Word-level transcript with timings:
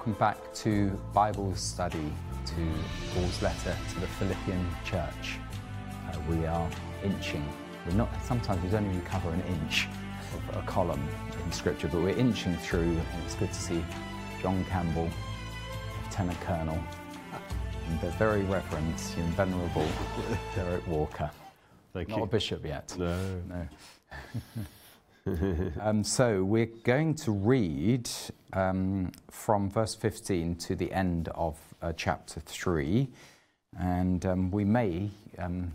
Welcome 0.00 0.14
back 0.14 0.54
to 0.54 0.98
Bible 1.12 1.54
study 1.54 2.10
to 2.46 2.72
Paul's 3.12 3.42
letter 3.42 3.76
to 3.92 4.00
the 4.00 4.06
Philippian 4.06 4.66
church. 4.82 5.38
Uh, 6.08 6.18
we 6.26 6.46
are 6.46 6.70
inching. 7.04 7.46
We're 7.86 7.92
not. 7.92 8.08
Sometimes 8.24 8.62
we 8.62 8.70
don't 8.70 8.86
even 8.86 9.02
cover 9.02 9.28
an 9.28 9.42
inch 9.42 9.88
of 10.32 10.56
a 10.56 10.62
column 10.62 11.06
in 11.44 11.52
Scripture, 11.52 11.88
but 11.88 12.00
we're 12.00 12.16
inching 12.16 12.56
through. 12.56 12.80
And 12.80 13.24
it's 13.26 13.34
good 13.34 13.52
to 13.52 13.60
see 13.60 13.84
John 14.40 14.64
Campbell, 14.70 15.10
Lieutenant 16.04 16.40
Colonel, 16.40 16.82
and 17.86 18.00
the 18.00 18.08
very 18.12 18.40
reverend 18.44 18.94
and 19.18 19.34
venerable 19.34 19.86
Derek 20.54 20.86
Walker. 20.86 21.30
Thank 21.92 22.08
Not 22.08 22.16
you. 22.16 22.24
a 22.24 22.26
bishop 22.26 22.64
yet. 22.64 22.96
No. 22.98 23.18
No. 23.50 23.68
um, 25.80 26.02
so 26.02 26.42
we're 26.42 26.70
going 26.84 27.14
to 27.14 27.30
read 27.30 28.08
um, 28.52 29.12
from 29.30 29.70
verse 29.70 29.94
15 29.94 30.56
to 30.56 30.74
the 30.74 30.92
end 30.92 31.28
of 31.34 31.58
uh, 31.82 31.92
chapter 31.96 32.40
3. 32.40 33.08
And 33.78 34.26
um, 34.26 34.50
we 34.50 34.64
may, 34.64 35.10
um, 35.38 35.72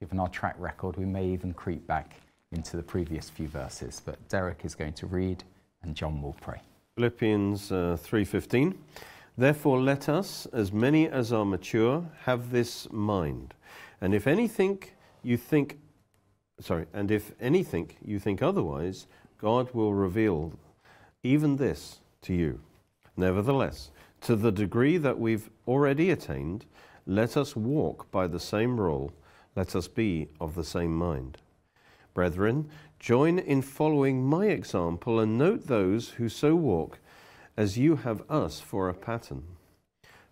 given 0.00 0.18
our 0.18 0.28
track 0.28 0.56
record, 0.58 0.96
we 0.96 1.04
may 1.04 1.26
even 1.26 1.52
creep 1.54 1.86
back 1.86 2.16
into 2.52 2.76
the 2.76 2.82
previous 2.82 3.30
few 3.30 3.48
verses. 3.48 4.02
But 4.04 4.28
Derek 4.28 4.64
is 4.64 4.74
going 4.74 4.94
to 4.94 5.06
read 5.06 5.44
and 5.82 5.94
John 5.94 6.20
will 6.20 6.36
pray. 6.40 6.60
Philippians 6.96 7.70
uh, 7.70 7.96
3:15. 8.02 8.74
Therefore 9.38 9.80
let 9.80 10.08
us 10.08 10.46
as 10.52 10.72
many 10.72 11.08
as 11.08 11.32
are 11.32 11.44
mature 11.44 12.02
have 12.24 12.50
this 12.50 12.90
mind. 12.90 13.54
And 14.00 14.14
if 14.14 14.26
anything 14.26 14.82
you 15.22 15.36
think 15.36 15.78
sorry, 16.60 16.86
and 16.92 17.10
if 17.10 17.32
anything 17.40 17.90
you 18.04 18.18
think 18.18 18.42
otherwise, 18.42 19.06
God 19.38 19.72
will 19.74 19.94
reveal 19.94 20.58
even 21.22 21.56
this 21.56 22.00
to 22.22 22.34
you. 22.34 22.60
Nevertheless, 23.16 23.90
to 24.22 24.36
the 24.36 24.52
degree 24.52 24.96
that 24.98 25.18
we've 25.18 25.50
already 25.66 26.10
attained, 26.10 26.64
let 27.06 27.36
us 27.36 27.54
walk 27.54 28.10
by 28.10 28.26
the 28.26 28.40
same 28.40 28.80
rule, 28.80 29.12
let 29.54 29.76
us 29.76 29.88
be 29.88 30.28
of 30.40 30.54
the 30.54 30.64
same 30.64 30.94
mind. 30.94 31.38
Brethren, 32.14 32.68
join 32.98 33.38
in 33.38 33.62
following 33.62 34.24
my 34.24 34.46
example 34.46 35.20
and 35.20 35.36
note 35.38 35.66
those 35.66 36.10
who 36.10 36.28
so 36.28 36.54
walk 36.54 36.98
as 37.56 37.78
you 37.78 37.96
have 37.96 38.22
us 38.30 38.60
for 38.60 38.88
a 38.88 38.94
pattern. 38.94 39.44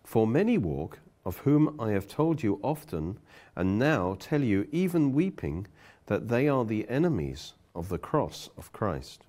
For 0.03 0.27
many 0.27 0.57
walk, 0.57 0.99
of 1.25 1.37
whom 1.39 1.79
I 1.79 1.91
have 1.91 2.07
told 2.07 2.43
you 2.43 2.59
often, 2.61 3.19
and 3.55 3.79
now 3.79 4.15
tell 4.19 4.41
you, 4.41 4.67
even 4.71 5.13
weeping, 5.13 5.67
that 6.07 6.27
they 6.27 6.47
are 6.47 6.65
the 6.65 6.87
enemies 6.89 7.53
of 7.73 7.89
the 7.89 7.97
cross 7.97 8.49
of 8.57 8.71
Christ, 8.71 9.25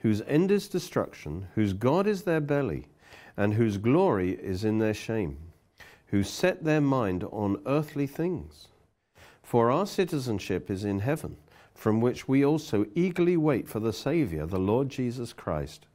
whose 0.00 0.22
end 0.22 0.50
is 0.50 0.68
destruction, 0.68 1.48
whose 1.54 1.72
God 1.72 2.06
is 2.06 2.22
their 2.22 2.40
belly, 2.40 2.86
and 3.36 3.54
whose 3.54 3.78
glory 3.78 4.32
is 4.32 4.64
in 4.64 4.78
their 4.78 4.94
shame, 4.94 5.38
who 6.06 6.22
set 6.22 6.64
their 6.64 6.80
mind 6.80 7.24
on 7.24 7.62
earthly 7.66 8.06
things. 8.06 8.68
For 9.42 9.70
our 9.70 9.86
citizenship 9.86 10.70
is 10.70 10.84
in 10.84 11.00
heaven, 11.00 11.36
from 11.74 12.00
which 12.00 12.28
we 12.28 12.44
also 12.44 12.86
eagerly 12.94 13.36
wait 13.36 13.68
for 13.68 13.80
the 13.80 13.92
Saviour, 13.92 14.46
the 14.46 14.58
Lord 14.58 14.90
Jesus 14.90 15.32
Christ, 15.32 15.86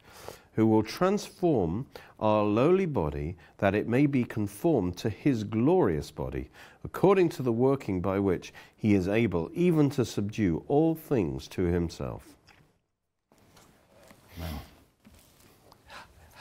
who 0.56 0.66
will 0.66 0.84
transform 0.84 1.86
our 2.20 2.44
lowly 2.44 2.86
body 2.86 3.36
that 3.58 3.76
it 3.76 3.88
may 3.88 4.06
be 4.06 4.24
conformed 4.24 4.98
to 4.98 5.10
his 5.10 5.44
glorious 5.44 6.12
body, 6.12 6.50
according 6.84 7.30
to 7.30 7.44
the 7.44 7.52
working 7.52 8.02
by 8.02 8.20
which 8.20 8.54
he 8.76 8.94
is 8.94 9.08
able 9.08 9.50
even 9.54 9.90
to 9.90 10.06
subdue 10.06 10.64
all 10.68 10.96
things 10.96 11.48
to 11.48 11.64
himself. 11.64 12.36
Amen. 14.38 14.60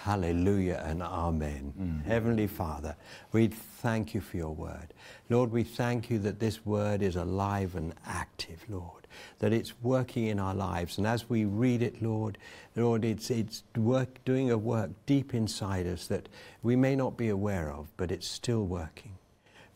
Hallelujah 0.05 0.83
and 0.85 1.03
Amen. 1.03 1.73
Mm. 1.81 2.05
Heavenly 2.05 2.47
Father, 2.47 2.95
we 3.33 3.47
thank 3.47 4.13
you 4.13 4.21
for 4.21 4.37
your 4.37 4.55
word. 4.55 4.93
Lord, 5.31 5.51
we 5.51 5.65
thank 5.65 6.11
you 6.11 6.19
that 6.19 6.39
this 6.39 6.67
word 6.67 7.01
is 7.01 7.17
alive 7.17 7.75
and 7.75 7.95
active, 8.07 8.63
Lord, 8.69 9.04
that 9.39 9.53
it's 9.53 9.75
working 9.83 10.27
in 10.27 10.39
our 10.39 10.55
lives. 10.55 10.99
And 10.99 11.07
as 11.07 11.29
we 11.29 11.45
read 11.45 11.83
it, 11.83 12.03
Lord, 12.03 12.39
Lord, 12.77 13.05
it's, 13.05 13.31
it's 13.31 13.63
work, 13.77 14.25
doing 14.25 14.51
a 14.51 14.59
work 14.59 14.91
deep 15.07 15.35
inside 15.35 15.87
us 15.87 16.07
that 16.07 16.29
we 16.63 16.77
may 16.77 16.97
not 16.97 17.17
be 17.17 17.29
aware 17.29 17.71
of, 17.71 17.89
but 17.97 18.11
it's 18.11 18.27
still 18.27 18.65
working. 18.65 19.13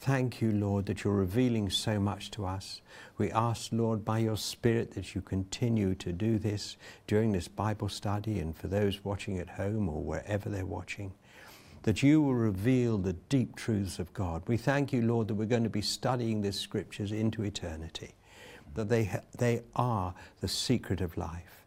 Thank 0.00 0.40
you, 0.40 0.52
Lord, 0.52 0.86
that 0.86 1.02
you're 1.02 1.14
revealing 1.14 1.70
so 1.70 1.98
much 1.98 2.30
to 2.32 2.46
us. 2.46 2.80
We 3.18 3.32
ask, 3.32 3.72
Lord, 3.72 4.04
by 4.04 4.18
your 4.18 4.36
Spirit 4.36 4.92
that 4.92 5.14
you 5.14 5.20
continue 5.20 5.96
to 5.96 6.12
do 6.12 6.38
this 6.38 6.76
during 7.08 7.32
this 7.32 7.48
Bible 7.48 7.88
study 7.88 8.38
and 8.38 8.56
for 8.56 8.68
those 8.68 9.04
watching 9.04 9.38
at 9.40 9.50
home 9.50 9.88
or 9.88 10.00
wherever 10.00 10.48
they're 10.48 10.64
watching, 10.64 11.12
that 11.82 12.02
you 12.02 12.22
will 12.22 12.34
reveal 12.34 12.96
the 12.96 13.14
deep 13.14 13.56
truths 13.56 13.98
of 13.98 14.12
God. 14.14 14.42
We 14.46 14.56
thank 14.56 14.92
you, 14.92 15.02
Lord, 15.02 15.28
that 15.28 15.34
we're 15.34 15.46
going 15.46 15.64
to 15.64 15.70
be 15.70 15.82
studying 15.82 16.42
these 16.42 16.58
scriptures 16.58 17.10
into 17.10 17.42
eternity, 17.42 18.14
that 18.74 18.88
they, 18.88 19.10
they 19.36 19.62
are 19.76 20.14
the 20.40 20.48
secret 20.48 21.00
of 21.00 21.16
life. 21.16 21.64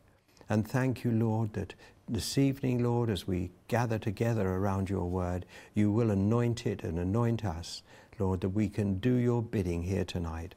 And 0.50 0.67
thank 0.67 1.03
you, 1.03 1.12
Lord, 1.12 1.53
that 1.53 1.73
this 2.09 2.38
evening, 2.38 2.84
Lord, 2.84 3.09
as 3.09 3.25
we 3.25 3.51
gather 3.67 3.97
together 3.97 4.47
around 4.47 4.89
your 4.89 5.09
word, 5.09 5.45
you 5.73 5.91
will 5.91 6.12
anoint 6.12 6.66
it 6.66 6.84
and 6.84 7.00
anoint 7.00 7.45
us, 7.45 7.84
Lord, 8.19 8.41
that 8.41 8.50
we 8.50 8.67
can 8.67 9.00
do 9.00 9.13
your 9.13 9.41
bidding 9.41 9.84
here 9.84 10.03
tonight 10.03 10.56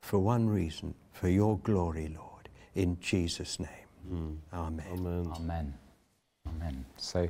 for 0.00 0.18
one 0.18 0.48
reason, 0.48 0.94
for 1.12 1.28
your 1.28 1.58
glory, 1.58 2.08
Lord, 2.08 2.48
in 2.74 2.98
Jesus' 3.00 3.60
name. 3.60 3.68
Hmm. 4.08 4.32
Amen. 4.52 4.86
Amen. 4.92 5.32
Amen. 5.36 5.74
Amen. 6.48 6.84
So, 6.96 7.28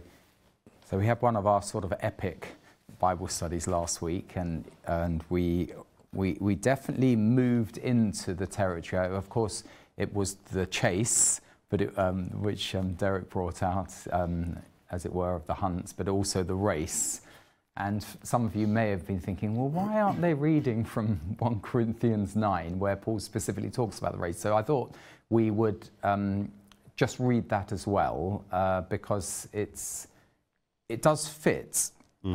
so 0.89 0.99
we 0.99 1.07
had 1.07 1.21
one 1.21 1.37
of 1.37 1.47
our 1.47 1.61
sort 1.61 1.85
of 1.85 1.93
epic 2.01 2.57
Bible 2.99 3.29
studies 3.29 3.67
last 3.67 4.01
week, 4.03 4.33
and 4.35 4.65
and 4.87 5.23
we 5.29 5.73
we 6.13 6.37
we 6.41 6.55
definitely 6.55 7.17
moved 7.17 7.79
into 7.79 8.35
the 8.35 8.47
territory. 8.47 9.15
Of 9.15 9.29
course, 9.29 9.65
it 9.97 10.13
was 10.15 10.37
the 10.53 10.67
chase, 10.67 11.41
but 11.69 11.81
it, 11.81 11.99
um, 11.99 12.31
which 12.43 12.75
um, 12.75 12.95
Derek 12.95 13.29
brought 13.31 13.63
out, 13.63 13.93
um, 14.13 14.57
as 14.91 15.05
it 15.05 15.13
were, 15.13 15.35
of 15.35 15.47
the 15.47 15.55
hunts, 15.55 15.93
but 15.93 16.09
also 16.09 16.43
the 16.43 16.55
race. 16.55 17.21
And 17.77 18.05
some 18.25 18.45
of 18.45 18.57
you 18.57 18.67
may 18.67 18.91
have 18.91 19.07
been 19.07 19.21
thinking, 19.21 19.57
well, 19.57 19.69
why 19.69 20.01
aren't 20.01 20.21
they 20.21 20.35
reading 20.35 20.85
from 20.85 21.21
1 21.39 21.61
Corinthians 21.61 22.35
9, 22.35 22.79
where 22.79 22.97
Paul 22.97 23.21
specifically 23.21 23.71
talks 23.71 23.99
about 23.99 24.13
the 24.13 24.19
race? 24.19 24.41
So 24.41 24.57
I 24.57 24.63
thought 24.63 24.95
we 25.31 25.53
would 25.53 25.89
um, 26.03 26.51
just 26.97 27.21
read 27.21 27.49
that 27.51 27.71
as 27.71 27.87
well, 27.87 28.45
uh, 28.51 28.81
because 28.83 29.47
it's, 29.53 30.09
it 30.89 31.03
does 31.03 31.29
fit. 31.29 31.91
Wh- 32.25 32.35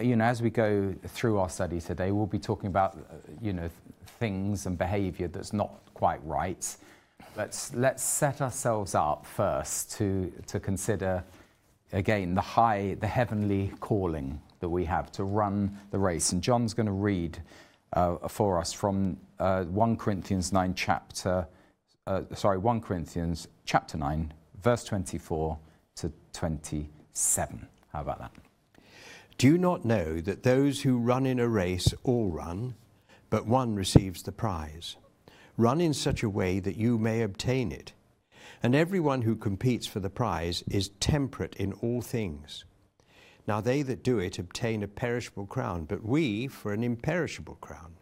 you 0.00 0.16
know, 0.16 0.24
as 0.24 0.42
we 0.42 0.50
go 0.50 0.94
through 1.08 1.38
our 1.38 1.48
study 1.48 1.80
today, 1.80 2.10
we'll 2.10 2.26
be 2.26 2.38
talking 2.38 2.68
about, 2.68 2.96
uh, 2.96 3.14
you 3.40 3.52
know, 3.52 3.68
things 4.18 4.66
and 4.66 4.78
behavior 4.78 5.28
that's 5.28 5.52
not 5.52 5.80
quite 5.94 6.24
right. 6.24 6.76
Let's, 7.36 7.74
let's 7.74 8.02
set 8.02 8.40
ourselves 8.40 8.94
up 8.94 9.26
first 9.26 9.92
to, 9.92 10.32
to 10.46 10.60
consider 10.60 11.24
again 11.92 12.34
the 12.34 12.40
high 12.40 12.96
the 13.00 13.06
heavenly 13.06 13.72
calling 13.80 14.40
that 14.60 14.68
we 14.68 14.84
have 14.84 15.12
to 15.12 15.24
run 15.24 15.78
the 15.90 15.98
race. 15.98 16.32
And 16.32 16.42
john's 16.42 16.74
going 16.74 16.86
to 16.86 16.92
read 16.92 17.38
uh, 17.92 18.28
for 18.28 18.58
us 18.58 18.72
from 18.72 19.18
uh, 19.38 19.64
1 19.64 19.96
corinthians 19.96 20.52
9 20.52 20.74
chapter 20.74 21.46
uh, 22.06 22.22
sorry 22.34 22.58
1 22.58 22.80
corinthians 22.80 23.48
chapter 23.64 23.98
9 23.98 24.32
verse 24.62 24.84
24 24.84 25.58
to 25.96 26.12
27 26.32 27.68
how 27.92 28.00
about 28.00 28.18
that 28.18 28.51
Do 29.42 29.48
you 29.48 29.58
not 29.58 29.84
know 29.84 30.20
that 30.20 30.44
those 30.44 30.82
who 30.82 30.96
run 30.98 31.26
in 31.26 31.40
a 31.40 31.48
race 31.48 31.92
all 32.04 32.30
run, 32.30 32.76
but 33.28 33.44
one 33.44 33.74
receives 33.74 34.22
the 34.22 34.30
prize? 34.30 34.94
Run 35.56 35.80
in 35.80 35.94
such 35.94 36.22
a 36.22 36.30
way 36.30 36.60
that 36.60 36.76
you 36.76 36.96
may 36.96 37.22
obtain 37.22 37.72
it. 37.72 37.92
And 38.62 38.72
everyone 38.72 39.22
who 39.22 39.34
competes 39.34 39.84
for 39.88 39.98
the 39.98 40.08
prize 40.08 40.62
is 40.70 40.90
temperate 41.00 41.56
in 41.56 41.72
all 41.72 42.02
things. 42.02 42.64
Now 43.48 43.60
they 43.60 43.82
that 43.82 44.04
do 44.04 44.20
it 44.20 44.38
obtain 44.38 44.84
a 44.84 44.86
perishable 44.86 45.46
crown, 45.46 45.86
but 45.86 46.04
we 46.04 46.46
for 46.46 46.72
an 46.72 46.84
imperishable 46.84 47.56
crown. 47.56 47.96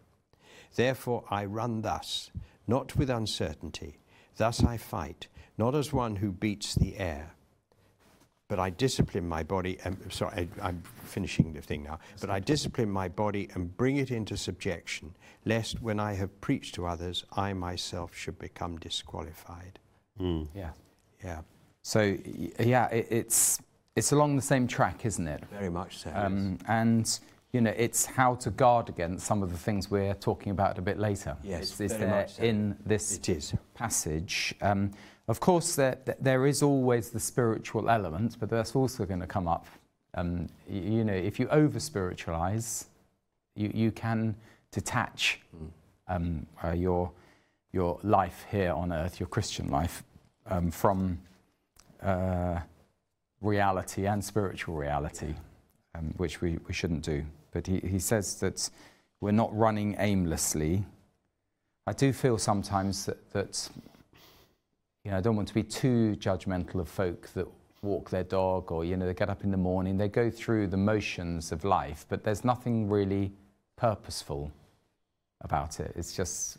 Therefore 0.75 1.25
I 1.31 1.47
run 1.47 1.81
thus, 1.81 2.31
not 2.67 2.97
with 2.97 3.09
uncertainty. 3.09 3.99
Thus 4.37 4.63
I 4.63 4.77
fight, 4.77 5.29
not 5.57 5.75
as 5.75 5.91
one 5.91 6.17
who 6.17 6.33
beats 6.33 6.75
the 6.75 6.99
air 6.99 7.33
but 8.51 8.59
I 8.59 8.69
discipline 8.71 9.27
my 9.29 9.45
body. 9.45 9.79
And, 9.85 9.97
sorry, 10.13 10.49
I, 10.61 10.69
I'm 10.69 10.83
finishing 11.05 11.53
the 11.53 11.63
thing 11.63 11.85
now. 11.85 12.01
But 12.21 12.31
I 12.31 12.41
discipline 12.41 12.91
my 12.91 13.07
body 13.09 13.49
and 13.55 13.75
bring 13.77 13.97
it 13.99 14.11
into 14.11 14.37
subjection, 14.37 15.15
lest 15.45 15.81
when 15.81 16.01
I 16.01 16.15
have 16.15 16.39
preached 16.41 16.75
to 16.75 16.85
others, 16.85 17.25
I 17.37 17.53
myself 17.53 18.15
should 18.15 18.39
become 18.41 18.77
disqualified. 18.79 19.79
yeah 20.19 20.73
Yeah, 21.25 21.41
so 21.83 22.01
yeah 22.59 22.89
it, 22.89 23.07
it's 23.11 23.61
it's 23.97 24.13
along 24.13 24.37
the 24.37 24.43
same 24.43 24.67
track 24.67 25.07
isn't 25.07 25.29
it 25.29 25.43
very 25.59 25.71
much 25.71 25.99
so. 25.99 26.11
Um, 26.15 26.59
and 26.67 27.07
you 27.53 27.61
know, 27.61 27.75
it's 27.77 28.05
how 28.07 28.35
to 28.37 28.51
guard 28.51 28.89
against 28.89 29.27
some 29.27 29.43
of 29.43 29.51
the 29.51 29.59
things 29.59 29.91
we're 29.91 30.15
talking 30.15 30.51
about 30.53 30.79
a 30.79 30.83
bit 30.83 30.99
later. 30.99 31.37
Yes, 31.43 31.63
it's, 31.63 31.81
it's 31.81 31.95
very 31.95 32.07
there 32.11 32.21
much 32.21 32.35
so. 32.35 32.43
in 32.43 32.77
this 32.87 33.17
It 33.17 33.29
is. 33.29 33.55
passage. 33.75 34.55
Um, 34.61 34.93
of 35.31 35.39
course, 35.39 35.77
there, 35.77 35.97
there 36.19 36.45
is 36.45 36.61
always 36.61 37.11
the 37.11 37.21
spiritual 37.21 37.89
element, 37.89 38.37
but 38.41 38.51
that's 38.51 38.75
also 38.75 39.07
going 39.07 39.21
to 39.21 39.29
come 39.29 39.47
up. 39.47 39.65
Um, 40.15 40.49
you, 40.69 41.05
know, 41.05 41.13
if 41.13 41.39
you 41.39 41.47
over 41.51 41.79
spiritualize, 41.79 42.87
you, 43.55 43.71
you 43.73 43.93
can 43.93 44.35
detach 44.73 45.41
um, 46.09 46.47
uh, 46.65 46.73
your, 46.73 47.13
your 47.71 48.01
life 48.03 48.45
here 48.51 48.73
on 48.73 48.93
earth, 48.93 49.21
your 49.21 49.29
Christian 49.29 49.71
life, 49.71 50.03
um, 50.47 50.73
from 50.73 51.21
uh, 52.03 52.59
reality 53.41 54.07
and 54.07 54.25
spiritual 54.25 54.75
reality, 54.75 55.35
um, 55.95 56.13
which 56.17 56.41
we, 56.41 56.59
we 56.67 56.75
shouldn't 56.75 57.05
do. 57.05 57.25
But 57.53 57.69
he, 57.69 57.79
he 57.79 58.01
says 58.01 58.35
that 58.41 58.69
we're 59.21 59.31
not 59.31 59.57
running 59.57 59.95
aimlessly. 60.01 60.85
I 61.87 61.93
do 61.93 62.13
feel 62.13 62.37
sometimes 62.37 63.07
that, 63.07 63.31
that 63.31 63.69
you 65.05 65.11
know, 65.11 65.17
I 65.17 65.21
don't 65.21 65.37
want 65.37 65.49
to 65.49 65.55
be 65.55 65.63
too 65.63 66.17
judgmental 66.19 66.77
of 66.77 66.89
folk 66.89 67.29
that 67.35 67.47
walk 67.83 68.11
their 68.11 68.25
dog 68.25 68.71
or, 68.71 68.85
you 68.85 68.97
know, 68.97 69.07
they 69.07 69.15
get 69.15 69.31
up 69.31 69.45
in 69.45 69.51
the 69.51 69.57
morning, 69.57 69.97
they 69.97 70.09
go 70.09 70.31
through 70.31 70.67
the 70.67 70.77
motions 70.77 71.53
of 71.53 71.65
life, 71.65 72.05
but 72.09 72.23
there's 72.25 72.45
nothing 72.45 72.89
really 72.89 73.33
purposeful 73.77 74.53
about 75.41 75.81
it. 75.81 75.93
It's 75.97 76.15
just, 76.15 76.59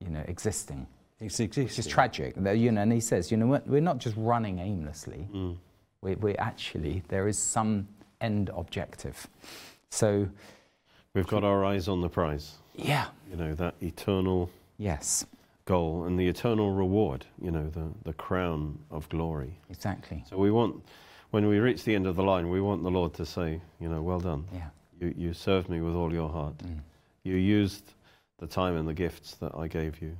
you 0.00 0.10
know, 0.10 0.24
existing, 0.26 0.86
It's 1.20 1.38
existing. 1.38 1.78
is 1.78 1.86
tragic. 1.86 2.34
You 2.36 2.72
know, 2.72 2.82
and 2.82 2.92
he 2.92 2.98
says, 3.00 3.30
you 3.30 3.36
know, 3.36 3.46
we're, 3.46 3.62
we're 3.66 3.80
not 3.80 3.98
just 3.98 4.16
running 4.16 4.58
aimlessly. 4.58 5.28
Mm. 5.32 5.56
We, 6.00 6.16
we 6.16 6.34
actually, 6.36 7.04
there 7.06 7.28
is 7.28 7.38
some 7.38 7.86
end 8.20 8.50
objective. 8.56 9.28
So, 9.90 10.28
We've 11.14 11.26
got 11.26 11.44
our 11.44 11.64
eyes 11.64 11.88
on 11.88 12.00
the 12.00 12.08
prize, 12.08 12.54
yeah, 12.74 13.08
you 13.30 13.36
know, 13.36 13.54
that 13.56 13.74
eternal 13.82 14.48
yes, 14.78 15.26
goal 15.64 16.04
and 16.04 16.18
the 16.18 16.26
eternal 16.26 16.72
reward, 16.72 17.24
you 17.40 17.50
know, 17.50 17.68
the, 17.70 17.86
the 18.04 18.12
crown 18.12 18.78
of 18.90 19.08
glory. 19.08 19.58
exactly. 19.70 20.24
So 20.28 20.36
we 20.36 20.50
want, 20.50 20.84
when 21.30 21.46
we 21.46 21.58
reach 21.58 21.84
the 21.84 21.94
end 21.94 22.06
of 22.06 22.16
the 22.16 22.22
line, 22.22 22.50
we 22.50 22.60
want 22.60 22.82
the 22.82 22.90
Lord 22.90 23.14
to 23.14 23.26
say, 23.26 23.60
you 23.80 23.88
know, 23.88 24.02
well 24.02 24.20
done. 24.20 24.44
Yeah. 24.52 24.68
You, 25.00 25.14
you 25.16 25.32
served 25.34 25.68
me 25.68 25.80
with 25.80 25.94
all 25.94 26.12
your 26.12 26.28
heart. 26.28 26.58
Mm. 26.58 26.80
You 27.24 27.36
used 27.36 27.94
the 28.38 28.46
time 28.46 28.76
and 28.76 28.88
the 28.88 28.94
gifts 28.94 29.34
that 29.34 29.54
I 29.54 29.68
gave 29.68 30.02
you 30.02 30.16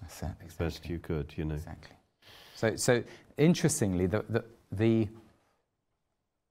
That's 0.00 0.22
it. 0.22 0.26
as 0.46 0.54
best 0.54 0.76
Exactly. 0.78 0.92
you 0.92 0.98
could, 1.00 1.32
you 1.36 1.44
know. 1.44 1.54
Exactly. 1.54 1.96
So, 2.54 2.76
so 2.76 3.02
interestingly, 3.36 4.06
the, 4.06 4.24
the, 4.28 4.44
the 4.70 5.08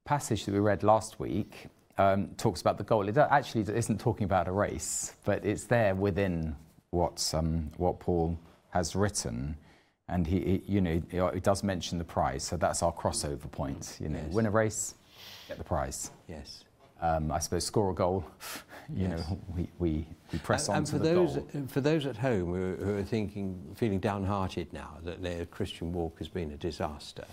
passage 0.06 0.46
that 0.46 0.52
we 0.52 0.60
read 0.60 0.84
last 0.84 1.20
week 1.20 1.68
um, 1.98 2.28
talks 2.38 2.60
about 2.62 2.78
the 2.78 2.84
goal. 2.84 3.08
It 3.08 3.18
actually 3.18 3.62
isn't 3.74 4.00
talking 4.00 4.26
about 4.26 4.48
a 4.48 4.52
race, 4.52 5.14
but 5.24 5.46
it's 5.46 5.66
there 5.66 5.96
within 5.96 6.56
what's, 6.94 7.34
um, 7.34 7.72
what 7.78 8.00
Paul 8.00 8.40
has 8.70 8.96
written. 8.96 9.58
And 10.08 10.28
he, 10.28 10.40
he, 10.40 10.64
you 10.74 10.82
know, 10.82 11.02
he 11.34 11.40
does 11.40 11.64
mention 11.64 11.98
the 11.98 12.04
prize, 12.04 12.44
so 12.44 12.56
that's 12.58 12.84
our 12.84 12.94
crossover 12.94 13.50
point. 13.52 13.98
You 14.00 14.10
know, 14.10 14.20
Yes. 14.24 14.34
win 14.34 14.46
a 14.46 14.52
race, 14.52 14.96
get 15.48 15.58
the 15.58 15.64
prize. 15.64 16.12
Yes. 16.28 16.64
Um, 17.02 17.32
I 17.32 17.40
suppose 17.40 17.66
score 17.66 17.92
a 17.92 17.94
goal. 17.96 18.24
You 18.94 19.08
Yes. 19.08 19.20
know, 19.30 19.40
we, 19.56 19.70
we, 19.80 20.06
we 20.34 20.40
press 20.40 20.68
and, 20.68 20.72
on 20.74 20.78
and 20.80 20.86
to 20.88 20.92
for 20.92 20.98
the 21.00 21.06
those, 21.06 21.36
goal. 21.38 21.48
For 21.70 21.80
those 21.80 22.06
at 22.06 22.18
home 22.18 22.54
who, 22.54 22.76
who 22.84 22.98
are 22.98 23.04
thinking, 23.04 23.58
feeling 23.78 24.00
downhearted 24.00 24.74
now 24.74 24.98
that 25.06 25.24
their 25.24 25.46
Christian 25.46 25.94
walk 25.94 26.18
has 26.20 26.28
been 26.28 26.52
a 26.52 26.58
disaster. 26.58 27.24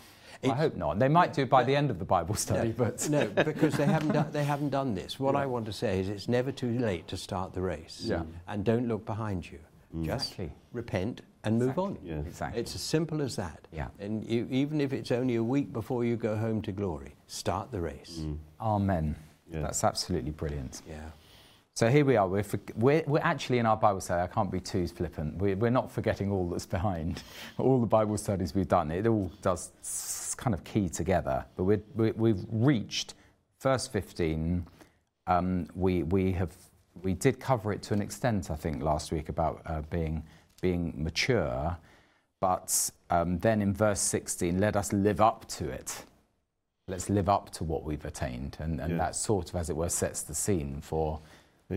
I 0.48 0.54
hope 0.54 0.76
not. 0.76 0.98
They 0.98 1.08
might 1.08 1.34
do 1.34 1.42
it 1.42 1.50
by 1.50 1.64
the 1.64 1.76
end 1.76 1.90
of 1.90 1.98
the 1.98 2.04
Bible 2.04 2.34
study, 2.34 2.68
no, 2.68 2.74
but 2.76 3.08
no, 3.10 3.26
because 3.44 3.74
they 3.74 3.84
haven't 3.84 4.12
done, 4.12 4.30
they 4.32 4.44
haven't 4.44 4.70
done 4.70 4.94
this. 4.94 5.20
What 5.20 5.36
I 5.36 5.44
want 5.46 5.66
to 5.66 5.72
say 5.72 6.00
is, 6.00 6.08
it's 6.08 6.28
never 6.28 6.50
too 6.50 6.78
late 6.78 7.08
to 7.08 7.16
start 7.16 7.52
the 7.52 7.60
race. 7.60 8.00
Yeah. 8.04 8.22
And 8.48 8.64
don't 8.64 8.88
look 8.88 9.04
behind 9.04 9.50
you. 9.50 9.58
Just 10.02 10.30
Exactly. 10.32 10.52
repent 10.72 11.22
and 11.44 11.58
move 11.58 11.78
on. 11.78 11.98
Yeah. 12.02 12.20
exactly. 12.20 12.60
It's 12.60 12.74
as 12.74 12.80
simple 12.80 13.20
as 13.20 13.36
that. 13.36 13.66
Yeah. 13.72 13.88
And 13.98 14.24
you, 14.24 14.46
even 14.50 14.80
if 14.80 14.92
it's 14.92 15.10
only 15.10 15.34
a 15.34 15.42
week 15.42 15.72
before 15.72 16.04
you 16.04 16.16
go 16.16 16.36
home 16.36 16.62
to 16.62 16.72
glory, 16.72 17.16
start 17.26 17.72
the 17.72 17.80
race. 17.80 18.20
Mm. 18.20 18.38
Amen. 18.60 19.16
Yeah. 19.50 19.62
That's 19.62 19.82
absolutely 19.82 20.30
brilliant. 20.30 20.82
Yeah. 20.88 21.10
So 21.74 21.88
here 21.88 22.04
we 22.04 22.16
are. 22.16 22.28
We're, 22.28 22.42
for, 22.42 22.58
we're, 22.76 23.02
we're 23.06 23.20
actually 23.20 23.58
in 23.58 23.66
our 23.66 23.76
Bible 23.76 24.00
study. 24.00 24.22
I 24.22 24.26
can't 24.26 24.50
be 24.50 24.60
too 24.60 24.86
flippant. 24.86 25.36
We're, 25.38 25.56
we're 25.56 25.70
not 25.70 25.90
forgetting 25.90 26.30
all 26.30 26.48
that's 26.50 26.66
behind. 26.66 27.22
All 27.58 27.80
the 27.80 27.86
Bible 27.86 28.18
studies 28.18 28.54
we've 28.54 28.68
done, 28.68 28.90
it 28.90 29.06
all 29.06 29.30
does 29.42 30.34
kind 30.36 30.52
of 30.54 30.64
key 30.64 30.88
together. 30.88 31.44
But 31.56 31.64
we're, 31.64 31.80
we, 31.94 32.10
we've 32.12 32.44
reached 32.50 33.14
verse 33.62 33.86
15. 33.86 34.66
Um, 35.26 35.68
we, 35.74 36.02
we, 36.02 36.32
have, 36.32 36.54
we 37.02 37.14
did 37.14 37.38
cover 37.40 37.72
it 37.72 37.82
to 37.82 37.94
an 37.94 38.02
extent, 38.02 38.50
I 38.50 38.56
think, 38.56 38.82
last 38.82 39.12
week 39.12 39.28
about 39.28 39.62
uh, 39.66 39.82
being, 39.90 40.22
being 40.60 40.92
mature. 40.96 41.76
But 42.40 42.90
um, 43.10 43.38
then 43.38 43.62
in 43.62 43.72
verse 43.72 44.00
16, 44.00 44.58
let 44.58 44.76
us 44.76 44.92
live 44.92 45.20
up 45.20 45.46
to 45.48 45.68
it. 45.70 46.04
Let's 46.88 47.08
live 47.08 47.28
up 47.28 47.50
to 47.52 47.64
what 47.64 47.84
we've 47.84 48.04
attained. 48.04 48.56
And, 48.60 48.80
and 48.80 48.92
Yeah. 48.92 48.98
that 48.98 49.16
sort 49.16 49.50
of, 49.50 49.56
as 49.56 49.70
it 49.70 49.76
were, 49.76 49.88
sets 49.88 50.22
the 50.22 50.34
scene 50.34 50.80
for 50.82 51.20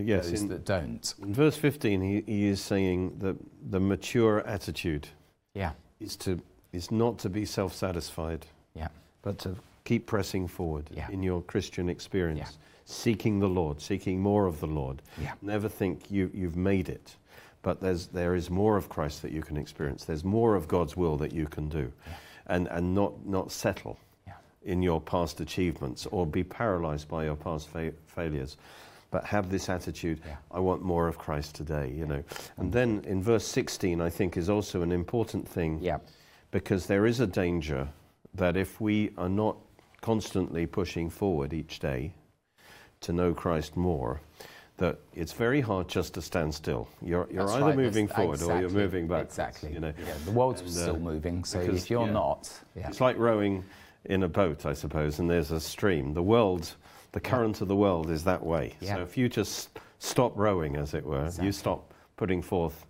yes, 0.00 0.30
those 0.30 0.42
in, 0.42 0.48
that 0.48 0.64
don't. 0.64 1.14
in 1.22 1.34
verse 1.34 1.56
15, 1.56 2.00
he, 2.00 2.22
he 2.26 2.46
is 2.46 2.60
saying 2.60 3.16
that 3.18 3.36
the 3.70 3.80
mature 3.80 4.40
attitude 4.46 5.08
Yeah, 5.54 5.72
is, 6.00 6.16
to, 6.16 6.40
is 6.72 6.90
not 6.90 7.18
to 7.20 7.28
be 7.28 7.44
self 7.44 7.74
satisfied, 7.74 8.46
yeah, 8.74 8.88
but 9.22 9.38
to 9.40 9.56
keep 9.84 10.06
pressing 10.06 10.48
forward 10.48 10.88
Yeah. 10.92 11.08
in 11.10 11.22
your 11.22 11.42
Christian 11.42 11.88
experience, 11.88 12.38
Yeah. 12.40 12.56
seeking 12.86 13.38
the 13.40 13.48
Lord, 13.48 13.80
seeking 13.80 14.20
more 14.20 14.46
of 14.46 14.60
the 14.60 14.66
Lord. 14.66 15.02
yeah, 15.20 15.32
Never 15.42 15.68
think 15.68 16.10
you, 16.10 16.30
you've 16.34 16.56
made 16.56 16.88
it, 16.88 17.16
but 17.62 17.80
there's, 17.80 18.06
there 18.08 18.34
is 18.34 18.50
more 18.50 18.76
of 18.76 18.88
Christ 18.88 19.22
that 19.22 19.30
you 19.32 19.42
can 19.42 19.56
experience. 19.56 20.04
There's 20.04 20.24
more 20.24 20.54
of 20.54 20.68
God's 20.68 20.96
will 20.96 21.16
that 21.18 21.32
you 21.32 21.46
can 21.46 21.68
do, 21.68 21.92
and, 22.46 22.66
and 22.68 22.94
not, 22.94 23.26
not 23.26 23.52
settle 23.52 23.98
yeah, 24.26 24.34
in 24.64 24.82
your 24.82 25.00
past 25.00 25.40
achievements 25.40 26.06
or 26.10 26.26
be 26.26 26.42
paralyzed 26.44 27.08
by 27.08 27.24
your 27.24 27.36
past 27.36 27.68
fa- 27.68 27.92
failures. 28.06 28.56
But 29.14 29.24
have 29.26 29.48
this 29.48 29.68
attitude, 29.68 30.20
Yeah. 30.26 30.34
I 30.50 30.58
want 30.58 30.82
more 30.82 31.06
of 31.06 31.18
Christ 31.18 31.54
today, 31.54 31.88
you 31.96 32.04
know. 32.04 32.24
And 32.56 32.72
then 32.72 33.00
in 33.06 33.22
verse 33.22 33.46
16, 33.46 34.00
I 34.00 34.10
think 34.10 34.36
is 34.36 34.50
also 34.50 34.82
an 34.82 34.90
important 34.90 35.46
thing 35.46 35.78
yeah, 35.80 35.98
because 36.50 36.86
there 36.86 37.06
is 37.06 37.20
a 37.20 37.26
danger 37.28 37.86
that 38.34 38.56
if 38.56 38.80
we 38.80 39.12
are 39.16 39.28
not 39.28 39.56
constantly 40.00 40.66
pushing 40.66 41.10
forward 41.10 41.52
each 41.52 41.78
day 41.78 42.12
to 43.02 43.12
know 43.12 43.32
Christ 43.32 43.76
more, 43.76 44.20
that 44.78 44.98
it's 45.14 45.32
very 45.32 45.60
hard 45.60 45.86
just 45.86 46.14
to 46.14 46.20
stand 46.20 46.52
still. 46.52 46.88
You're, 47.00 47.28
you're 47.30 47.48
either 47.48 47.66
right, 47.66 47.76
moving 47.76 48.08
forward 48.08 48.42
or 48.42 48.58
you're 48.60 48.68
moving 48.68 49.06
back. 49.06 49.26
Exactly. 49.26 49.72
You 49.72 49.78
know, 49.78 49.92
yeah, 50.04 50.14
the 50.24 50.32
world's 50.32 50.60
And, 50.62 50.70
uh, 50.70 50.72
still 50.72 50.98
moving, 50.98 51.44
so 51.44 51.60
because- 51.60 51.84
if 51.84 51.88
you're 51.88 52.06
yeah. 52.06 52.12
not, 52.12 52.50
yeah, 52.74 52.88
It's 52.88 53.00
like 53.00 53.16
rowing 53.16 53.62
in 54.06 54.24
a 54.24 54.28
boat, 54.28 54.66
I 54.66 54.72
suppose, 54.72 55.20
and 55.20 55.30
there's 55.30 55.52
a 55.52 55.60
stream. 55.60 56.14
The 56.14 56.22
world, 56.24 56.74
the 57.14 57.20
current 57.20 57.60
of 57.60 57.68
the 57.68 57.76
world 57.76 58.10
is 58.10 58.24
that 58.24 58.44
way. 58.44 58.74
Yeah. 58.80 58.96
So 58.96 59.02
if 59.02 59.16
you 59.16 59.28
just 59.28 59.78
stop 60.00 60.32
rowing, 60.36 60.76
as 60.76 60.94
it 60.94 61.04
were, 61.06 61.24
Exactly. 61.26 61.46
you 61.46 61.52
stop 61.52 61.94
putting 62.16 62.42
forth 62.42 62.86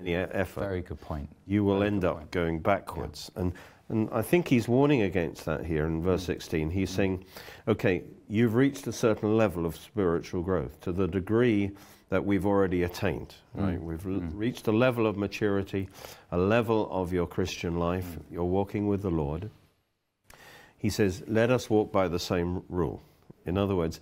any 0.00 0.14
effort, 0.14 0.60
very 0.60 0.80
good 0.82 1.00
point. 1.00 1.28
you 1.46 1.62
will 1.62 1.76
very 1.80 1.88
end 1.88 2.04
up 2.04 2.16
point. 2.16 2.30
going 2.30 2.58
backwards. 2.60 3.30
And, 3.36 3.52
and 3.90 4.08
I 4.12 4.22
think 4.22 4.48
he's 4.48 4.66
warning 4.66 5.02
against 5.02 5.44
that 5.44 5.64
here 5.66 5.86
in 5.86 6.00
Mm. 6.00 6.04
verse 6.04 6.24
16. 6.24 6.70
He's 6.70 6.88
saying, 6.90 7.24
okay, 7.68 8.02
you've 8.28 8.54
reached 8.54 8.86
a 8.86 8.92
certain 8.92 9.36
level 9.36 9.66
of 9.66 9.76
spiritual 9.76 10.42
growth 10.42 10.80
to 10.80 10.90
the 10.92 11.06
degree 11.06 11.70
that 12.08 12.24
we've 12.24 12.46
already 12.46 12.82
attained. 12.84 13.34
Right? 13.54 13.78
Mm. 13.78 13.82
We've 13.82 14.06
l- 14.06 14.20
Mm. 14.20 14.30
reached 14.34 14.66
a 14.68 14.72
level 14.72 15.06
of 15.06 15.16
maturity, 15.18 15.88
a 16.32 16.38
level 16.38 16.88
of 16.90 17.12
your 17.12 17.26
Christian 17.26 17.78
life. 17.78 18.08
Mm. 18.18 18.22
You're 18.32 18.44
walking 18.60 18.88
with 18.88 19.02
the 19.02 19.10
Lord. 19.10 19.50
He 20.78 20.88
says, 20.90 21.22
let 21.26 21.50
us 21.50 21.68
walk 21.70 21.92
by 21.92 22.08
the 22.08 22.18
same 22.18 22.62
rule. 22.68 23.02
In 23.46 23.56
other 23.56 23.74
words, 23.74 24.00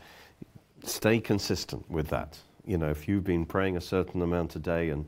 stay 0.85 1.21
consistent 1.21 1.89
with 1.91 2.09
that. 2.09 2.39
You 2.67 2.79
know, 2.79 2.89
if 2.91 3.07
you've 3.09 3.25
been 3.25 3.45
praying 3.45 3.77
a 3.77 3.81
certain 3.81 4.23
amount 4.23 4.57
a 4.57 4.59
day 4.59 4.91
and 4.91 5.07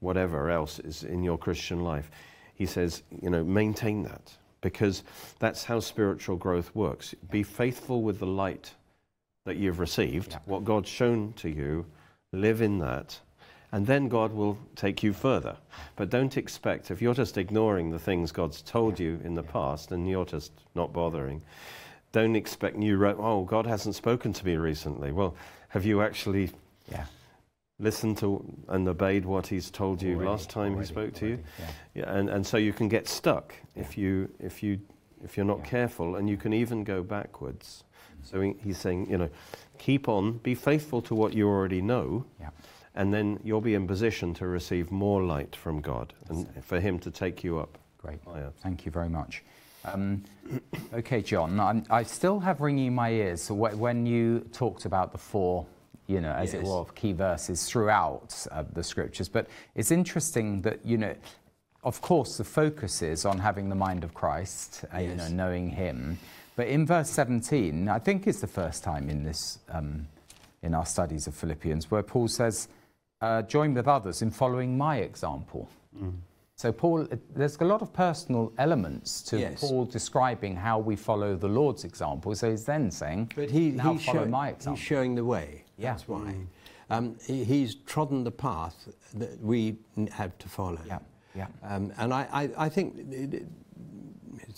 whatever 0.00 0.50
else 0.50 0.78
is 0.78 1.02
in 1.02 1.22
your 1.22 1.38
Christian 1.38 1.80
life, 1.82 2.10
he 2.54 2.66
says, 2.66 3.02
you 3.22 3.30
know, 3.30 3.42
maintain 3.44 4.02
that 4.04 4.32
because 4.60 5.02
that's 5.40 5.64
how 5.64 5.80
spiritual 5.80 6.36
growth 6.36 6.74
works. 6.74 7.14
Be 7.30 7.42
faithful 7.42 8.02
with 8.02 8.18
the 8.18 8.26
light 8.26 8.72
that 9.44 9.56
you've 9.56 9.78
received, 9.78 10.32
Yeah. 10.32 10.38
what 10.46 10.64
God's 10.64 10.88
shown 10.88 11.32
to 11.34 11.50
you, 11.50 11.84
live 12.32 12.62
in 12.62 12.78
that, 12.78 13.20
and 13.72 13.86
then 13.86 14.08
God 14.08 14.32
will 14.32 14.56
take 14.76 15.02
you 15.02 15.12
further. 15.12 15.56
But 15.96 16.08
don't 16.08 16.36
expect, 16.36 16.90
if 16.90 17.02
you're 17.02 17.12
just 17.14 17.36
ignoring 17.36 17.90
the 17.90 17.98
things 17.98 18.32
God's 18.32 18.62
told 18.62 18.98
you 19.00 19.20
in 19.24 19.34
the 19.34 19.42
past 19.42 19.92
and 19.92 20.08
you're 20.08 20.24
just 20.24 20.52
not 20.74 20.92
bothering, 20.92 21.42
don't 22.14 22.36
expect 22.36 22.76
new, 22.76 22.96
re- 22.96 23.16
oh, 23.18 23.42
God 23.42 23.66
hasn't 23.66 23.96
spoken 23.96 24.32
to 24.34 24.46
me 24.46 24.54
recently. 24.56 25.10
Well, 25.10 25.34
have 25.68 25.84
you 25.84 26.00
actually 26.00 26.52
Yeah, 26.88 27.06
listened 27.80 28.18
to 28.18 28.44
and 28.68 28.86
obeyed 28.88 29.24
what 29.24 29.48
He's 29.48 29.68
told 29.68 30.00
you 30.00 30.14
already, 30.14 30.30
last 30.30 30.48
time 30.48 30.74
already, 30.74 30.86
He 30.86 30.94
spoke 30.94 31.14
to 31.14 31.26
you? 31.26 31.38
Yeah. 31.58 31.66
Yeah, 31.94 32.16
and, 32.16 32.30
and 32.30 32.46
so 32.46 32.56
you 32.56 32.72
can 32.72 32.88
get 32.88 33.08
stuck 33.08 33.52
if 33.74 33.98
you 33.98 34.30
if 34.38 34.62
you 34.62 34.78
if 35.24 35.36
you're 35.36 35.44
not 35.54 35.58
Yeah. 35.64 35.70
careful, 35.70 36.14
and 36.16 36.28
you 36.30 36.36
can 36.36 36.52
even 36.52 36.84
go 36.84 37.02
backwards 37.02 37.82
So 38.22 38.40
he, 38.40 38.54
he's 38.62 38.78
saying, 38.78 39.10
you 39.10 39.18
know, 39.18 39.28
keep 39.78 40.08
on, 40.08 40.38
be 40.38 40.54
faithful 40.54 41.02
to 41.02 41.14
what 41.16 41.32
you 41.34 41.48
already 41.48 41.82
know, 41.82 42.24
Yeah. 42.40 42.50
and 42.94 43.12
then 43.12 43.40
you'll 43.42 43.60
be 43.60 43.74
in 43.74 43.86
position 43.88 44.34
to 44.34 44.46
receive 44.46 44.92
more 44.92 45.20
light 45.22 45.56
from 45.56 45.80
God 45.80 46.14
and 46.28 46.46
for 46.64 46.78
Him 46.80 46.98
to 47.00 47.10
take 47.10 47.42
you 47.42 47.58
up 47.58 47.78
Great. 47.98 48.20
Thank 48.62 48.84
you 48.86 48.92
very 48.92 49.08
much. 49.08 49.42
Um, 49.84 50.24
okay, 50.92 51.20
John, 51.22 51.58
I'm, 51.60 51.84
I 51.90 52.02
still 52.04 52.40
have 52.40 52.60
ringing 52.60 52.86
in 52.86 52.94
my 52.94 53.10
ears. 53.10 53.42
So 53.42 53.54
wh- 53.54 53.78
when 53.78 54.06
you 54.06 54.40
talked 54.52 54.84
about 54.84 55.12
the 55.12 55.18
four, 55.18 55.66
you 56.06 56.20
know, 56.20 56.32
as 56.32 56.54
it 56.54 56.58
Yes. 56.58 56.66
were, 56.66 56.84
key 56.94 57.12
verses 57.12 57.64
throughout 57.64 58.46
uh, 58.50 58.64
the 58.72 58.82
scriptures, 58.82 59.28
but 59.28 59.46
it's 59.74 59.90
interesting 59.90 60.62
that 60.62 60.84
you 60.84 60.98
know, 60.98 61.14
of 61.82 62.00
course, 62.00 62.36
the 62.38 62.44
focus 62.44 63.02
is 63.02 63.24
on 63.24 63.38
having 63.38 63.68
the 63.68 63.74
mind 63.74 64.04
of 64.04 64.14
Christ, 64.14 64.84
uh, 64.94 64.98
you 64.98 65.14
know, 65.14 65.28
knowing 65.28 65.70
Him. 65.70 66.18
But 66.56 66.68
in 66.68 66.86
verse 66.86 67.10
17, 67.10 67.88
I 67.88 67.98
think 67.98 68.26
it's 68.26 68.40
the 68.40 68.46
first 68.46 68.84
time 68.84 69.10
in 69.10 69.24
this, 69.24 69.58
um, 69.70 70.06
in 70.62 70.72
our 70.74 70.86
studies 70.86 71.26
of 71.26 71.34
Philippians, 71.34 71.90
where 71.90 72.02
Paul 72.02 72.28
says, 72.28 72.68
uh, 73.20 73.42
"Join 73.42 73.74
with 73.74 73.88
others 73.88 74.22
in 74.22 74.30
following 74.30 74.78
my 74.78 74.98
example." 74.98 75.68
So, 76.56 76.70
Paul, 76.70 77.08
there's 77.34 77.56
a 77.60 77.64
lot 77.64 77.82
of 77.82 77.92
personal 77.92 78.52
elements 78.58 79.22
to 79.22 79.38
Yes. 79.40 79.60
Paul 79.60 79.86
describing 79.86 80.54
how 80.54 80.78
we 80.78 80.94
follow 80.94 81.34
the 81.34 81.48
Lord's 81.48 81.82
example. 81.84 82.32
So 82.36 82.50
he's 82.50 82.64
then 82.64 82.90
saying, 82.92 83.32
But 83.34 83.50
he, 83.50 83.70
now 83.70 83.94
he's, 83.94 84.04
follow 84.04 84.24
show- 84.24 84.30
my 84.30 84.54
he's 84.68 84.78
showing 84.78 85.14
the 85.16 85.24
way. 85.24 85.64
Yeah. 85.76 85.90
That's 85.92 86.06
why. 86.08 86.34
Um, 86.90 87.16
he, 87.26 87.42
he's 87.42 87.74
trodden 87.74 88.22
the 88.22 88.30
path 88.30 88.88
that 89.14 89.40
we 89.42 89.76
have 90.12 90.38
to 90.38 90.48
follow. 90.48 90.78
Yeah, 90.86 90.98
yeah. 91.34 91.46
Um, 91.64 91.92
and 91.98 92.14
I, 92.14 92.28
I, 92.32 92.50
I 92.66 92.68
think 92.68 92.98
it, 93.10 93.34
it, 93.34 93.46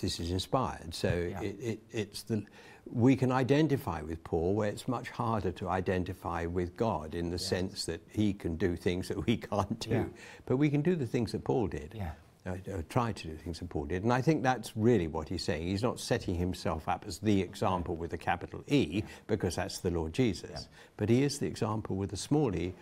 this 0.00 0.20
is 0.20 0.30
inspired. 0.30 0.94
So 0.94 1.08
Yeah. 1.08 1.40
it, 1.40 1.56
it, 1.60 1.78
it's 1.92 2.22
the, 2.24 2.44
we 2.90 3.16
can 3.16 3.32
identify 3.32 4.00
with 4.02 4.22
Paul 4.24 4.54
where 4.54 4.68
it's 4.68 4.86
much 4.88 5.10
harder 5.10 5.50
to 5.52 5.68
identify 5.68 6.46
with 6.46 6.76
God 6.76 7.14
in 7.14 7.30
the 7.30 7.38
sense 7.38 7.84
that 7.86 8.00
he 8.08 8.32
can 8.32 8.56
do 8.56 8.76
things 8.76 9.08
that 9.08 9.26
we 9.26 9.36
can't 9.50 9.78
do. 9.80 9.90
Yeah. 9.90 10.04
But 10.46 10.56
we 10.58 10.70
can 10.70 10.82
do 10.82 10.96
the 10.96 11.06
things 11.06 11.32
that 11.32 11.44
Paul 11.44 11.66
did. 11.68 11.92
Yeah. 11.94 12.10
Uh, 12.46 12.52
uh, 12.72 12.82
try 12.88 13.10
to 13.10 13.26
do 13.26 13.34
things 13.36 13.58
that 13.58 13.68
Paul 13.68 13.86
did. 13.86 14.04
And 14.04 14.12
I 14.12 14.22
think 14.22 14.44
that's 14.44 14.76
really 14.76 15.08
what 15.08 15.28
he's 15.28 15.42
saying. 15.42 15.66
He's 15.66 15.82
not 15.82 15.98
setting 15.98 16.36
himself 16.36 16.88
up 16.88 17.04
as 17.08 17.18
the 17.18 17.40
example 17.40 17.96
with 17.96 18.12
a 18.12 18.16
capital 18.18 18.62
E, 18.68 19.02
because 19.26 19.56
that's 19.56 19.80
the 19.80 19.90
Lord 19.90 20.12
Jesus. 20.12 20.68
But 20.96 21.08
he 21.08 21.24
is 21.24 21.40
the 21.40 21.46
example 21.46 21.96
with 21.96 22.12
a 22.12 22.16
small 22.16 22.54
e, 22.54 22.72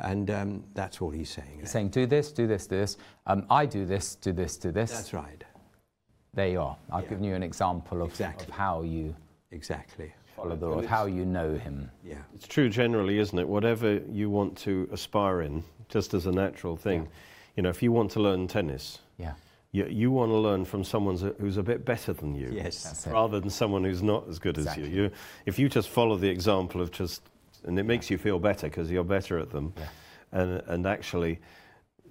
and 0.00 0.28
um, 0.32 0.64
that's 0.74 1.00
all 1.00 1.10
he's 1.10 1.30
saying. 1.30 1.58
He's 1.60 1.70
saying, 1.70 1.90
do 1.90 2.06
this, 2.06 2.32
do 2.32 2.48
this, 2.48 2.66
do 2.66 2.76
this. 2.76 2.96
Um, 3.28 3.46
I 3.50 3.66
do 3.66 3.84
this, 3.86 4.16
do 4.16 4.32
this, 4.32 4.56
do 4.56 4.72
this. 4.72 4.90
That's 4.90 5.14
right. 5.14 5.44
There 6.32 6.48
you 6.48 6.60
are. 6.62 6.76
I've 6.90 7.04
Yeah. 7.04 7.10
given 7.10 7.22
you 7.24 7.34
an 7.36 7.44
example 7.44 8.02
of, 8.02 8.10
Exactly. 8.10 8.48
of 8.48 8.52
how 8.52 8.82
you 8.82 9.14
Exactly. 9.54 10.12
follow 10.36 10.56
the 10.56 10.66
Lord, 10.66 10.84
how 10.84 11.06
you 11.06 11.24
know 11.24 11.54
Him. 11.54 11.90
Yeah. 12.04 12.16
It's 12.34 12.46
true 12.48 12.68
generally, 12.68 13.18
isn't 13.18 13.38
it? 13.38 13.48
Whatever 13.48 14.00
you 14.10 14.28
want 14.28 14.58
to 14.58 14.88
aspire 14.92 15.42
in, 15.42 15.62
just 15.88 16.12
as 16.12 16.26
a 16.26 16.32
natural 16.32 16.76
thing. 16.76 17.08
You 17.56 17.62
know, 17.62 17.68
if 17.68 17.82
you 17.82 17.92
want 17.92 18.10
to 18.12 18.20
learn 18.20 18.48
tennis, 18.48 18.98
Yeah. 19.16 19.34
you, 19.70 19.86
you 19.86 20.10
want 20.10 20.30
to 20.32 20.36
learn 20.36 20.64
from 20.64 20.82
someone 20.82 21.16
who's 21.40 21.56
a 21.56 21.62
bit 21.62 21.84
better 21.84 22.12
than 22.12 22.34
you. 22.34 22.50
Yes. 22.52 23.06
Rather 23.06 23.38
than 23.38 23.48
someone 23.50 23.84
who's 23.84 24.02
not 24.02 24.28
as 24.28 24.40
good 24.40 24.58
Exactly. 24.58 24.82
as 24.84 24.88
you. 24.90 25.02
you. 25.04 25.10
If 25.46 25.58
you 25.58 25.68
just 25.68 25.88
follow 25.88 26.16
the 26.16 26.28
example 26.28 26.80
of 26.80 26.90
just, 26.90 27.22
and 27.64 27.78
it 27.78 27.84
makes 27.84 28.10
you 28.10 28.18
feel 28.18 28.40
better 28.40 28.66
because 28.68 28.90
you're 28.90 29.04
better 29.04 29.38
at 29.38 29.50
them, 29.50 29.72
Yeah. 29.76 29.86
and, 30.32 30.62
and 30.66 30.86
actually 30.86 31.38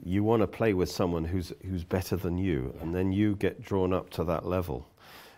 you 0.05 0.23
want 0.23 0.41
to 0.41 0.47
play 0.47 0.73
with 0.73 0.89
someone 0.89 1.25
who's, 1.25 1.51
who's 1.65 1.83
better 1.83 2.15
than 2.15 2.37
you, 2.37 2.73
and 2.81 2.93
then 2.95 3.11
you 3.11 3.35
get 3.35 3.61
drawn 3.61 3.91
up 3.93 4.09
to 4.11 4.23
that 4.23 4.45
level. 4.45 4.87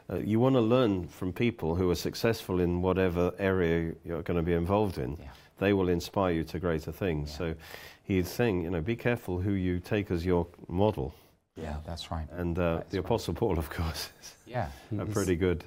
Uh, 0.10 0.18
you 0.18 0.40
want 0.40 0.56
to 0.56 0.62
learn 0.62 1.08
from 1.08 1.34
people 1.34 1.76
who 1.76 1.90
are 1.90 1.96
successful 1.96 2.60
in 2.60 2.82
whatever 2.82 3.34
area 3.40 3.94
you're 4.04 4.22
going 4.22 4.38
to 4.38 4.44
be 4.44 4.54
involved 4.54 4.98
in. 4.98 5.18
Yeah. 5.20 5.30
They 5.58 5.74
will 5.74 5.90
inspire 5.90 6.32
you 6.34 6.44
to 6.46 6.60
greater 6.60 6.92
things. 6.92 7.32
Yeah. 7.32 7.38
So 7.38 7.56
he's 8.04 8.30
saying, 8.30 8.64
you 8.64 8.70
know, 8.70 8.82
be 8.82 8.96
careful 8.96 9.40
who 9.40 9.52
you 9.54 9.80
take 9.80 10.12
as 10.12 10.26
your 10.26 10.46
model. 10.68 11.14
Yeah, 11.56 11.78
that's 11.88 12.12
right. 12.12 12.28
And 12.32 12.60
uh, 12.60 12.76
That's 12.78 12.92
the 12.92 12.98
right. 13.00 13.06
Apostle 13.06 13.34
Paul, 13.34 13.58
of 13.58 13.70
course, 13.70 14.10
Yeah. 14.46 14.68
is 14.92 15.10
pretty 15.14 15.38
good. 15.38 15.64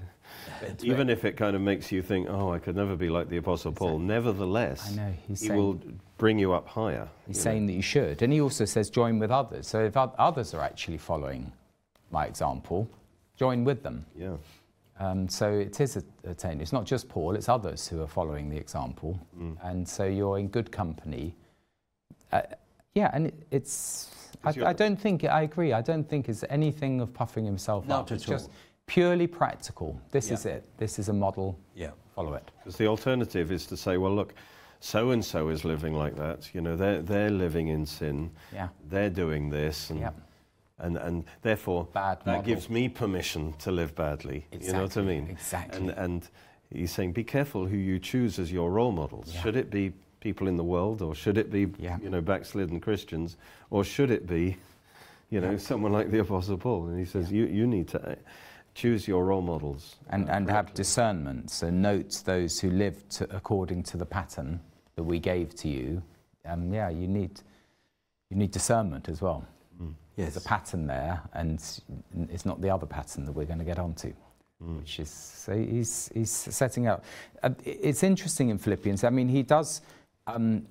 It's 0.60 0.84
Even 0.84 1.08
if 1.08 1.24
it 1.24 1.38
kind 1.38 1.56
of 1.56 1.62
makes 1.62 1.90
you 1.90 2.02
think, 2.02 2.28
oh, 2.28 2.52
I 2.52 2.58
could 2.58 2.76
never 2.76 2.94
be 2.94 3.08
like 3.08 3.30
the 3.30 3.38
Apostle 3.38 3.72
Paul, 3.72 3.94
Exactly. 3.96 4.06
nevertheless, 4.06 4.92
I 4.92 4.94
know. 4.96 5.14
He's 5.26 5.40
he 5.40 5.46
saying, 5.48 5.58
will 5.58 5.80
bring 6.18 6.38
you 6.38 6.52
up 6.52 6.68
higher. 6.68 7.08
he's 7.26 7.38
you 7.38 7.40
know. 7.40 7.44
saying 7.44 7.66
that 7.66 7.72
you 7.72 7.82
should. 7.82 8.20
And 8.22 8.30
he 8.32 8.40
also 8.42 8.66
says, 8.66 8.90
join 8.90 9.18
with 9.18 9.30
others. 9.30 9.66
So 9.66 9.82
if 9.84 9.96
others 9.96 10.52
are 10.52 10.60
actually 10.60 10.98
following 10.98 11.50
my 12.10 12.26
example, 12.26 12.86
join 13.38 13.64
with 13.64 13.82
them. 13.82 14.04
Yeah. 14.16 14.36
Um, 15.00 15.28
so 15.28 15.52
it 15.52 15.80
is 15.80 15.96
a, 15.96 16.02
attained. 16.28 16.60
It's 16.60 16.72
not 16.72 16.84
just 16.84 17.08
Paul, 17.08 17.36
it's 17.36 17.48
others 17.48 17.86
who 17.86 18.02
are 18.02 18.08
following 18.08 18.50
the 18.50 18.56
example. 18.56 19.18
Mm. 19.38 19.56
And 19.62 19.88
so 19.88 20.04
you're 20.04 20.38
in 20.38 20.48
good 20.48 20.72
company. 20.72 21.34
Uh, 22.32 22.42
yeah, 22.94 23.10
and 23.12 23.28
it, 23.28 23.34
it's. 23.50 24.10
I, 24.44 24.54
I 24.66 24.72
don't 24.72 24.96
think, 25.00 25.24
I 25.24 25.42
agree, 25.42 25.72
I 25.72 25.82
don't 25.82 26.08
think 26.08 26.28
it's 26.28 26.44
anything 26.50 27.00
of 27.00 27.12
puffing 27.14 27.44
himself 27.44 27.86
Not 27.86 28.00
up. 28.00 28.06
at 28.06 28.16
it's 28.16 28.24
just 28.24 28.50
purely 28.86 29.26
practical. 29.26 30.00
This 30.10 30.28
Yeah. 30.28 30.34
is 30.34 30.46
it. 30.46 30.64
This 30.78 30.98
is 30.98 31.08
a 31.08 31.12
model. 31.12 31.58
Yeah. 31.74 31.90
Follow 32.14 32.34
it. 32.34 32.50
Because 32.58 32.76
the 32.76 32.86
alternative 32.86 33.52
is 33.52 33.66
to 33.66 33.76
say, 33.76 33.96
well, 33.98 34.14
look, 34.14 34.34
so 34.80 35.10
and 35.10 35.24
so 35.24 35.48
is 35.48 35.64
living 35.64 35.94
like 35.94 36.16
that. 36.16 36.50
You 36.54 36.60
know, 36.60 36.76
they're, 36.76 37.02
they're 37.02 37.30
living 37.30 37.68
in 37.68 37.84
sin. 37.86 38.30
Yeah. 38.52 38.68
They're 38.88 39.10
doing 39.10 39.50
this. 39.50 39.90
And, 39.90 40.00
Yeah. 40.00 40.10
And, 40.78 40.96
and 40.96 41.24
therefore, 41.42 41.88
Bad 41.92 42.18
that 42.20 42.26
model. 42.26 42.42
gives 42.42 42.70
me 42.70 42.88
permission 42.88 43.52
to 43.60 43.70
live 43.72 43.94
badly. 43.94 44.46
You 44.52 44.72
know 44.72 44.82
what 44.82 44.96
I 44.96 45.02
mean? 45.02 45.28
exactly. 45.30 45.78
And, 45.80 45.90
and 45.90 46.28
he's 46.72 46.92
saying, 46.92 47.12
be 47.12 47.24
careful 47.24 47.66
who 47.66 47.76
you 47.76 47.98
choose 47.98 48.38
as 48.38 48.52
your 48.52 48.70
role 48.70 48.92
models. 48.92 49.32
Yeah. 49.34 49.42
Should 49.42 49.56
it 49.56 49.70
be 49.70 49.92
people 50.20 50.48
in 50.48 50.56
the 50.56 50.64
world, 50.64 51.00
or 51.02 51.14
should 51.14 51.38
it 51.38 51.50
be, 51.50 51.66
Yeah. 51.78 51.98
you 52.02 52.10
know, 52.10 52.20
backslidden 52.20 52.80
Christians, 52.80 53.36
or 53.70 53.84
should 53.84 54.10
it 54.10 54.26
be, 54.26 54.56
you 55.30 55.40
know, 55.40 55.52
Yeah. 55.52 55.58
someone 55.58 55.92
like 55.92 56.10
the 56.10 56.18
Apostle 56.20 56.58
Paul? 56.58 56.88
And 56.88 56.98
he 56.98 57.04
says, 57.04 57.30
you, 57.30 57.46
you 57.46 57.66
need 57.66 57.88
to 57.88 58.10
uh, 58.10 58.14
choose 58.74 59.06
your 59.08 59.24
role 59.24 59.42
models. 59.42 59.96
And, 60.10 60.28
uh, 60.28 60.32
and 60.32 60.50
have 60.50 60.74
discernment. 60.74 61.50
So 61.50 61.70
note 61.70 62.22
those 62.24 62.58
who 62.60 62.70
live 62.70 63.08
to, 63.10 63.28
according 63.34 63.82
to 63.84 63.96
the 63.96 64.06
pattern 64.06 64.60
that 64.96 65.04
we 65.04 65.18
gave 65.20 65.54
to 65.56 65.68
you. 65.68 66.02
Um, 66.44 66.72
yeah, 66.72 66.88
you 66.88 67.06
need, 67.06 67.40
you 68.30 68.36
need 68.36 68.50
discernment 68.50 69.08
as 69.08 69.20
well. 69.22 69.46
Yes. 69.80 70.34
There's 70.34 70.44
a 70.44 70.48
pattern 70.48 70.86
there, 70.86 71.20
and 71.34 71.62
it's 72.28 72.44
not 72.44 72.60
the 72.60 72.70
other 72.70 72.86
pattern 72.86 73.24
that 73.24 73.32
we're 73.32 73.44
going 73.44 73.60
to 73.60 73.64
get 73.64 73.78
onto. 73.78 74.12
Mm. 74.62 74.80
Which 74.80 74.98
is 74.98 75.10
so 75.10 75.56
he's 75.56 76.10
he's 76.12 76.30
setting 76.30 76.88
out. 76.88 77.04
Uh, 77.42 77.50
it's 77.64 78.02
interesting 78.02 78.48
in 78.48 78.58
Philippians. 78.58 79.04
I 79.04 79.10
mean, 79.10 79.28
he 79.28 79.44
does 79.44 79.82
um, 80.26 80.66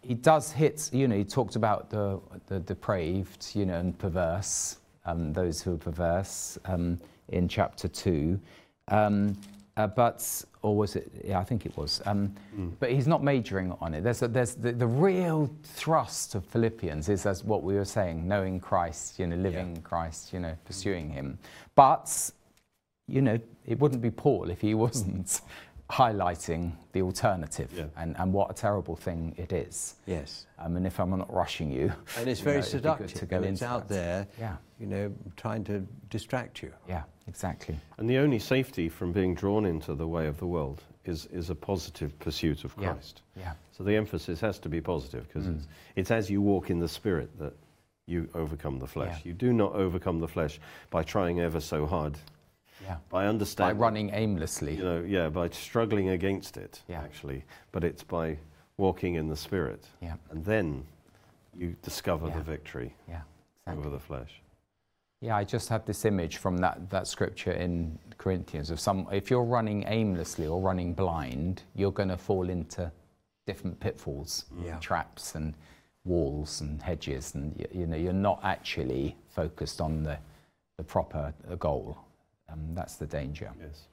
he 0.00 0.14
does 0.14 0.50
hit. 0.52 0.88
You 0.92 1.08
know, 1.08 1.16
he 1.16 1.24
talked 1.24 1.56
about 1.56 1.90
the 1.90 2.20
the 2.46 2.60
depraved, 2.60 3.50
you 3.54 3.66
know, 3.66 3.78
and 3.78 3.98
perverse. 3.98 4.78
Um, 5.06 5.34
those 5.34 5.60
who 5.60 5.74
are 5.74 5.78
perverse 5.78 6.58
um, 6.64 6.98
in 7.28 7.46
chapter 7.46 7.88
two. 7.88 8.40
Um, 8.88 9.36
uh, 9.76 9.88
but, 9.88 10.44
or 10.62 10.76
was 10.76 10.94
it? 10.96 11.10
Yeah, 11.24 11.40
I 11.40 11.44
think 11.44 11.66
it 11.66 11.76
was. 11.76 12.00
Um, 12.06 12.34
But 12.78 12.92
he's 12.92 13.06
not 13.06 13.24
majoring 13.24 13.72
on 13.80 13.94
it. 13.94 14.02
There's, 14.02 14.22
a, 14.22 14.28
there's 14.28 14.54
the, 14.54 14.72
the 14.72 14.86
real 14.86 15.50
thrust 15.64 16.34
of 16.34 16.44
Philippians 16.46 17.08
is 17.08 17.26
as 17.26 17.42
what 17.42 17.62
we 17.62 17.74
were 17.74 17.84
saying, 17.84 18.26
knowing 18.26 18.60
Christ, 18.60 19.18
you 19.18 19.26
know, 19.26 19.36
living 19.36 19.80
Christ, 19.82 20.32
you 20.32 20.40
know, 20.40 20.56
pursuing 20.64 21.10
Him. 21.10 21.38
But, 21.74 22.30
you 23.08 23.20
know, 23.20 23.38
it 23.66 23.78
wouldn't 23.80 24.00
be 24.00 24.10
Paul 24.10 24.50
if 24.50 24.60
he 24.60 24.74
wasn't 24.86 25.40
highlighting 25.90 26.72
the 26.92 27.02
alternative 27.02 27.70
Yeah. 27.76 27.84
and, 27.96 28.16
and 28.18 28.32
what 28.32 28.50
a 28.50 28.54
terrible 28.54 28.96
thing 28.96 29.34
it 29.36 29.52
is. 29.52 29.96
Yes. 30.06 30.46
Um, 30.58 30.76
and 30.76 30.86
if 30.86 30.98
I'm 30.98 31.10
not 31.10 31.32
rushing 31.32 31.70
you, 31.70 31.92
And 32.18 32.28
it's 32.28 32.40
you 32.40 32.44
very 32.44 32.56
know, 32.60 32.66
it'd 32.66 32.82
be 32.82 32.88
good 32.88 33.10
seductive. 33.10 33.12
to 33.20 33.26
go 33.26 33.36
and 33.36 33.44
it's 33.46 33.62
out 33.62 33.88
that. 33.88 33.94
there, 33.94 34.26
Yeah, 34.38 34.56
you 34.80 34.86
know, 34.86 35.12
trying 35.36 35.64
to 35.64 35.80
distract 36.10 36.62
you. 36.62 36.72
yeah, 36.88 37.02
exactly. 37.28 37.76
And 37.98 38.08
the 38.08 38.18
only 38.18 38.38
safety 38.38 38.88
from 38.88 39.12
being 39.12 39.34
drawn 39.34 39.66
into 39.66 39.94
the 39.94 40.06
way 40.08 40.26
of 40.26 40.38
the 40.38 40.46
world 40.46 40.82
is, 41.04 41.26
is 41.26 41.50
a 41.50 41.54
positive 41.54 42.18
pursuit 42.18 42.64
of 42.64 42.74
Yeah. 42.80 42.92
Christ. 42.92 43.20
Yeah, 43.36 43.52
So 43.72 43.84
the 43.84 43.94
emphasis 43.94 44.40
has 44.40 44.58
to 44.60 44.68
be 44.70 44.80
positive 44.80 45.28
because 45.28 45.46
Mm. 45.46 45.56
it's, 45.56 45.66
it's 45.96 46.10
as 46.10 46.30
you 46.30 46.40
walk 46.40 46.70
in 46.70 46.78
the 46.78 46.88
Spirit 46.88 47.38
that 47.38 47.52
you 48.06 48.28
overcome 48.34 48.78
the 48.78 48.86
flesh. 48.86 49.16
Yeah. 49.18 49.28
You 49.28 49.32
do 49.34 49.52
not 49.52 49.72
overcome 49.74 50.20
the 50.20 50.28
flesh 50.28 50.60
by 50.90 51.02
trying 51.02 51.40
ever 51.40 51.60
so 51.60 51.86
hard, 51.86 52.16
yeah. 52.84 52.96
by 53.08 53.30
By 53.32 53.72
running 53.72 54.10
aimlessly. 54.12 54.76
You 54.76 54.84
know, 54.84 55.04
yeah, 55.06 55.28
by 55.28 55.48
struggling 55.50 56.10
against 56.10 56.56
it, 56.56 56.82
Yeah. 56.88 57.02
actually. 57.02 57.44
But 57.72 57.84
it's 57.84 58.02
by 58.02 58.38
walking 58.76 59.14
in 59.14 59.28
the 59.28 59.36
Spirit. 59.36 59.86
Yeah, 60.00 60.14
And 60.30 60.44
then 60.44 60.84
you 61.56 61.76
discover 61.82 62.28
Yeah. 62.28 62.34
the 62.38 62.42
victory 62.42 62.94
yeah. 63.08 63.22
Exactly. 63.66 63.80
over 63.86 63.90
the 63.90 64.00
flesh. 64.00 64.40
Yeah, 65.20 65.36
I 65.36 65.44
just 65.44 65.68
had 65.68 65.86
this 65.86 66.04
image 66.04 66.36
from 66.36 66.58
that, 66.58 66.90
that 66.90 67.06
scripture 67.06 67.52
in 67.52 67.98
Corinthians 68.18 68.70
of 68.70 68.78
some 68.80 69.06
if 69.12 69.30
you're 69.30 69.44
running 69.44 69.84
aimlessly 69.86 70.46
or 70.46 70.60
running 70.60 70.92
blind, 70.94 71.62
you're 71.74 71.92
going 71.92 72.10
to 72.10 72.16
fall 72.16 72.50
into 72.50 72.90
different 73.46 73.78
pitfalls, 73.80 74.44
mm. 74.54 74.66
Yeah. 74.66 74.78
traps 74.80 75.34
and 75.34 75.54
walls 76.04 76.60
and 76.60 76.82
hedges 76.82 77.34
and 77.34 77.56
y- 77.58 77.66
you 77.72 77.86
know 77.86 77.96
you're 77.96 78.12
not 78.12 78.38
actually 78.42 79.16
focused 79.30 79.80
on 79.80 80.02
the 80.02 80.18
the 80.76 80.84
proper 80.84 81.32
goal. 81.58 81.96
Um, 82.48 82.60
that's 82.74 82.96
the 82.96 83.06
danger. 83.06 83.50
Yes. 83.60 83.84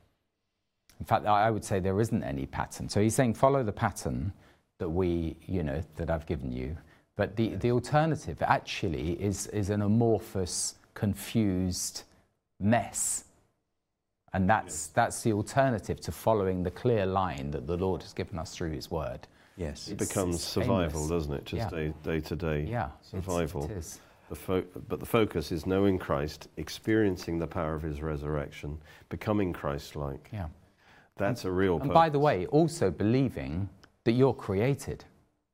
In 1.00 1.06
fact, 1.06 1.26
I 1.26 1.50
would 1.50 1.64
say 1.66 1.80
there 1.80 2.00
isn't 2.00 2.24
any 2.24 2.46
pattern. 2.46 2.88
So 2.88 3.02
he's 3.02 3.16
saying 3.16 3.34
follow 3.34 3.64
the 3.64 3.72
pattern 3.72 4.34
that 4.78 4.90
we, 4.90 5.36
you 5.48 5.64
know, 5.64 5.82
that 5.96 6.12
I've 6.12 6.26
given 6.28 6.52
you. 6.52 6.78
But 7.16 7.36
the, 7.36 7.56
the 7.56 7.72
alternative 7.72 8.42
actually 8.42 9.14
is, 9.14 9.48
is 9.48 9.70
an 9.70 9.82
amorphous, 9.82 10.76
confused 10.94 12.04
mess. 12.60 13.24
And 14.34 14.50
that's, 14.50 14.88
that's 14.88 15.22
the 15.24 15.34
alternative 15.34 16.00
to 16.02 16.12
following 16.12 16.64
the 16.64 16.72
clear 16.72 17.06
line 17.06 17.52
that 17.52 17.68
the 17.68 17.78
Lord 17.78 18.02
has 18.04 18.14
given 18.14 18.38
us 18.38 18.56
through 18.56 18.72
his 18.72 18.90
word. 18.92 19.28
Yes. 19.58 19.88
It 19.90 19.98
becomes 19.98 20.42
survival, 20.44 21.02
aimless. 21.04 21.10
doesn't 21.10 21.34
it? 21.34 21.46
Just 21.46 21.72
Yeah. 21.74 21.78
day, 21.78 21.94
day 22.04 22.20
to 22.22 22.36
day 22.36 22.62
Yeah, 22.62 22.86
it's- 22.86 23.10
survival. 23.12 23.66
it 23.66 23.72
is. 23.72 24.00
The 24.32 24.38
fo- 24.38 24.64
but 24.88 25.02
the 25.02 25.06
focus 25.06 25.52
is 25.52 25.66
knowing 25.66 26.00
Christ, 26.00 26.48
experiencing 26.56 27.38
the 27.38 27.48
power 27.48 27.76
of 27.76 27.82
his 27.82 28.02
resurrection, 28.02 28.78
becoming 29.10 29.52
Christ 29.52 29.98
like. 29.98 30.30
Yeah. 30.32 30.46
That's 31.18 31.44
a 31.44 31.52
real 31.52 31.82
And 31.82 31.92
by 31.92 32.08
the 32.08 32.18
way, 32.18 32.46
also 32.46 32.90
believing 32.90 33.68
that 34.06 34.14
you're 34.14 34.34
created. 34.34 35.04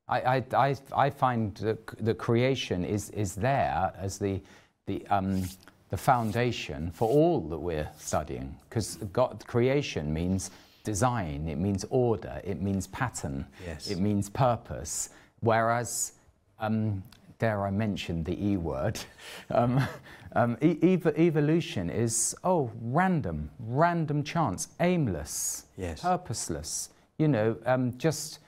I, 0.06 0.20
I, 0.20 0.44
I, 0.56 0.76
I 0.96 1.10
find 1.10 1.56
that 1.56 1.78
c- 1.90 1.96
that 2.04 2.18
creation 2.18 2.84
is, 2.84 3.10
is 3.10 3.34
there 3.34 3.92
as 3.98 4.16
the, 4.16 4.40
the, 4.86 5.04
um, 5.08 5.42
the 5.90 5.96
foundation 5.96 6.92
for 6.92 7.08
all 7.08 7.40
that 7.48 7.58
we're 7.58 7.90
studying. 7.98 8.54
Because 8.68 8.94
God, 9.12 9.44
creation 9.48 10.14
means 10.14 10.52
design, 10.84 11.48
it 11.48 11.58
means 11.58 11.84
order, 11.90 12.40
it 12.44 12.62
means 12.62 12.86
pattern, 12.86 13.44
Yes. 13.66 13.90
it 13.90 13.98
means 13.98 14.30
purpose. 14.30 15.10
Whereas, 15.40 16.12
um, 16.60 17.02
dare 17.38 17.66
I 17.66 17.70
mention 17.70 18.24
the 18.24 18.36
E 18.44 18.56
word, 18.56 18.98
um, 19.50 19.86
um, 20.32 20.56
e- 20.62 20.78
ev- 20.82 21.14
evolution 21.16 21.88
is, 21.90 22.34
oh, 22.44 22.70
random, 22.80 23.50
random 23.58 24.22
chance, 24.22 24.68
aimless, 24.80 25.64
Yes. 25.76 26.02
purposeless. 26.02 26.90
You 27.18 27.28
know, 27.28 27.56
um, 27.66 27.96
just 27.98 28.40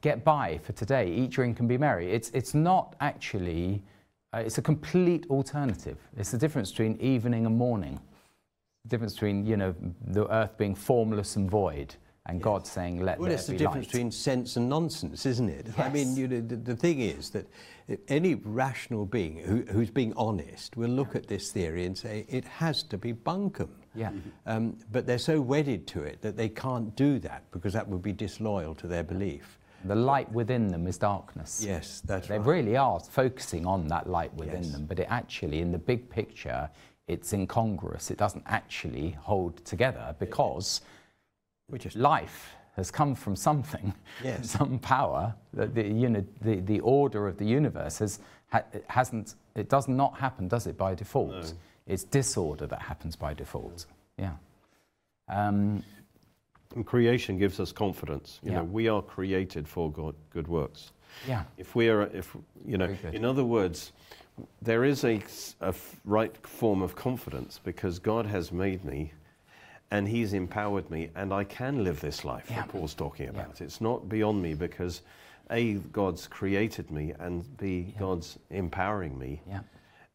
get 0.00 0.24
by 0.24 0.58
for 0.58 0.72
today, 0.72 1.10
eat, 1.10 1.30
drink, 1.30 1.60
and 1.60 1.68
be 1.68 1.78
merry. 1.78 2.12
It's, 2.12 2.30
it's 2.30 2.54
not 2.54 2.94
actually, 3.00 3.82
uh, 4.32 4.38
it's 4.38 4.58
a 4.58 4.62
complete 4.62 5.26
alternative. 5.30 5.98
It's 6.16 6.30
the 6.30 6.38
difference 6.38 6.70
between 6.70 6.96
evening 7.00 7.46
and 7.46 7.56
morning. 7.56 8.00
The 8.84 8.90
difference 8.90 9.14
between, 9.14 9.46
you 9.46 9.56
know, 9.56 9.74
the 10.06 10.32
earth 10.32 10.56
being 10.56 10.74
formless 10.74 11.36
and 11.36 11.50
void 11.50 11.94
and 12.28 12.42
God 12.42 12.66
saying, 12.66 13.00
let 13.04 13.18
Well, 13.18 13.28
there 13.28 13.38
it's 13.38 13.46
the 13.46 13.52
difference 13.56 13.86
light. 13.86 13.92
between 13.92 14.10
sense 14.10 14.56
and 14.56 14.68
nonsense, 14.68 15.26
isn't 15.26 15.48
it? 15.48 15.66
I 15.78 15.88
mean, 15.88 16.16
you 16.16 16.26
know, 16.28 16.40
the, 16.40 16.56
the 16.56 16.76
thing 16.76 17.00
is 17.00 17.30
that 17.30 17.46
any 18.08 18.34
rational 18.34 19.06
being 19.06 19.36
who, 19.38 19.62
who's 19.70 19.90
being 19.90 20.12
honest 20.16 20.76
will 20.76 20.90
look 20.90 21.14
at 21.14 21.28
this 21.28 21.52
theory 21.52 21.86
and 21.86 21.96
say 21.96 22.26
it 22.28 22.44
has 22.44 22.82
to 22.84 22.98
be 22.98 23.12
bunkum. 23.12 23.68
Yeah. 23.94 24.10
Um, 24.46 24.76
but 24.92 25.06
they're 25.06 25.18
so 25.18 25.40
wedded 25.40 25.86
to 25.88 26.02
it 26.02 26.20
that 26.22 26.36
they 26.36 26.48
can't 26.48 26.94
do 26.96 27.18
that 27.20 27.42
because 27.50 27.72
that 27.72 27.88
would 27.88 28.02
be 28.02 28.12
disloyal 28.12 28.74
to 28.76 28.86
their 28.86 29.02
belief. 29.02 29.58
The 29.84 29.94
light 29.94 30.30
within 30.32 30.68
them 30.68 30.86
is 30.86 30.98
darkness. 30.98 31.62
Yes, 31.64 32.00
that's 32.04 32.28
They 32.28 32.38
right. 32.38 32.44
They 32.44 32.50
really 32.50 32.76
are 32.76 32.98
focusing 33.00 33.66
on 33.66 33.86
that 33.88 34.08
light 34.08 34.32
within 34.34 34.62
Yes. 34.64 34.72
them, 34.72 34.86
but 34.86 34.98
it 35.00 35.06
actually, 35.10 35.60
in 35.60 35.70
the 35.72 35.78
big 35.78 36.08
picture, 36.10 36.68
it's 37.08 37.32
incongruous. 37.32 38.10
It 38.10 38.18
doesn't 38.18 38.44
actually 38.46 39.10
hold 39.20 39.64
together 39.64 40.14
because 40.18 40.80
We 41.68 41.78
just- 41.78 41.96
life 41.96 42.54
has 42.76 42.90
come 42.90 43.14
from 43.14 43.36
something, 43.36 43.94
Yes. 44.24 44.50
some 44.50 44.78
power. 44.78 45.34
That 45.54 45.74
the, 45.74 45.86
you 45.86 46.08
know, 46.08 46.24
the, 46.42 46.56
the 46.60 46.80
order 46.80 47.26
of 47.26 47.38
the 47.38 47.44
universe 47.46 47.98
has, 47.98 48.20
ha, 48.52 48.62
it 48.72 48.84
hasn't, 48.88 49.34
it 49.54 49.68
does 49.68 49.88
not 49.88 50.18
happen, 50.18 50.48
does 50.48 50.66
it, 50.66 50.76
by 50.76 50.94
default? 50.94 51.30
No. 51.30 51.42
It's 51.86 52.04
disorder 52.04 52.66
that 52.66 52.82
happens 52.82 53.16
by 53.16 53.32
default. 53.34 53.86
Yeah. 54.18 54.32
Um, 55.28 55.82
And 56.74 56.84
creation 56.86 57.38
gives 57.38 57.58
us 57.58 57.72
confidence. 57.72 58.38
You 58.42 58.50
Yeah. 58.52 58.58
know, 58.58 58.64
we 58.64 58.88
are 58.88 59.02
created 59.02 59.66
for 59.66 59.90
God, 59.90 60.14
good 60.30 60.46
works. 60.48 60.92
yeah. 61.26 61.44
If 61.56 61.74
we 61.74 61.88
are, 61.88 62.02
if 62.02 62.36
you 62.66 62.76
know, 62.76 62.94
in 63.12 63.24
other 63.24 63.44
words, 63.44 63.92
there 64.60 64.84
is 64.84 65.02
a, 65.04 65.22
a 65.60 65.74
right 66.04 66.36
form 66.46 66.82
of 66.82 66.94
confidence 66.94 67.58
because 67.64 67.98
God 67.98 68.26
has 68.26 68.52
made 68.52 68.84
me, 68.84 69.12
and 69.90 70.08
He's 70.08 70.32
empowered 70.32 70.90
me, 70.90 71.10
and 71.14 71.32
I 71.32 71.44
can 71.44 71.84
live 71.84 72.00
this 72.00 72.24
life 72.24 72.46
Yeah. 72.50 72.56
that 72.62 72.68
Paul's 72.68 72.94
talking 72.94 73.26
Yeah. 73.26 73.30
about. 73.40 73.60
It's 73.60 73.80
not 73.80 74.08
beyond 74.08 74.42
me 74.42 74.54
because, 74.54 75.02
a 75.50 75.74
God's 75.92 76.26
created 76.26 76.90
me, 76.90 77.12
and 77.18 77.44
b 77.56 77.92
Yeah. 77.92 77.98
God's 78.00 78.38
empowering 78.50 79.18
me. 79.18 79.42
Yeah. 79.48 79.60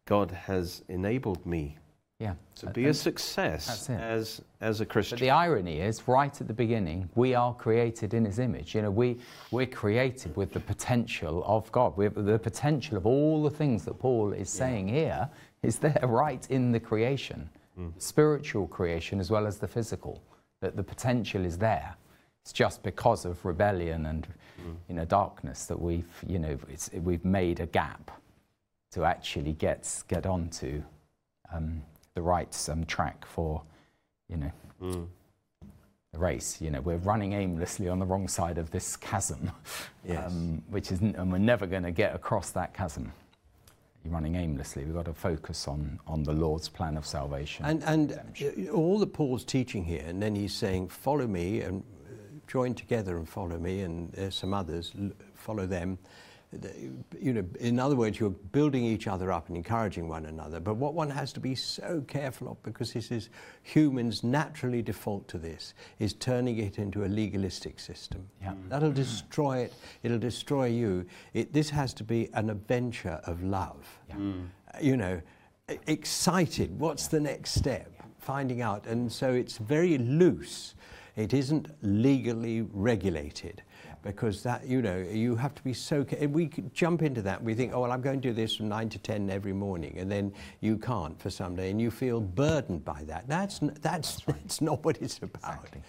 God 0.05 0.31
has 0.31 0.83
enabled 0.89 1.45
me 1.45 1.77
Yeah. 2.19 2.33
to 2.55 2.65
And- 2.65 2.75
be 2.75 2.85
a 2.87 2.93
success 2.93 3.89
as 3.89 4.41
as 4.59 4.81
a 4.81 4.85
Christian. 4.85 5.15
But 5.15 5.21
the 5.21 5.29
irony 5.29 5.79
is, 5.79 6.05
right 6.07 6.39
at 6.41 6.47
the 6.47 6.53
beginning, 6.53 7.09
we 7.15 7.33
are 7.33 7.53
created 7.55 8.13
in 8.13 8.25
His 8.25 8.39
image. 8.39 8.75
You 8.75 8.81
know, 8.81 8.91
we 8.91 9.19
we're 9.51 9.65
created 9.67 10.35
with 10.35 10.51
the 10.51 10.59
potential 10.59 11.43
of 11.45 11.71
God. 11.71 11.95
We're, 11.97 12.09
the 12.09 12.37
potential 12.37 12.97
of 12.97 13.05
all 13.05 13.41
the 13.41 13.49
things 13.49 13.85
that 13.85 13.97
Paul 13.99 14.33
is 14.33 14.49
saying 14.49 14.89
here 14.89 15.29
is 15.63 15.79
there, 15.79 15.99
right 16.03 16.45
in 16.51 16.71
the 16.73 16.79
creation, 16.79 17.49
spiritual 17.97 18.67
creation 18.67 19.19
as 19.19 19.29
well 19.31 19.47
as 19.47 19.57
the 19.57 19.67
physical. 19.67 20.21
That 20.61 20.75
the 20.75 20.83
potential 20.83 21.43
is 21.45 21.57
there. 21.57 21.95
It's 22.43 22.53
just 22.53 22.83
because 22.83 23.25
of 23.25 23.43
rebellion 23.45 24.05
and 24.05 24.27
you 24.87 24.95
know 24.95 25.05
darkness 25.05 25.65
that 25.65 25.79
we've 25.81 26.07
you 26.27 26.37
know 26.39 26.57
it's, 26.69 26.89
we've 26.93 27.25
made 27.25 27.59
a 27.59 27.65
gap 27.65 28.11
to 28.91 29.05
actually 29.05 29.53
get 29.53 30.03
get 30.07 30.25
onto 30.25 30.83
um, 31.53 31.81
the 32.13 32.21
right 32.21 32.69
um, 32.71 32.83
track 32.85 33.25
for 33.25 33.61
you 34.29 34.37
know 34.37 34.51
Mm. 34.81 35.07
the 36.13 36.17
race. 36.19 36.59
You 36.59 36.71
know, 36.71 36.81
we're 36.81 36.97
running 36.97 37.33
aimlessly 37.33 37.87
on 37.87 37.99
the 37.99 38.05
wrong 38.05 38.27
side 38.27 38.57
of 38.57 38.71
this 38.71 38.95
chasm, 38.97 39.51
Yes. 40.03 40.25
um, 40.31 40.63
which 40.69 40.91
isn't, 40.91 41.15
and 41.15 41.31
we're 41.31 41.37
never 41.37 41.67
going 41.67 41.83
to 41.83 41.91
get 41.91 42.15
across 42.15 42.49
that 42.51 42.73
chasm. 42.73 43.13
You're 44.03 44.13
running 44.13 44.35
aimlessly. 44.35 44.83
We've 44.83 44.95
got 44.95 45.05
to 45.05 45.13
focus 45.13 45.67
on, 45.67 45.99
on 46.07 46.23
the 46.23 46.33
Lord's 46.33 46.69
plan 46.69 46.97
of 46.97 47.05
salvation. 47.05 47.65
And, 47.65 47.83
and 47.83 48.13
uh, 48.13 48.71
all 48.71 48.97
that 48.99 49.13
Paul's 49.13 49.43
teaching 49.43 49.83
here, 49.83 50.03
and 50.05 50.21
then 50.21 50.35
he's 50.35 50.53
saying, 50.53 50.89
follow 50.89 51.27
me 51.27 51.61
and 51.61 51.83
uh, 52.05 52.13
join 52.47 52.73
together 52.73 53.17
and 53.17 53.29
follow 53.29 53.59
me, 53.59 53.81
and 53.81 54.11
there's 54.13 54.35
some 54.35 54.53
others, 54.53 54.93
follow 55.35 55.67
them. 55.67 55.99
The- 56.51 56.91
You 57.19 57.33
know, 57.33 57.45
in 57.59 57.79
other 57.79 57.95
words, 57.95 58.19
you're 58.19 58.29
building 58.29 58.83
each 58.83 59.07
other 59.07 59.31
up 59.31 59.47
and 59.47 59.55
encouraging 59.55 60.07
one 60.07 60.25
another. 60.25 60.59
But 60.59 60.75
what 60.75 60.93
one 60.93 61.09
has 61.09 61.31
to 61.33 61.39
be 61.39 61.55
so 61.55 62.03
careful 62.07 62.49
of, 62.49 62.61
because 62.63 62.93
this 62.93 63.11
is 63.11 63.29
humans 63.63 64.23
naturally 64.23 64.81
default 64.81 65.27
to 65.29 65.37
this, 65.37 65.73
is 65.99 66.13
turning 66.13 66.57
it 66.57 66.77
into 66.77 67.05
a 67.05 67.07
legalistic 67.07 67.79
system. 67.79 68.27
Yeah. 68.41 68.51
Mm. 68.51 68.69
That'll 68.69 68.91
mm. 68.91 68.95
destroy 68.95 69.59
it. 69.59 69.73
It'll 70.03 70.19
destroy 70.19 70.65
you. 70.65 71.05
It, 71.33 71.53
this 71.53 71.69
has 71.69 71.93
to 71.95 72.03
be 72.03 72.29
an 72.33 72.49
adventure 72.49 73.21
of 73.25 73.43
love. 73.43 73.85
Yeah. 74.09 74.15
Mm. 74.15 74.47
Uh, 74.73 74.77
You 74.81 74.97
know, 74.97 75.21
excited. 75.87 76.79
What's 76.79 77.07
the 77.07 77.19
next 77.19 77.53
step? 77.53 77.91
Finding 78.19 78.61
out. 78.61 78.87
And 78.87 79.11
so 79.11 79.33
it's 79.33 79.57
very 79.57 79.97
loose. 79.97 80.75
It 81.15 81.33
isn't 81.33 81.67
legally 81.81 82.61
regulated. 82.73 83.63
Because 84.03 84.41
that, 84.43 84.65
you 84.65 84.81
know, 84.81 84.97
you 84.97 85.35
have 85.35 85.53
to 85.53 85.63
be 85.63 85.73
so. 85.73 86.03
We 86.27 86.47
jump 86.73 87.03
into 87.03 87.21
that. 87.21 87.43
We 87.43 87.53
think, 87.53 87.71
oh, 87.73 87.81
well, 87.81 87.91
I'm 87.91 88.01
going 88.01 88.19
to 88.19 88.27
do 88.29 88.33
this 88.33 88.55
from 88.55 88.67
nine 88.67 88.89
to 88.89 88.99
ten 88.99 89.29
every 89.29 89.53
morning, 89.53 89.97
and 89.99 90.11
then 90.11 90.33
you 90.59 90.77
can't 90.77 91.19
for 91.21 91.29
some 91.29 91.55
day, 91.55 91.69
and 91.69 91.79
you 91.79 91.91
feel 91.91 92.19
burdened 92.19 92.83
by 92.83 93.03
that. 93.03 93.27
That's 93.27 93.61
n- 93.61 93.77
that's 93.81 94.21
that's 94.21 94.59
not 94.59 94.83
what 94.83 94.97
it's 95.01 95.19
about. 95.19 95.59
Exactly. 95.65 95.81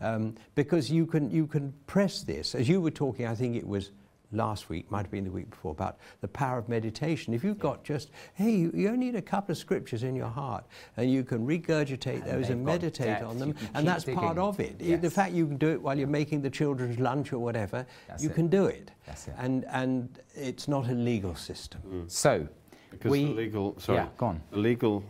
Um, 0.00 0.34
because 0.54 0.90
you 0.90 1.04
can 1.04 1.30
you 1.30 1.46
can 1.46 1.74
press 1.86 2.22
this, 2.22 2.54
as 2.54 2.68
you 2.68 2.80
were 2.80 2.90
talking. 2.90 3.26
I 3.26 3.34
think 3.34 3.54
it 3.54 3.66
was 3.66 3.90
last 4.32 4.68
week, 4.68 4.90
might 4.90 5.02
have 5.02 5.10
been 5.10 5.24
the 5.24 5.30
week 5.30 5.50
before, 5.50 5.72
about 5.72 5.98
the 6.20 6.28
power 6.28 6.58
of 6.58 6.68
meditation. 6.68 7.32
If 7.34 7.42
you've 7.44 7.58
got 7.58 7.84
just 7.84 8.10
hey, 8.34 8.50
you, 8.50 8.70
you 8.74 8.88
only 8.88 9.06
need 9.06 9.14
a 9.16 9.22
couple 9.22 9.52
of 9.52 9.58
scriptures 9.58 10.02
in 10.02 10.14
your 10.14 10.28
heart, 10.28 10.64
and 10.96 11.10
you 11.10 11.24
can 11.24 11.46
regurgitate 11.46 12.22
And 12.22 12.24
those 12.24 12.50
and 12.50 12.64
meditate 12.64 13.06
depth, 13.06 13.24
on 13.24 13.38
them, 13.38 13.50
and 13.74 13.76
keep 13.76 13.84
that's 13.86 14.04
part 14.04 14.38
of 14.38 14.60
it. 14.60 14.78
The 14.78 15.10
fact 15.10 15.32
you 15.32 15.46
can 15.46 15.56
do 15.56 15.68
it 15.70 15.80
while 15.80 15.98
you're 15.98 16.06
making 16.08 16.42
the 16.42 16.50
children's 16.50 16.98
lunch 16.98 17.32
or 17.32 17.38
whatever, 17.38 17.86
That's 18.08 18.22
you 18.22 18.30
it. 18.30 18.34
can 18.34 18.48
do 18.48 18.66
it. 18.66 18.90
That's 19.06 19.28
it. 19.28 19.34
And 19.38 19.64
and 19.68 20.18
it's 20.34 20.68
not 20.68 20.88
a 20.88 20.94
legal 20.94 21.34
system. 21.34 21.80
Mm. 21.86 22.10
so, 22.10 22.46
Because 22.90 23.10
we, 23.10 23.24
the 23.24 23.30
legal, 23.32 23.78
sorry, 23.78 23.98
yeah, 23.98 24.08
go 24.16 24.26
on. 24.26 24.42
the 24.50 24.58
legal 24.58 25.02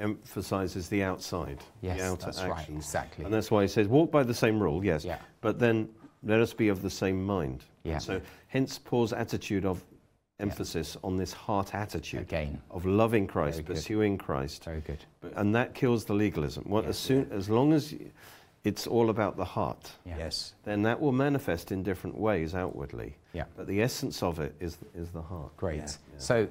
emphasizes 0.00 0.88
the 0.88 1.02
outside, 1.02 1.62
Yes, 1.80 1.98
the 1.98 2.06
outer 2.06 2.26
that's 2.26 2.42
right, 2.42 2.68
exactly. 2.68 3.24
And 3.24 3.32
that's 3.32 3.50
why 3.50 3.62
he 3.62 3.68
says, 3.68 3.86
walk 3.88 4.10
by 4.10 4.22
the 4.24 4.34
same 4.34 4.58
rule, 4.60 4.84
yes, 4.84 5.04
Yeah. 5.04 5.18
but 5.40 5.58
then 5.58 5.88
let 6.24 6.40
us 6.40 6.52
be 6.52 6.68
of 6.68 6.82
the 6.82 6.90
same 6.90 7.24
mind. 7.24 7.64
Yeah. 7.84 7.98
So 7.98 8.20
hence 8.48 8.78
Paul's 8.78 9.12
attitude 9.12 9.64
of 9.64 9.84
emphasis 10.40 10.96
on 11.04 11.16
this 11.16 11.32
heart 11.32 11.74
attitude 11.74 12.20
Again. 12.22 12.60
of 12.70 12.84
loving 12.86 13.26
Christ, 13.26 13.56
Very 13.58 13.64
good. 13.66 13.76
pursuing 13.76 14.18
Christ, 14.18 14.64
Very 14.64 14.80
good. 14.80 15.04
And 15.36 15.54
that 15.54 15.74
kills 15.74 16.04
the 16.04 16.14
legalism. 16.14 16.64
What, 16.66 16.86
as 16.86 16.98
soon 16.98 17.28
as 17.30 17.48
long 17.48 17.72
as 17.72 17.92
y- 17.92 18.00
it's 18.64 18.86
all 18.86 19.10
about 19.10 19.36
the 19.36 19.44
heart, 19.44 19.92
Yeah. 20.04 20.18
Yes. 20.18 20.54
then 20.64 20.82
that 20.82 21.00
will 21.00 21.12
manifest 21.12 21.70
in 21.70 21.82
different 21.82 22.18
ways 22.18 22.54
outwardly. 22.54 23.14
Yeah. 23.32 23.44
But 23.56 23.66
the 23.68 23.80
essence 23.82 24.22
of 24.22 24.40
it 24.40 24.54
is 24.58 24.78
is 24.94 25.10
the 25.10 25.22
heart. 25.22 25.56
Great. 25.56 25.76
Yeah. 25.78 25.88
So 26.18 26.48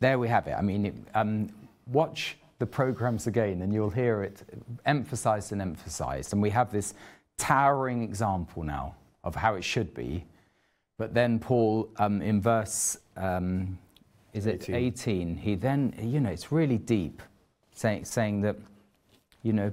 there 0.00 0.18
we 0.18 0.26
have 0.28 0.46
it. 0.48 0.54
I 0.58 0.62
mean, 0.62 0.86
it, 0.86 0.94
um, 1.14 1.50
watch 1.86 2.36
the 2.58 2.66
programs 2.66 3.26
again 3.26 3.62
and 3.62 3.72
you'll 3.72 3.90
hear 3.90 4.22
it 4.22 4.42
emphasized 4.86 5.52
and 5.52 5.62
emphasized. 5.62 6.32
And 6.32 6.42
we 6.42 6.50
have 6.50 6.72
this 6.72 6.94
towering 7.38 8.02
example 8.02 8.62
now 8.64 8.94
of 9.24 9.34
how 9.34 9.54
it 9.54 9.64
should 9.64 9.94
be. 9.94 10.24
But 10.98 11.14
then 11.14 11.38
Paul, 11.38 11.88
um, 11.96 12.20
in 12.20 12.40
verse, 12.40 12.98
um, 13.16 13.78
is 14.32 14.46
it 14.46 14.68
18. 14.68 14.74
18, 14.74 15.36
he 15.36 15.54
then, 15.54 15.94
you 16.00 16.20
know, 16.20 16.30
it's 16.30 16.52
really 16.52 16.78
deep, 16.78 17.22
saying, 17.72 18.04
saying 18.04 18.42
that, 18.42 18.56
you 19.42 19.52
know, 19.52 19.72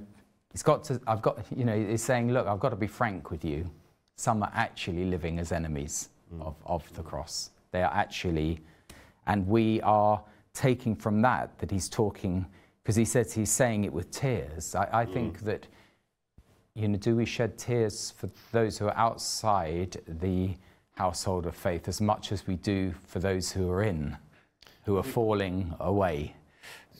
it's 0.52 0.62
got 0.62 0.84
to, 0.84 1.00
I've 1.06 1.22
got, 1.22 1.44
you 1.54 1.64
know, 1.64 1.78
he's 1.78 2.02
saying, 2.02 2.32
look, 2.32 2.46
I've 2.46 2.60
got 2.60 2.70
to 2.70 2.76
be 2.76 2.86
frank 2.86 3.30
with 3.30 3.44
you. 3.44 3.70
Some 4.16 4.42
are 4.42 4.50
actually 4.54 5.04
living 5.04 5.38
as 5.38 5.52
enemies 5.52 6.08
of, 6.40 6.56
of 6.66 6.92
the 6.94 7.02
cross. 7.02 7.50
They 7.70 7.82
are 7.82 7.92
actually, 7.92 8.60
and 9.26 9.46
we 9.46 9.80
are 9.82 10.22
taking 10.54 10.96
from 10.96 11.22
that 11.22 11.56
that 11.58 11.70
he's 11.70 11.88
talking, 11.88 12.46
because 12.82 12.96
he 12.96 13.04
says 13.04 13.32
he's 13.32 13.50
saying 13.50 13.84
it 13.84 13.92
with 13.92 14.10
tears. 14.10 14.74
I, 14.74 14.88
I 14.92 15.04
think 15.04 15.40
that, 15.40 15.66
you 16.78 16.86
know, 16.88 16.96
do 16.98 17.16
we 17.16 17.24
shed 17.24 17.58
tears 17.58 18.12
for 18.16 18.30
those 18.52 18.78
who 18.78 18.86
are 18.86 18.96
outside 18.96 19.96
the 20.06 20.54
household 20.94 21.46
of 21.46 21.56
faith 21.56 21.88
as 21.88 22.00
much 22.00 22.30
as 22.30 22.46
we 22.46 22.54
do 22.56 22.94
for 23.04 23.18
those 23.18 23.50
who 23.50 23.68
are 23.70 23.82
in, 23.82 24.16
who 24.84 24.96
are 24.96 25.02
falling 25.02 25.74
away? 25.80 26.34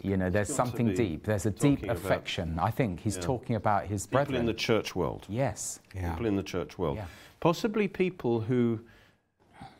You 0.02 0.16
know, 0.16 0.30
there's 0.30 0.48
got 0.48 0.64
to 0.64 0.70
something 0.70 0.94
deep. 0.94 1.24
There's 1.24 1.46
a 1.46 1.50
deep 1.50 1.78
talking 1.80 1.90
about- 1.90 2.04
affection. 2.04 2.58
I 2.58 2.70
think 2.70 3.00
he's 3.00 3.16
Yeah. 3.16 3.22
talking 3.22 3.56
about 3.56 3.86
his 3.86 4.06
People 4.06 4.16
brethren. 4.24 4.40
in 4.40 4.46
the 4.46 4.54
church 4.54 4.96
world. 4.96 5.26
yes. 5.28 5.80
Yeah. 5.94 6.10
People 6.10 6.26
in 6.26 6.36
the 6.36 6.42
church 6.42 6.76
world. 6.78 6.96
Yeah. 6.96 7.06
Possibly 7.40 7.86
people 7.88 8.40
who 8.40 8.80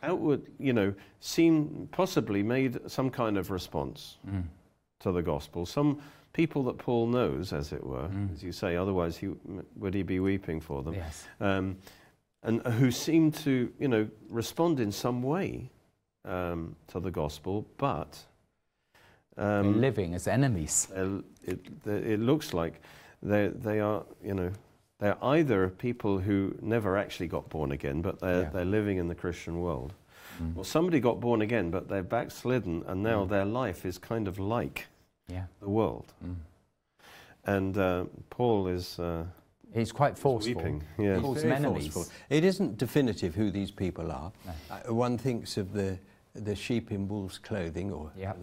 outward, 0.01 0.41
you 0.59 0.71
know, 0.73 0.93
seem 1.19 1.89
possibly 1.91 2.41
made 2.41 2.79
some 2.89 3.09
kind 3.09 3.37
of 3.37 3.51
response 3.51 4.17
Mm. 4.27 4.43
to 4.99 5.11
the 5.11 5.21
gospel. 5.21 5.65
Some 5.65 6.01
people 6.33 6.63
that 6.63 6.77
Paul 6.77 7.07
knows, 7.07 7.51
as 7.53 7.71
it 7.73 7.83
were, 7.83 8.07
Mm. 8.09 8.31
as 8.33 8.43
you 8.43 8.51
say, 8.51 8.75
otherwise 8.75 9.17
he, 9.17 9.29
would 9.75 9.93
he 9.93 10.03
be 10.03 10.19
weeping 10.19 10.59
for 10.61 10.83
them? 10.83 10.93
Yes. 10.93 11.27
um, 11.39 11.77
and 12.43 12.61
who 12.65 12.89
seem 12.91 13.31
to, 13.31 13.69
you 13.79 13.87
know, 13.89 14.07
respond 14.29 14.79
in 14.79 14.91
some 14.91 15.21
way 15.23 15.69
um, 16.25 16.75
to 16.87 16.99
the 16.99 17.11
gospel, 17.11 17.65
but 17.77 18.25
um, 19.37 19.79
living 19.81 20.13
as 20.13 20.27
enemies. 20.27 20.87
it, 21.45 21.59
it 21.85 22.19
looks 22.19 22.53
like 22.53 22.81
they 23.23 23.47
they 23.49 23.79
are, 23.79 24.03
you 24.23 24.33
know, 24.33 24.51
they're 24.99 25.17
either 25.23 25.69
people 25.69 26.19
who 26.19 26.55
never 26.61 26.97
actually 26.97 27.27
got 27.27 27.49
born 27.49 27.71
again, 27.71 28.01
but 28.01 28.19
they're 28.19 28.43
Yeah. 28.43 28.49
they're 28.49 28.65
living 28.65 28.97
in 28.97 29.07
the 29.07 29.15
Christian 29.15 29.59
world, 29.61 29.93
Mm. 30.41 30.57
or 30.57 30.63
somebody 30.65 30.99
got 30.99 31.19
born 31.19 31.41
again, 31.41 31.69
but 31.71 31.87
they're 31.89 32.03
backslidden, 32.03 32.83
and 32.87 33.01
now 33.03 33.25
Mm. 33.25 33.29
their 33.29 33.45
life 33.45 33.85
is 33.85 33.97
kind 33.97 34.27
of 34.27 34.37
like 34.39 34.87
Yeah. 35.29 35.43
the 35.61 35.69
world. 35.69 36.13
Mm. 36.25 36.35
And 37.45 37.77
uh, 37.77 38.05
Paul 38.29 38.67
is 38.67 38.99
uh, 38.99 39.23
He's 39.73 39.91
quite 39.91 40.17
forceful. 40.17 40.55
weeping. 40.55 40.83
Yeah. 40.97 41.15
He 41.15 41.21
calls 41.21 41.37
It's 41.37 41.43
them 41.43 41.49
very 41.51 41.65
enemies. 41.65 41.93
forceful. 41.93 42.15
It 42.29 42.43
isn't 42.43 42.77
definitive 42.77 43.35
who 43.35 43.51
these 43.51 43.71
people 43.71 44.11
are. 44.11 44.31
No. 44.45 44.53
Uh, 44.89 44.93
one 44.93 45.17
thinks 45.17 45.57
of 45.57 45.73
the, 45.73 45.97
the 46.43 46.55
sheep 46.55 46.91
in 46.91 47.07
wolves' 47.07 47.37
clothing, 47.37 47.91
or 47.91 48.11
Yeah. 48.17 48.31
uh, 48.31 48.35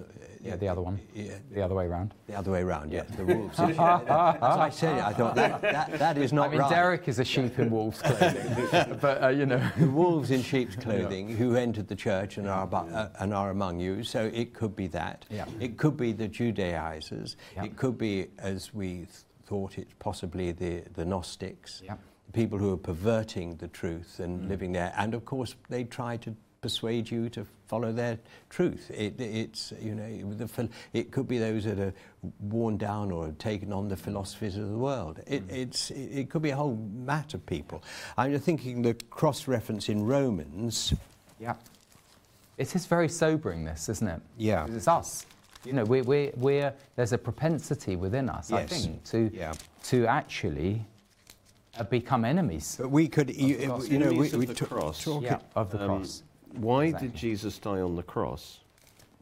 Yeah, 0.43 0.57
the 0.57 0.69
other 0.69 0.83
one. 0.83 1.01
Yeah, 1.15 1.39
The 1.51 1.63
other 1.63 1.75
way 1.75 1.87
around. 1.87 2.15
the 2.27 2.35
other 2.37 2.51
way 2.53 2.61
around. 2.63 2.93
Yeah, 2.93 3.03
the 3.17 3.25
wolves. 3.25 3.59
As 3.61 3.79
I 3.79 4.71
said 4.71 4.99
it, 4.99 5.05
I 5.05 5.13
thought 5.13 5.35
that, 5.35 5.61
that, 5.63 5.99
that 5.99 6.19
is 6.19 6.33
not 6.33 6.49
I 6.49 6.51
mean, 6.51 6.61
right. 6.61 6.71
Derek 6.71 7.09
is 7.09 7.19
a 7.19 7.25
sheep 7.25 7.59
in 7.59 7.71
wolf's 7.71 8.01
clothing, 8.03 8.99
but 9.01 9.23
uh, 9.23 9.29
you 9.29 9.47
know. 9.47 9.61
the 9.79 9.89
wolves 9.91 10.31
in 10.31 10.43
sheep's 10.43 10.77
clothing 10.77 11.29
who 11.37 11.57
entered 11.57 11.89
the 11.89 11.97
church 11.97 12.39
and 12.39 12.49
are, 12.49 12.63
about, 12.65 12.91
uh, 12.93 13.09
and 13.21 13.35
are 13.35 13.51
among 13.51 13.81
you. 13.81 14.05
So 14.05 14.31
it 14.33 14.55
could 14.55 14.77
be 14.77 14.87
that. 14.89 15.25
Yeah. 15.31 15.47
It 15.61 15.77
could 15.77 15.97
be 15.97 16.13
the 16.13 16.29
Judaizers. 16.29 17.37
Yeah. 17.55 17.65
It 17.65 17.77
could 17.77 17.99
be, 17.99 18.29
as 18.39 18.73
we 18.75 18.89
th- 18.97 19.09
thought 19.47 19.79
it, 19.79 19.89
possibly 19.99 20.53
the, 20.53 20.83
the 20.95 21.05
Gnostics. 21.05 21.83
Yeah. 21.85 21.95
People 22.33 22.59
who 22.59 22.73
are 22.73 22.77
perverting 22.79 23.57
the 23.57 23.69
truth 23.69 24.21
and 24.21 24.41
Mm. 24.41 24.49
living 24.49 24.73
there. 24.73 24.93
And 24.97 25.15
of 25.15 25.25
course, 25.25 25.55
they 25.71 25.85
try 25.85 26.17
to 26.19 26.35
persuade 26.71 27.09
you 27.09 27.29
to 27.29 27.47
follow 27.69 27.93
their 27.93 28.19
truth. 28.51 28.91
It, 28.93 29.21
it's, 29.21 29.73
you 29.81 29.95
know, 29.95 30.33
the, 30.35 30.69
it 30.93 31.13
could 31.13 31.29
be 31.29 31.39
those 31.39 31.63
that 31.65 31.79
are 31.79 31.95
worn 32.41 32.77
down 32.77 33.13
or 33.13 33.27
have 33.27 33.39
taken 33.39 33.73
on 33.73 33.87
the 33.89 33.97
philosophies 33.97 34.57
of 34.57 34.69
the 34.69 34.77
world. 34.77 35.21
It, 35.29 35.47
Mm. 35.47 35.53
it's, 35.63 35.91
it, 35.93 36.09
it 36.21 36.31
could 36.31 36.43
be 36.43 36.51
a 36.51 36.57
whole 36.57 36.77
mat 37.05 37.35
of 37.35 37.47
people. 37.47 37.85
I'm 38.19 38.37
thinking 38.41 38.83
the 38.83 38.95
cross 39.11 39.47
reference 39.47 39.89
in 39.89 40.05
Romans. 40.05 40.93
Yeah. 41.39 41.55
It 42.59 42.75
is 42.75 42.85
very 42.87 43.09
sobering, 43.09 43.65
this, 43.65 43.89
isn't 43.89 44.09
it? 44.09 44.21
Yeah. 44.37 44.67
'Cause 44.67 44.75
It's 44.75 44.89
us. 44.89 45.27
You 45.65 45.73
know, 45.75 45.85
we're, 45.85 46.03
we're, 46.03 46.33
we're, 46.37 46.73
there's 46.97 47.13
a 47.13 47.19
propensity 47.19 47.95
within 47.95 48.29
us, 48.29 48.51
yes. 48.51 48.59
I 48.61 48.67
think, 48.67 49.05
to, 49.05 49.31
Yeah. 49.33 49.53
to 49.85 50.07
actually 50.07 50.85
uh, 51.79 51.85
become 51.85 52.25
enemies 52.25 52.77
But 52.81 52.91
we 52.91 53.07
could, 53.09 53.31
you, 53.37 53.57
you 53.59 53.69
know, 53.69 53.77
we, 53.79 53.91
Enemies 53.97 54.33
of 54.33 54.39
we 54.41 54.47
the 54.47 54.55
ta- 54.55 54.67
cross. 54.67 55.05
talk 55.05 55.23
yeah, 55.23 55.39
of 55.55 55.71
the 55.71 55.81
Um, 55.83 55.87
cross. 55.89 56.23
Why 56.57 56.85
Exactly. 56.87 57.09
did 57.09 57.17
Jesus 57.17 57.59
die 57.59 57.81
on 57.81 57.97
the 57.97 58.03
cross? 58.03 58.61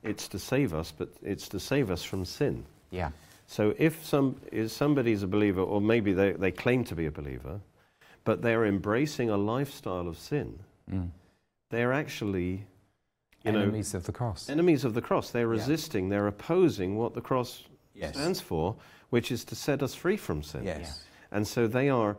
It's 0.02 0.28
to 0.28 0.38
save 0.38 0.74
us, 0.74 0.92
but 0.96 1.08
it's 1.22 1.48
to 1.50 1.60
save 1.60 1.90
us 1.90 2.02
from 2.02 2.24
sin. 2.24 2.64
Yeah. 2.90 3.10
So 3.46 3.74
if 3.78 4.04
some 4.04 4.40
is 4.52 4.72
somebody's 4.72 5.22
a 5.22 5.26
believer, 5.26 5.60
or 5.62 5.80
maybe 5.80 6.12
they, 6.12 6.32
they 6.32 6.50
claim 6.50 6.84
to 6.84 6.94
be 6.94 7.06
a 7.06 7.10
believer, 7.10 7.60
but 8.24 8.42
they're 8.42 8.64
embracing 8.66 9.30
a 9.30 9.36
lifestyle 9.36 10.08
of 10.08 10.18
sin, 10.18 10.58
Mm. 10.90 11.08
they're 11.70 11.92
actually, 11.94 12.66
you 13.42 13.52
know, 13.52 13.60
Enemies 13.62 13.94
of 13.94 14.04
the 14.04 14.12
cross. 14.12 14.50
enemies 14.50 14.84
of 14.84 14.92
the 14.94 15.00
cross. 15.00 15.30
They're 15.30 15.46
Yeah. 15.46 15.60
resisting, 15.60 16.10
they're 16.10 16.26
opposing 16.26 16.96
what 16.96 17.14
the 17.14 17.22
cross 17.22 17.64
Yes. 17.94 18.14
stands 18.14 18.40
for, 18.42 18.76
which 19.10 19.32
is 19.32 19.44
to 19.46 19.54
set 19.54 19.82
us 19.82 19.94
free 19.94 20.16
from 20.18 20.42
sin. 20.42 20.64
Yes. 20.64 21.04
And 21.30 21.46
so 21.48 21.66
they 21.66 21.88
are, 21.88 22.16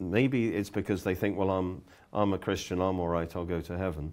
maybe 0.00 0.54
it's 0.54 0.70
because 0.70 1.04
they 1.04 1.14
think, 1.14 1.36
well, 1.38 1.50
I'm, 1.50 1.82
I'm 2.14 2.32
a 2.32 2.38
Christian, 2.38 2.80
I'm 2.80 3.00
all 3.00 3.08
right, 3.08 3.34
I'll 3.34 3.44
go 3.44 3.60
to 3.60 3.76
heaven. 3.76 4.12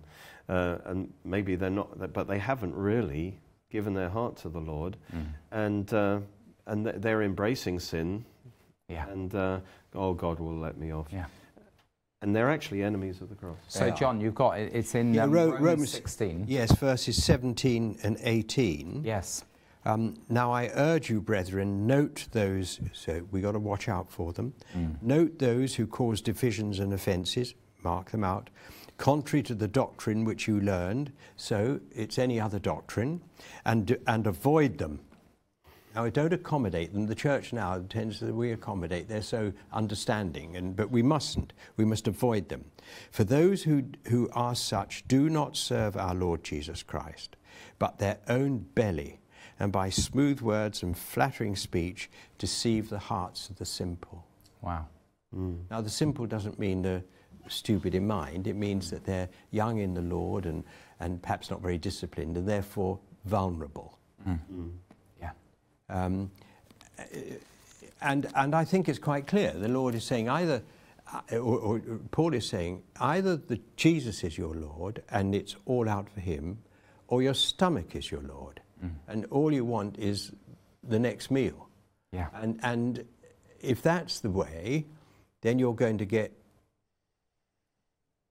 Uh, 0.49 0.77
and 0.85 1.13
maybe 1.23 1.55
they're 1.55 1.69
not, 1.69 2.11
but 2.13 2.27
they 2.27 2.39
haven't 2.39 2.73
really 2.75 3.39
given 3.69 3.93
their 3.93 4.09
heart 4.09 4.35
to 4.37 4.49
the 4.49 4.59
Lord. 4.59 4.97
Mm. 5.15 5.25
And, 5.51 5.93
uh, 5.93 6.19
and 6.65 6.85
they're 6.85 7.21
embracing 7.21 7.79
sin, 7.79 8.25
Yeah. 8.89 9.07
and 9.09 9.33
uh, 9.33 9.59
oh, 9.95 10.13
God 10.13 10.39
will 10.39 10.57
let 10.57 10.77
me 10.77 10.91
off. 10.91 11.07
Yeah. 11.11 11.25
And 12.23 12.35
they're 12.35 12.49
actually 12.51 12.83
enemies 12.83 13.21
of 13.21 13.29
the 13.29 13.35
cross. 13.35 13.57
So, 13.67 13.85
They. 13.85 13.91
John, 13.91 14.19
you've 14.21 14.35
got 14.35 14.59
it. 14.59 14.71
It's 14.75 14.93
in 14.93 15.13
Yeah, 15.13 15.23
um, 15.23 15.31
Ro- 15.31 15.45
Romans, 15.45 15.61
Romans- 15.63 15.91
16. 15.91 16.45
Yes, 16.47 16.71
verses 16.73 17.23
17 17.23 17.99
and 18.03 18.17
18. 18.21 19.03
Yes. 19.05 19.43
Um, 19.85 20.15
now 20.29 20.51
I 20.51 20.69
urge 20.75 21.09
you, 21.09 21.19
brethren, 21.21 21.87
note 21.87 22.27
those, 22.31 22.79
so 22.93 23.25
we 23.31 23.41
got 23.41 23.53
to 23.53 23.59
watch 23.59 23.89
out 23.89 24.11
for 24.11 24.31
them. 24.33 24.53
Mm. 24.75 25.01
Note 25.01 25.39
those 25.39 25.73
who 25.75 25.87
cause 25.87 26.21
divisions 26.21 26.79
and 26.79 26.93
offences, 26.93 27.55
mark 27.83 28.11
them 28.11 28.23
out, 28.23 28.49
contrary 28.97 29.43
to 29.43 29.55
the 29.55 29.67
doctrine 29.67 30.25
which 30.25 30.47
you 30.47 30.59
learned, 30.59 31.11
so 31.35 31.79
it's 31.91 32.19
any 32.19 32.39
other 32.39 32.59
doctrine, 32.59 33.21
and, 33.65 33.97
and 34.07 34.27
avoid 34.27 34.77
them. 34.77 34.99
Now, 35.93 36.05
we 36.05 36.11
don't 36.11 36.31
accommodate 36.31 36.93
them. 36.93 37.07
The 37.07 37.15
church 37.15 37.51
now 37.51 37.83
tends 37.89 38.19
to, 38.19 38.33
we 38.33 38.51
accommodate. 38.51 39.09
They're 39.09 39.21
so 39.21 39.51
understanding, 39.73 40.55
and, 40.55 40.73
but 40.73 40.89
we 40.89 41.01
mustn't. 41.01 41.51
We 41.75 41.83
must 41.83 42.07
avoid 42.07 42.47
them. 42.47 42.63
For 43.11 43.25
those 43.25 43.63
who, 43.63 43.83
who 44.07 44.29
are 44.31 44.55
such 44.55 45.05
do 45.07 45.29
not 45.29 45.57
serve 45.57 45.97
our 45.97 46.15
Lord 46.15 46.45
Jesus 46.45 46.81
Christ, 46.81 47.35
but 47.77 47.97
their 47.97 48.19
own 48.29 48.59
belly, 48.73 49.19
and 49.59 49.71
by 49.71 49.89
smooth 49.89 50.39
words 50.39 50.81
and 50.81 50.97
flattering 50.97 51.55
speech 51.55 52.09
deceive 52.37 52.89
the 52.89 52.99
hearts 52.99 53.49
of 53.49 53.57
the 53.57 53.65
simple. 53.65 54.25
Wow. 54.61 54.87
Mm. 55.35 55.63
Now, 55.69 55.81
the 55.81 55.89
simple 55.89 56.25
doesn't 56.25 56.57
mean 56.57 56.83
they're 56.83 57.03
stupid 57.51 57.93
in 57.95 58.07
mind. 58.07 58.47
It 58.47 58.55
means 58.55 58.89
that 58.89 59.05
they're 59.05 59.29
young 59.51 59.79
in 59.79 59.93
the 59.93 60.01
Lord 60.01 60.45
and, 60.45 60.63
and 60.99 61.21
perhaps 61.21 61.49
not 61.51 61.61
very 61.61 61.77
disciplined 61.77 62.37
and 62.37 62.47
therefore 62.47 62.99
vulnerable. 63.25 63.97
Mm. 64.27 64.39
Mm. 64.51 64.71
Yeah. 65.19 65.31
Um, 65.89 66.31
and, 68.01 68.27
and 68.35 68.55
I 68.55 68.65
think 68.65 68.89
it's 68.89 68.99
quite 68.99 69.27
clear. 69.27 69.51
The 69.51 69.67
Lord 69.67 69.95
is 69.95 70.03
saying 70.03 70.29
either, 70.29 70.63
uh, 71.13 71.37
or, 71.37 71.59
or 71.59 71.79
Paul 72.11 72.33
is 72.33 72.47
saying, 72.47 72.83
either 72.99 73.35
the 73.35 73.59
Jesus 73.75 74.23
is 74.23 74.37
your 74.37 74.55
Lord 74.55 75.03
and 75.09 75.35
it's 75.35 75.55
all 75.65 75.89
out 75.89 76.09
for 76.09 76.21
him, 76.21 76.59
or 77.07 77.21
your 77.21 77.33
stomach 77.33 77.95
is 77.95 78.09
your 78.09 78.21
Lord. 78.21 78.61
Mm. 78.83 78.91
And 79.07 79.25
all 79.25 79.53
you 79.53 79.65
want 79.65 79.99
is 79.99 80.31
the 80.87 80.99
next 80.99 81.29
meal. 81.29 81.67
Yeah. 82.11 82.27
And, 82.33 82.59
and 82.63 83.05
if 83.59 83.81
that's 83.81 84.19
the 84.19 84.29
way, 84.29 84.85
then 85.41 85.59
you're 85.59 85.75
going 85.75 85.97
to 85.97 86.05
get, 86.05 86.31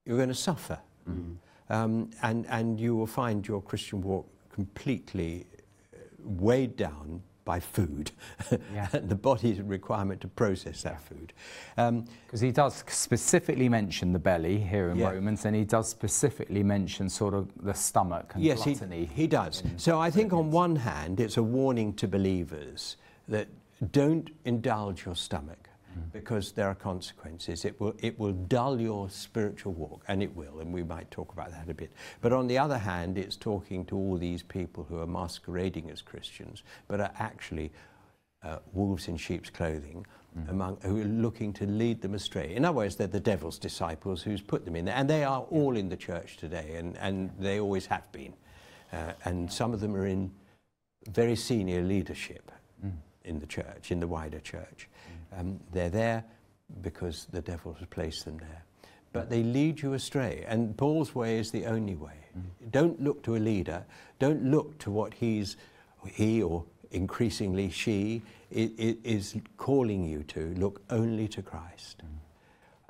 you're 0.05 0.17
going 0.17 0.29
to 0.29 0.35
suffer. 0.35 0.79
Mm. 1.09 1.37
Um, 1.69 2.11
and, 2.23 2.47
and 2.49 2.81
you 2.81 2.97
will 2.97 3.07
find 3.07 3.47
your 3.47 3.63
Christian 3.63 4.03
walk 4.03 4.27
completely 4.53 5.47
uh, 5.95 5.99
weighed 6.25 6.77
down 6.77 7.23
by 7.45 7.59
food 7.61 8.11
Yeah. 8.75 8.89
and 8.93 9.09
the 9.09 9.15
body's 9.15 9.61
requirement 9.61 10.21
to 10.23 10.29
process 10.29 10.83
that 10.83 11.01
food. 11.01 11.33
Um, 11.77 12.05
Because 12.27 12.41
he 12.41 12.51
does 12.51 12.85
specifically 12.89 13.69
mention 13.69 14.13
the 14.13 14.19
belly 14.19 14.59
here 14.59 14.91
in 14.91 14.99
Yeah. 14.99 15.11
Romans, 15.13 15.45
and 15.47 15.57
he 15.57 15.65
does 15.65 15.89
specifically 15.89 16.63
mention 16.63 17.09
sort 17.09 17.35
of 17.35 17.49
the 17.63 17.73
stomach 17.73 18.33
and 18.35 18.43
yes, 18.45 18.65
he, 18.65 18.75
gluttony. 18.75 19.07
he 19.15 19.27
does. 19.27 19.63
So 19.77 19.99
I 20.01 20.11
think 20.11 20.33
on 20.33 20.51
one 20.51 20.77
hand, 20.77 21.21
it's 21.21 21.37
a 21.39 21.43
warning 21.43 21.95
to 21.95 22.09
believers 22.09 22.97
that 23.29 23.49
don't 23.93 24.29
indulge 24.45 25.07
your 25.07 25.17
stomach. 25.17 25.70
Because 26.13 26.53
there 26.53 26.69
are 26.69 26.75
consequences. 26.75 27.65
It 27.65 27.81
will, 27.81 27.95
it 27.99 28.19
will 28.19 28.33
dull 28.33 28.81
your 28.81 29.11
spiritual 29.11 29.73
walk, 29.73 30.03
and 30.09 30.23
it 30.23 30.35
will, 30.35 30.61
and 30.61 30.73
we 30.73 30.83
might 30.83 31.11
talk 31.11 31.33
about 31.33 31.51
that 31.51 31.69
a 31.69 31.75
bit. 31.75 31.93
But 32.21 32.33
on 32.33 32.47
the 32.47 32.59
other 32.59 32.79
hand, 32.79 33.19
it's 33.19 33.37
talking 33.37 33.85
to 33.87 33.97
all 33.97 34.17
these 34.17 34.43
people 34.43 34.85
who 34.89 34.99
are 34.99 35.07
masquerading 35.07 35.91
as 35.91 36.03
Christians, 36.03 36.63
but 36.89 37.01
are 37.01 37.13
actually 37.19 37.73
uh, 38.43 38.59
wolves 38.73 39.09
in 39.09 39.17
sheep's 39.17 39.51
clothing, 39.51 40.07
among, 40.49 40.79
who 40.83 41.01
are 41.01 41.05
looking 41.05 41.53
to 41.53 41.67
lead 41.67 42.01
them 42.01 42.15
astray. 42.15 42.55
In 42.55 42.65
other 42.65 42.77
words, 42.77 42.97
they're 42.97 43.07
the 43.07 43.21
devil's 43.21 43.59
disciples 43.59 44.23
who's 44.23 44.41
put 44.41 44.65
them 44.65 44.77
in 44.77 44.85
there, 44.85 44.95
and 44.95 45.11
they 45.11 45.25
are 45.25 45.43
all 45.51 45.77
in 45.77 45.89
the 45.89 45.97
church 45.97 46.37
today, 46.37 46.77
and, 46.77 46.97
and 46.99 47.31
they 47.39 47.59
always 47.59 47.87
have 47.87 48.11
been. 48.13 48.35
Uh, 48.93 49.13
and 49.25 49.53
some 49.53 49.73
of 49.73 49.81
them 49.81 49.95
are 49.97 50.07
in 50.07 50.31
very 51.09 51.37
senior 51.37 51.83
leadership 51.83 52.53
in 53.25 53.39
the 53.39 53.47
church, 53.47 53.91
in 53.91 54.01
the 54.01 54.07
wider 54.07 54.41
church. 54.41 54.89
Um, 55.37 55.61
they're 55.73 55.91
there 55.91 56.25
because 56.83 57.27
the 57.31 57.41
devil 57.41 57.73
has 57.75 57.87
placed 57.89 58.25
them 58.25 58.39
there. 58.39 58.65
But 59.13 59.29
they 59.29 59.43
lead 59.43 59.83
you 59.83 59.95
astray, 59.95 60.45
and 60.47 60.77
Paul's 60.77 61.15
way 61.15 61.39
is 61.39 61.51
the 61.51 61.67
only 61.67 61.97
way. 61.97 62.13
Mm-hmm. 62.37 62.69
Don't 62.71 63.03
look 63.03 63.23
to 63.25 63.37
a 63.37 63.39
leader. 63.39 63.85
Don't 64.21 64.45
look 64.45 64.79
to 64.79 64.91
what 64.91 65.15
he's, 65.15 65.57
he 66.07 66.43
or 66.43 66.65
increasingly 66.93 67.71
she 67.71 68.23
is 68.51 69.37
calling 69.57 70.05
you 70.05 70.23
to. 70.25 70.55
Look 70.57 70.83
only 70.91 71.27
to 71.29 71.43
Christ. 71.43 72.03
Mm. 72.03 72.07
Um, 72.07 72.17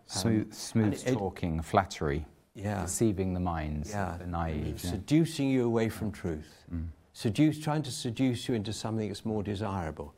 smooth, 0.07 0.55
smooth 0.55 1.03
it- 1.07 1.13
talking, 1.15 1.63
flattery, 1.63 2.27
Yeah. 2.55 2.83
deceiving 2.83 3.33
the 3.33 3.41
minds, 3.41 3.91
Yeah. 3.91 4.17
the 4.19 4.27
naive. 4.27 4.83
yeah. 4.83 4.91
Seducing 4.91 5.49
you 5.49 5.65
away 5.65 5.89
from 5.89 6.11
mm. 6.11 6.15
truth. 6.15 6.65
Mm. 6.73 6.89
Seduce, 7.13 7.59
trying 7.61 7.83
to 7.83 7.91
seduce 7.91 8.49
you 8.49 8.55
into 8.55 8.73
something 8.73 9.09
that's 9.09 9.25
more 9.25 9.43
desirable, 9.43 10.15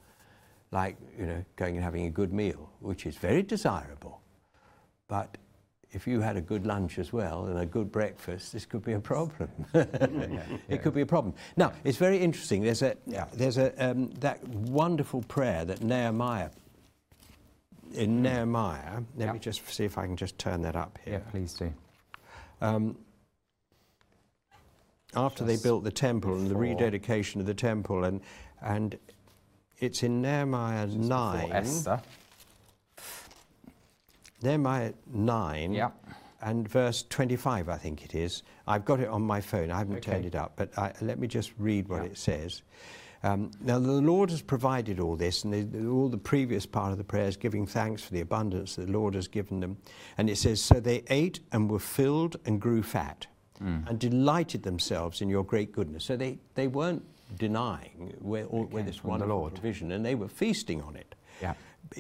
like 0.72 0.96
you 1.18 1.26
know, 1.26 1.44
going 1.56 1.76
and 1.76 1.84
having 1.84 2.06
a 2.06 2.10
good 2.10 2.32
meal, 2.32 2.70
which 2.80 3.06
is 3.06 3.16
very 3.16 3.42
desirable. 3.42 4.20
But 5.06 5.36
if 5.92 6.06
you 6.06 6.20
had 6.20 6.36
a 6.36 6.40
good 6.40 6.66
lunch 6.66 6.98
as 6.98 7.12
well 7.12 7.44
and 7.44 7.58
a 7.58 7.66
good 7.66 7.92
breakfast, 7.92 8.52
this 8.54 8.64
could 8.64 8.82
be 8.82 8.94
a 8.94 8.98
problem. 9.00 9.50
it 9.74 10.82
could 10.82 10.94
be 10.94 11.02
a 11.02 11.06
problem. 11.06 11.34
Now, 11.56 11.72
it's 11.84 11.98
very 11.98 12.18
interesting. 12.18 12.62
There's 12.62 12.82
a 12.82 12.96
Yeah. 13.06 13.26
there's 13.34 13.58
a 13.58 13.90
um, 13.90 14.10
that 14.20 14.42
wonderful 14.48 15.22
prayer 15.22 15.64
that 15.66 15.82
Nehemiah. 15.82 16.50
In 17.92 18.22
Nehemiah, 18.22 19.02
let 19.16 19.26
Yeah. 19.26 19.32
me 19.34 19.38
just 19.38 19.68
see 19.68 19.84
if 19.84 19.98
I 19.98 20.06
can 20.06 20.16
just 20.16 20.38
turn 20.38 20.62
that 20.62 20.74
up 20.76 20.98
here 21.04 21.22
Yeah, 21.24 21.30
please 21.30 21.52
do. 21.52 21.74
um, 22.62 22.96
after 25.14 25.44
they 25.44 25.56
built 25.58 25.84
the 25.84 25.90
temple 25.92 26.34
and 26.34 26.46
the 26.50 26.56
rededication 26.56 27.38
of 27.42 27.46
the 27.46 27.52
temple, 27.52 28.04
and 28.04 28.22
and 28.62 28.98
it's 29.82 30.02
in 30.02 30.22
Nehemiah 30.22 30.86
Just 30.86 30.98
nine. 30.98 31.52
Esther. 31.52 32.00
Nehemiah 34.42 34.92
nine. 35.12 35.72
Yeah. 35.72 35.90
And 36.40 36.68
verse 36.68 37.04
25, 37.08 37.68
I 37.68 37.76
think 37.76 38.04
it 38.04 38.14
is. 38.14 38.42
I've 38.66 38.84
got 38.84 38.98
it 39.00 39.08
on 39.08 39.22
my 39.22 39.40
phone. 39.40 39.70
I 39.70 39.78
haven't 39.78 40.00
turned 40.02 40.24
it 40.24 40.34
up, 40.34 40.52
but 40.56 40.76
I, 40.76 40.92
let 41.00 41.18
me 41.20 41.28
just 41.28 41.52
read 41.58 41.88
what 41.88 42.02
Yeah. 42.02 42.10
it 42.10 42.18
says. 42.18 42.62
Um, 43.24 43.52
now, 43.60 43.78
the 43.78 43.92
Lord 43.92 44.30
has 44.30 44.42
provided 44.42 44.98
all 44.98 45.14
this, 45.14 45.44
and 45.44 45.52
the, 45.72 45.86
all 45.88 46.08
the 46.08 46.18
previous 46.18 46.66
part 46.66 46.90
of 46.90 46.98
the 46.98 47.04
prayer 47.04 47.28
is 47.28 47.36
giving 47.36 47.66
thanks 47.66 48.02
for 48.02 48.12
the 48.12 48.20
abundance 48.20 48.74
that 48.74 48.86
the 48.86 48.92
Lord 48.92 49.14
has 49.14 49.28
given 49.28 49.60
them. 49.60 49.76
And 50.18 50.28
it 50.28 50.36
says, 50.36 50.60
So 50.60 50.80
they 50.80 51.04
ate 51.08 51.38
and 51.52 51.70
were 51.70 51.78
filled 51.78 52.36
and 52.44 52.60
grew 52.60 52.82
fat, 52.82 53.26
and 53.60 53.96
delighted 54.00 54.64
themselves 54.64 55.20
in 55.22 55.28
your 55.28 55.44
great 55.44 55.70
goodness. 55.70 56.04
So 56.04 56.16
they, 56.16 56.40
they 56.56 56.66
weren't 56.66 57.04
denying 57.36 58.14
where, 58.20 58.44
all, 58.44 58.64
where 58.64 58.82
this 58.82 58.96
from 58.96 59.08
the 59.08 59.10
wonderful 59.10 59.36
Lord. 59.38 59.54
provision, 59.54 59.92
and 59.92 60.04
they 60.04 60.14
were 60.14 60.28
feasting 60.28 60.82
on 60.82 60.96
it. 60.96 61.14
Yeah. 61.40 61.54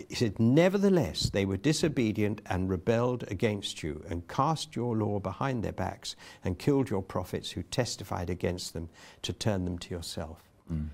He 0.08 0.14
said, 0.14 0.38
Nevertheless, 0.38 1.30
they 1.30 1.44
were 1.44 1.56
disobedient 1.56 2.40
and 2.46 2.68
rebelled 2.70 3.24
against 3.28 3.82
you, 3.82 4.04
and 4.08 4.26
cast 4.28 4.76
your 4.76 4.96
law 4.96 5.18
behind 5.18 5.62
their 5.62 5.72
backs, 5.72 6.16
and 6.44 6.58
killed 6.58 6.88
your 6.88 7.02
prophets 7.02 7.50
who 7.50 7.62
testified 7.62 8.30
against 8.30 8.72
them 8.72 8.88
to 9.22 9.32
turn 9.32 9.64
them 9.64 9.78
to 9.78 9.94
yourself. 9.94 10.42
Mm. 10.72 10.88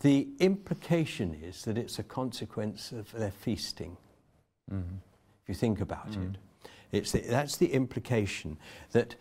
The 0.00 0.28
implication 0.40 1.34
is 1.34 1.62
that 1.62 1.78
it's 1.78 1.98
a 1.98 2.02
consequence 2.02 2.90
of 2.90 3.12
their 3.12 3.30
feasting. 3.30 3.96
Mm-hmm. 4.72 4.96
If 5.42 5.48
you 5.48 5.54
think 5.54 5.80
about 5.80 6.10
mm. 6.12 6.34
it, 6.34 6.38
it's 6.90 7.12
the, 7.12 7.20
that's 7.20 7.56
the 7.56 7.72
implication 7.72 8.56
that 8.92 9.16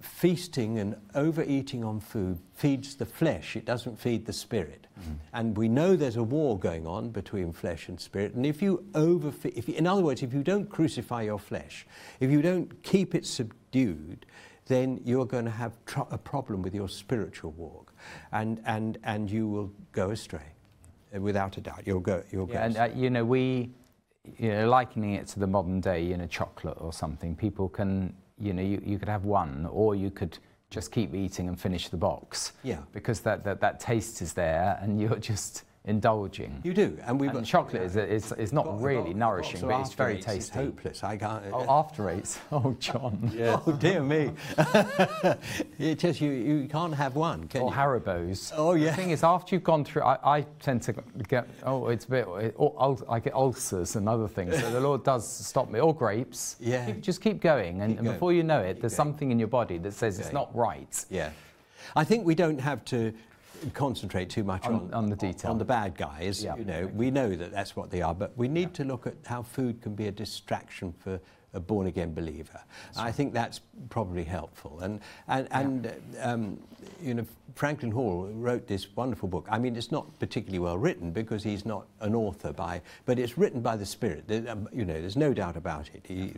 feasting 0.00 0.78
and 0.78 0.96
overeating 1.14 1.84
on 1.84 2.00
food 2.00 2.38
feeds 2.54 2.96
the 2.96 3.06
flesh, 3.06 3.56
it 3.56 3.64
doesn't 3.64 3.98
feed 3.98 4.26
the 4.26 4.32
spirit. 4.32 4.86
And 5.32 5.56
we 5.56 5.68
know 5.68 5.96
there's 5.96 6.16
a 6.16 6.22
war 6.22 6.58
going 6.58 6.86
on 6.86 7.10
between 7.10 7.52
flesh 7.52 7.88
and 7.88 8.00
spirit. 8.00 8.34
And 8.34 8.46
if 8.46 8.62
you 8.62 8.84
over, 8.94 9.32
if 9.42 9.68
you, 9.68 9.74
in 9.74 9.86
other 9.86 10.02
words, 10.02 10.22
if 10.22 10.32
you 10.32 10.44
don't 10.44 10.70
crucify 10.70 11.22
your 11.22 11.40
flesh, 11.40 11.86
if 12.20 12.30
you 12.30 12.40
don't 12.40 12.82
keep 12.84 13.14
it 13.14 13.26
subdued, 13.26 14.26
then 14.66 15.00
you're 15.04 15.26
going 15.26 15.44
to 15.44 15.50
have 15.50 15.72
tr- 15.86 16.02
a 16.12 16.18
problem 16.18 16.62
with 16.62 16.72
your 16.72 16.88
spiritual 16.88 17.50
walk, 17.52 17.92
and, 18.30 18.62
and, 18.64 18.98
and 19.02 19.28
you 19.28 19.48
will 19.48 19.72
go 19.90 20.10
astray, 20.10 20.52
uh, 21.16 21.20
without 21.20 21.56
a 21.56 21.60
doubt. 21.60 21.82
You'll 21.84 21.98
go. 21.98 22.22
You'll 22.30 22.46
go. 22.46 22.58
And 22.58 22.76
uh, 22.76 22.88
you 22.94 23.10
know, 23.10 23.24
we, 23.24 23.72
you 24.38 24.50
know, 24.50 24.68
likening 24.68 25.14
it 25.14 25.26
to 25.28 25.40
the 25.40 25.48
modern 25.48 25.80
day, 25.80 26.00
you 26.04 26.16
know, 26.16 26.26
chocolate 26.26 26.78
or 26.80 26.92
something, 26.92 27.34
people 27.34 27.68
can, 27.68 28.14
you 28.42 28.52
know, 28.52 28.62
you, 28.62 28.82
you 28.84 28.98
could 28.98 29.08
have 29.08 29.24
one 29.24 29.68
or 29.70 29.94
you 29.94 30.10
could 30.10 30.38
just 30.70 30.90
keep 30.90 31.14
eating 31.14 31.48
and 31.48 31.60
finish 31.60 31.88
the 31.88 31.96
box. 31.96 32.52
Yeah. 32.62 32.78
Because 32.92 33.20
that, 33.20 33.44
that, 33.44 33.60
that 33.60 33.78
taste 33.78 34.20
is 34.20 34.32
there 34.32 34.78
and 34.82 35.00
you're 35.00 35.16
just 35.16 35.62
indulging. 35.84 36.60
you 36.62 36.72
do, 36.72 36.96
and 37.06 37.18
we've 37.18 37.34
and 37.34 37.44
chocolate 37.44 37.82
is, 37.82 37.96
is, 37.96 38.30
is 38.32 38.52
not 38.52 38.64
got- 38.66 38.80
really 38.82 39.10
got- 39.12 39.16
nourishing, 39.16 39.60
got 39.62 39.68
but 39.68 39.80
it's 39.80 39.94
very 39.94 40.16
tasty. 40.20 40.36
It's 40.38 40.48
hopeless. 40.50 41.02
I 41.02 41.16
can't. 41.16 41.42
Oh, 41.52 41.60
uh, 41.60 41.80
after 41.80 42.08
eight. 42.10 42.38
Oh, 42.52 42.76
John. 42.78 43.32
Oh 43.66 43.72
dear 43.72 44.00
me! 44.02 44.30
it 45.78 45.98
just 45.98 46.20
you, 46.20 46.30
you 46.30 46.68
can't 46.68 46.94
have 46.94 47.16
one, 47.16 47.48
can 47.48 47.62
Or 47.62 47.70
you? 47.70 47.76
Haribo's. 47.76 48.52
Oh, 48.56 48.74
yeah. 48.74 48.90
The 48.90 48.96
thing 48.96 49.10
is, 49.10 49.24
after 49.24 49.54
you've 49.54 49.64
gone 49.64 49.84
through, 49.84 50.02
I, 50.02 50.38
I 50.38 50.40
tend 50.60 50.82
to 50.82 50.94
get, 51.28 51.48
oh, 51.64 51.88
it's 51.88 52.04
a 52.04 52.08
bit, 52.10 52.28
it, 52.40 52.54
oh, 52.58 52.74
ul- 52.78 53.04
I 53.08 53.18
get 53.20 53.34
ulcers 53.34 53.96
and 53.96 54.08
other 54.08 54.28
things. 54.28 54.58
So 54.60 54.70
the 54.70 54.80
Lord 54.80 55.02
does 55.04 55.28
stop 55.28 55.70
me. 55.70 55.80
Or 55.80 55.94
grapes. 55.94 56.56
Yeah. 56.60 56.86
Keep- 56.86 57.00
just 57.00 57.20
keep 57.20 57.40
going. 57.40 57.80
And, 57.80 57.90
Keep 57.92 57.98
and 57.98 58.06
going. 58.06 58.16
before 58.16 58.32
you 58.32 58.42
know 58.42 58.60
it, 58.60 58.80
there's 58.80 58.92
going. 58.92 59.08
something 59.08 59.30
in 59.32 59.38
your 59.38 59.48
body 59.48 59.78
that 59.78 59.92
says 59.94 60.18
it's 60.20 60.32
not 60.32 60.54
right. 60.54 61.04
Yeah, 61.10 61.30
I 61.96 62.04
think 62.04 62.24
we 62.24 62.34
don't 62.34 62.60
have 62.60 62.84
to 62.86 63.12
concentrate 63.70 64.28
too 64.30 64.44
much 64.44 64.66
On- 64.66 64.74
on, 64.74 64.94
on 64.94 65.06
the 65.10 65.16
detail. 65.16 65.50
on 65.50 65.58
the 65.58 65.64
bad 65.64 65.96
guys. 65.96 66.42
Yeah. 66.42 66.56
You 66.56 66.64
know, 66.64 66.90
we 66.94 67.10
know 67.10 67.34
that 67.34 67.52
that's 67.52 67.76
what 67.76 67.90
they 67.90 68.02
are, 68.02 68.14
but 68.14 68.36
we 68.36 68.48
need 68.48 68.74
to 68.74 68.84
look 68.84 69.06
at 69.06 69.14
how 69.26 69.42
food 69.42 69.80
can 69.82 69.94
be 69.94 70.06
a 70.08 70.12
distraction 70.12 70.92
for 70.98 71.20
a 71.54 71.60
born 71.60 71.86
again 71.86 72.14
believer. 72.14 72.58
I 72.96 73.12
think 73.12 73.34
that's 73.34 73.60
probably 73.90 74.24
helpful. 74.24 74.80
And 74.80 75.00
and 75.28 75.48
and 75.50 75.92
um, 76.20 76.58
you 77.02 77.12
know, 77.12 77.26
Franklin 77.54 77.90
Hall 77.90 78.26
wrote 78.32 78.66
this 78.66 78.96
wonderful 78.96 79.28
book. 79.28 79.46
I 79.50 79.58
mean, 79.58 79.76
it's 79.76 79.92
not 79.92 80.18
particularly 80.18 80.60
well 80.60 80.78
written 80.78 81.10
because 81.12 81.42
he's 81.44 81.66
not 81.66 81.86
an 82.00 82.14
author 82.14 82.54
by, 82.54 82.80
but 83.04 83.18
it's 83.18 83.36
written 83.36 83.60
by 83.60 83.76
the 83.76 83.84
Spirit. 83.84 84.24
There- 84.26 84.48
um, 84.50 84.66
You 84.72 84.86
know, 84.86 84.98
there's 84.98 85.16
no 85.16 85.34
doubt 85.34 85.58
about 85.58 85.90
it. 85.94 86.06
He, 86.06 86.32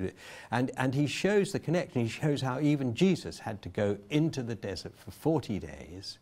and 0.51 0.73
and 0.77 0.93
he 0.93 1.07
shows 1.07 1.53
the 1.53 1.61
connection. 1.61 2.03
He 2.03 2.09
shows 2.09 2.41
how 2.41 2.59
even 2.59 2.93
Jesus 2.93 3.39
had 3.39 3.63
to 3.63 3.69
go 3.69 3.97
into 4.11 4.43
the 4.43 4.57
desert 4.57 4.95
for 4.97 5.13
40 5.13 5.61
days 5.61 6.19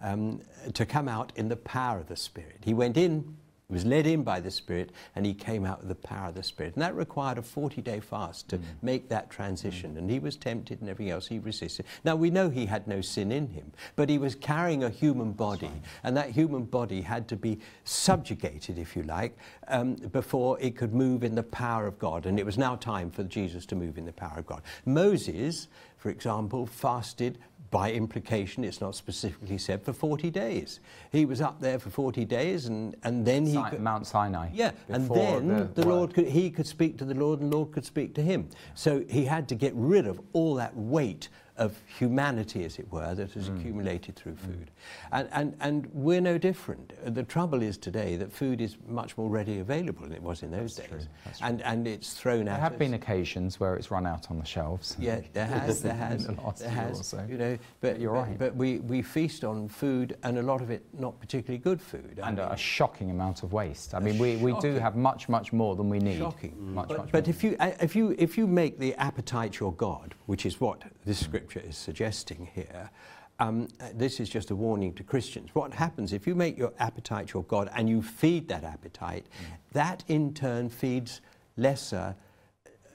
um, 0.00 0.40
to 0.74 0.86
come 0.86 1.08
out 1.08 1.32
in 1.36 1.48
the 1.48 1.56
power 1.56 2.00
of 2.00 2.08
the 2.08 2.16
Spirit. 2.16 2.62
He 2.64 2.74
went 2.74 2.96
in, 2.96 3.36
was 3.68 3.84
led 3.84 4.06
in 4.06 4.22
by 4.22 4.38
the 4.38 4.50
Spirit, 4.50 4.92
and 5.16 5.26
he 5.26 5.34
came 5.34 5.64
out 5.64 5.80
with 5.80 5.88
the 5.88 5.94
power 5.94 6.28
of 6.28 6.36
the 6.36 6.42
Spirit. 6.42 6.74
And 6.74 6.82
that 6.82 6.94
required 6.94 7.36
a 7.38 7.42
40 7.42 7.82
day 7.82 7.98
fast 7.98 8.48
to 8.50 8.60
make 8.80 9.08
that 9.08 9.28
transition. 9.28 9.96
And 9.96 10.08
he 10.08 10.20
was 10.20 10.36
tempted 10.36 10.80
and 10.80 10.88
everything 10.88 11.10
else, 11.10 11.26
he 11.26 11.40
resisted. 11.40 11.84
Now, 12.04 12.14
we 12.14 12.30
know 12.30 12.48
he 12.48 12.66
had 12.66 12.86
no 12.86 13.00
sin 13.00 13.32
in 13.32 13.48
him, 13.48 13.72
but 13.96 14.08
he 14.08 14.18
was 14.18 14.36
carrying 14.36 14.84
a 14.84 14.90
human 14.90 15.32
body, 15.32 15.72
and 16.04 16.16
that 16.16 16.30
human 16.30 16.64
body 16.64 17.00
had 17.00 17.26
to 17.28 17.36
be 17.36 17.58
subjugated, 17.82 18.78
if 18.78 18.94
you 18.94 19.02
like, 19.02 19.36
um, 19.66 19.94
before 19.94 20.60
it 20.60 20.76
could 20.76 20.94
move 20.94 21.24
in 21.24 21.34
the 21.34 21.42
power 21.42 21.88
of 21.88 21.98
God. 21.98 22.26
And 22.26 22.38
it 22.38 22.46
was 22.46 22.56
now 22.56 22.76
time 22.76 23.10
for 23.10 23.24
Jesus 23.24 23.66
to 23.66 23.74
move 23.74 23.98
in 23.98 24.04
the 24.04 24.12
power 24.12 24.38
of 24.38 24.46
God. 24.46 24.62
Moses, 24.84 25.66
for 25.96 26.10
example, 26.10 26.66
fasted 26.66 27.38
by 27.76 27.92
implication, 27.92 28.64
it's 28.64 28.80
not 28.80 28.94
specifically 28.94 29.58
said, 29.58 29.82
for 29.82 29.92
40 29.92 30.30
days. 30.30 30.80
He 31.12 31.26
was 31.26 31.42
up 31.42 31.60
there 31.60 31.78
for 31.78 31.90
40 31.90 32.24
days 32.24 32.68
and, 32.68 32.96
and 33.02 33.22
then 33.26 33.44
he. 33.44 33.52
Si- 33.52 33.62
could- 33.68 33.80
Mount 33.82 34.06
Sinai. 34.06 34.48
yeah, 34.54 34.70
and 34.88 35.06
then 35.10 35.48
the, 35.74 35.82
word. 35.82 35.86
Lord 35.86 36.14
could, 36.14 36.26
he 36.26 36.48
could 36.50 36.66
speak 36.66 36.96
to 36.96 37.04
the 37.04 37.12
Lord 37.12 37.40
and 37.40 37.52
the 37.52 37.56
Lord 37.58 37.72
could 37.72 37.84
speak 37.84 38.14
to 38.14 38.22
him. 38.22 38.48
So 38.74 39.04
he 39.10 39.26
had 39.26 39.46
to 39.50 39.54
get 39.54 39.74
rid 39.74 40.06
of 40.06 40.18
all 40.32 40.54
that 40.54 40.74
weight 40.74 41.28
of 41.58 41.76
humanity, 41.86 42.64
as 42.64 42.78
it 42.78 42.90
were, 42.92 43.14
that 43.14 43.32
has 43.32 43.48
hmm. 43.48 43.56
accumulated 43.56 44.16
through 44.16 44.32
hmm. 44.32 44.46
food. 44.46 44.70
And, 45.12 45.28
and, 45.32 45.56
and 45.60 45.86
we're 45.92 46.20
no 46.20 46.38
different. 46.38 46.92
The 47.14 47.22
trouble 47.22 47.62
is 47.62 47.78
today 47.78 48.16
that 48.16 48.32
food 48.32 48.60
is 48.60 48.76
much 48.86 49.16
more 49.16 49.28
readily 49.28 49.60
available 49.60 50.02
than 50.02 50.12
it 50.12 50.22
was 50.22 50.42
in 50.42 50.50
those 50.50 50.74
days. 50.74 51.08
that's 51.24 51.40
And, 51.40 51.62
and 51.62 51.86
it's 51.86 52.14
thrown 52.14 52.44
There 52.44 52.54
at 52.54 52.56
There 52.56 52.62
have 52.62 52.72
us. 52.74 52.78
been 52.78 52.94
occasions 52.94 53.58
where 53.58 53.74
it's 53.76 53.90
run 53.90 54.06
out 54.06 54.30
on 54.30 54.38
the 54.38 54.44
shelves. 54.44 54.96
Yeah, 54.98 55.20
there 55.32 55.46
has, 55.46 55.82
there 55.82 55.94
has, 55.94 56.26
the 56.26 56.34
there 56.58 56.68
has. 56.70 57.06
so. 57.06 57.24
You 57.28 57.38
know, 57.38 57.58
but 57.80 57.98
You're 58.00 58.12
right. 58.12 58.38
but 58.38 58.54
we, 58.54 58.78
we 58.78 59.02
feast 59.02 59.44
on 59.44 59.68
food, 59.68 60.16
and 60.22 60.38
a 60.38 60.42
lot 60.42 60.60
of 60.60 60.70
it 60.70 60.84
not 60.98 61.18
particularly 61.20 61.58
good 61.58 61.80
food. 61.80 62.20
I 62.22 62.28
And 62.28 62.38
mean, 62.38 62.46
a 62.46 62.56
shocking 62.56 63.10
amount 63.10 63.42
of 63.42 63.52
waste. 63.52 63.94
I 63.94 64.00
mean, 64.00 64.18
we, 64.18 64.36
we 64.36 64.52
do 64.60 64.74
have 64.74 64.96
much, 64.96 65.28
much 65.28 65.52
more 65.52 65.74
than 65.74 65.88
we 65.88 65.98
need. 65.98 66.18
Shocking. 66.18 66.74
Much, 66.74 66.88
but 66.88 66.98
much 66.98 67.12
but 67.12 67.26
more. 67.26 67.30
if 67.30 67.44
you 67.44 67.56
uh, 67.60 67.70
if 67.80 67.96
you 67.96 68.14
if 68.18 68.36
you 68.36 68.46
make 68.46 68.78
the 68.78 68.94
appetite 68.94 69.58
your 69.58 69.72
god, 69.72 70.14
which 70.26 70.44
is 70.44 70.60
what 70.60 70.82
this 71.04 71.20
hmm. 71.20 71.24
scripture 71.24 71.45
is 71.54 71.76
suggesting 71.76 72.48
here. 72.54 72.90
Um, 73.38 73.68
this 73.94 74.18
is 74.18 74.28
just 74.30 74.50
a 74.50 74.56
warning 74.56 74.94
to 74.94 75.04
Christians. 75.04 75.50
What 75.52 75.74
happens 75.74 76.12
if 76.12 76.26
you 76.26 76.34
make 76.34 76.56
your 76.56 76.72
appetite 76.78 77.34
your 77.34 77.44
God 77.44 77.70
and 77.76 77.88
you 77.88 78.02
feed 78.02 78.48
that 78.48 78.64
appetite, 78.64 79.26
that 79.72 80.02
in 80.08 80.32
turn 80.32 80.70
feeds 80.70 81.20
lesser, 81.58 82.16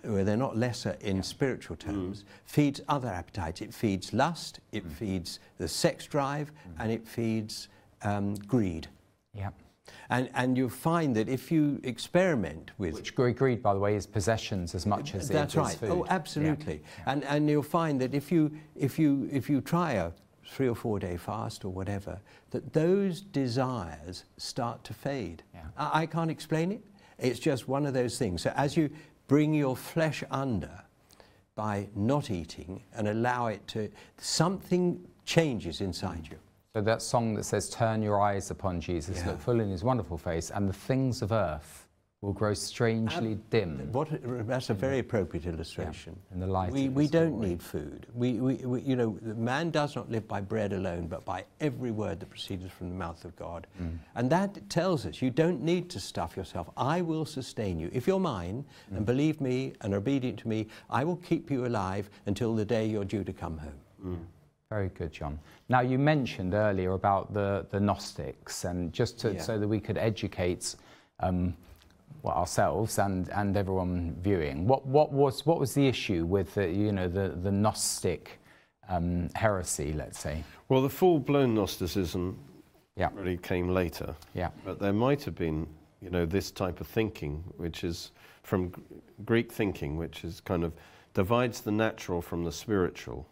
well, 0.03 0.25
they're 0.25 0.35
not 0.35 0.57
lesser 0.57 0.97
in 1.01 1.21
spiritual 1.21 1.75
terms, 1.75 2.25
feeds 2.45 2.81
other 2.89 3.07
appetites. 3.07 3.61
It 3.61 3.71
feeds 3.71 4.13
lust, 4.13 4.59
it 4.71 4.83
feeds 4.85 5.39
the 5.59 5.67
sex 5.67 6.07
drive, 6.07 6.51
and 6.79 6.91
it 6.91 7.07
feeds 7.07 7.69
um, 8.01 8.33
greed. 8.35 8.87
yeah. 9.33 9.51
And, 10.09 10.29
and 10.33 10.57
you 10.57 10.69
find 10.69 11.15
that 11.15 11.29
if 11.29 11.51
you 11.51 11.79
experiment 11.83 12.71
with 12.77 12.93
Which 12.95 13.15
gre- 13.15 13.29
greed, 13.29 13.63
by 13.63 13.73
the 13.73 13.79
way, 13.79 13.95
is 13.95 14.05
possessions 14.05 14.75
as 14.75 14.85
much 14.85 15.15
as 15.15 15.27
that's 15.27 15.55
it 15.55 15.57
is 15.59 15.63
right. 15.65 15.77
food. 15.77 15.89
Oh, 15.89 16.05
Yeah. 16.05 16.13
absolutely. 16.13 16.81
And 17.05 17.23
and 17.23 17.49
you'll 17.49 17.63
find 17.63 17.99
that 18.01 18.13
if 18.13 18.31
you 18.31 18.51
if 18.75 18.99
you 18.99 19.29
if 19.31 19.49
you 19.49 19.61
try 19.61 19.93
a 19.93 20.11
three 20.45 20.67
or 20.67 20.75
four 20.75 20.99
day 20.99 21.17
fast 21.17 21.63
or 21.63 21.69
whatever, 21.69 22.19
that 22.51 22.73
those 22.73 23.21
desires 23.21 24.25
start 24.37 24.83
to 24.83 24.93
fade. 24.93 25.43
Yeah. 25.53 25.61
I, 25.77 26.01
I 26.01 26.05
can't 26.05 26.31
explain 26.31 26.71
it. 26.73 26.81
It's 27.17 27.39
just 27.39 27.67
one 27.67 27.85
of 27.85 27.93
those 27.93 28.17
things. 28.17 28.41
So 28.41 28.51
as 28.55 28.75
you 28.75 28.89
bring 29.27 29.53
your 29.53 29.77
flesh 29.77 30.23
under 30.29 30.83
by 31.55 31.87
not 31.95 32.29
eating 32.31 32.83
and 32.95 33.07
allow 33.07 33.47
it 33.47 33.65
to, 33.67 33.89
something 34.17 35.07
changes 35.25 35.79
inside 35.79 36.27
you. 36.29 36.37
So 36.73 36.81
that 36.81 37.01
song 37.01 37.33
that 37.35 37.43
says, 37.43 37.69
Turn 37.69 38.01
your 38.01 38.21
eyes 38.21 38.49
upon 38.49 38.79
Jesus, 38.79 39.17
Yeah. 39.19 39.27
look 39.31 39.41
full 39.41 39.59
in 39.59 39.69
his 39.69 39.83
wonderful 39.83 40.17
face, 40.17 40.51
and 40.51 40.69
the 40.69 40.73
things 40.73 41.21
of 41.21 41.31
earth 41.33 41.85
will 42.21 42.31
grow 42.33 42.53
strangely 42.53 43.35
dim 43.49 43.91
What, 43.91 44.07
that's 44.47 44.69
a 44.69 44.73
very 44.75 44.99
appropriate 44.99 45.47
illustration. 45.47 46.15
in 46.31 46.39
the 46.39 46.45
light 46.47 46.71
We, 46.71 46.87
we 46.87 47.07
don't 47.07 47.31
glory. 47.31 47.49
need 47.49 47.63
food. 47.63 48.05
We, 48.13 48.33
we, 48.33 48.53
we, 48.57 48.81
you 48.83 48.95
know, 48.95 49.17
man 49.23 49.71
does 49.71 49.95
not 49.95 50.09
live 50.11 50.27
by 50.27 50.39
bread 50.39 50.71
alone, 50.71 51.07
but 51.07 51.25
by 51.25 51.43
every 51.59 51.89
word 51.91 52.19
that 52.19 52.29
proceeds 52.29 52.69
from 52.71 52.89
the 52.89 52.95
mouth 52.95 53.25
of 53.25 53.35
God. 53.35 53.65
Mm. 53.81 53.97
And 54.15 54.29
that 54.29 54.69
tells 54.69 55.05
us 55.07 55.19
you 55.21 55.31
don't 55.31 55.63
need 55.63 55.89
to 55.89 55.99
stuff 55.99 56.37
yourself. 56.37 56.69
I 56.77 57.01
will 57.01 57.25
sustain 57.25 57.79
you. 57.79 57.89
If 57.91 58.05
you're 58.07 58.19
mine 58.19 58.63
Mm. 58.93 58.97
and 58.97 59.05
believe 59.05 59.41
me 59.41 59.73
and 59.81 59.93
are 59.93 59.97
obedient 59.97 60.39
to 60.39 60.47
me, 60.47 60.67
I 60.91 61.03
will 61.03 61.17
keep 61.17 61.49
you 61.51 61.65
alive 61.65 62.09
until 62.27 62.55
the 62.55 62.65
day 62.65 62.85
you're 62.85 63.03
due 63.03 63.23
to 63.25 63.33
come 63.33 63.57
home. 63.57 64.27
Very 64.71 64.87
good, 64.87 65.11
John. 65.11 65.37
Now, 65.67 65.81
you 65.81 65.99
mentioned 65.99 66.53
earlier 66.53 66.93
about 66.93 67.33
the, 67.33 67.65
the 67.71 67.79
Gnostics, 67.79 68.63
and 68.63 68.93
just 68.93 69.19
to, 69.19 69.33
Yeah. 69.33 69.41
so 69.41 69.59
that 69.59 69.67
we 69.67 69.81
could 69.81 69.97
educate 69.97 70.75
um, 71.19 71.53
well, 72.23 72.35
ourselves 72.35 72.97
and, 72.97 73.27
and 73.31 73.57
everyone 73.57 74.15
viewing, 74.21 74.65
what, 74.65 74.85
what, 74.87 75.11
was, 75.11 75.45
what 75.45 75.59
was 75.59 75.73
the 75.73 75.85
issue 75.85 76.23
with 76.23 76.53
the, 76.53 76.69
you 76.71 76.93
know, 76.93 77.09
the, 77.09 77.35
the 77.43 77.51
Gnostic 77.51 78.39
um, 78.87 79.29
heresy, 79.35 79.91
let's 79.91 80.17
say? 80.19 80.41
Well, 80.69 80.81
the 80.81 80.89
full-blown 80.89 81.53
Gnosticism 81.53 82.39
Yeah, 82.95 83.09
really 83.13 83.37
came 83.37 83.67
later. 83.67 84.15
yeah, 84.33 84.51
But 84.63 84.79
there 84.79 84.93
might 84.93 85.21
have 85.25 85.35
been, 85.35 85.67
you 86.01 86.09
know, 86.09 86.25
this 86.25 86.49
type 86.49 86.79
of 86.79 86.87
thinking, 86.87 87.43
which 87.57 87.83
is 87.83 88.11
from 88.43 88.71
Greek 89.25 89.51
thinking, 89.51 89.97
which 89.97 90.23
is 90.23 90.39
kind 90.39 90.63
of 90.63 90.71
divides 91.13 91.59
the 91.59 91.71
natural 91.71 92.21
from 92.21 92.45
the 92.45 92.53
spiritual, 92.53 93.27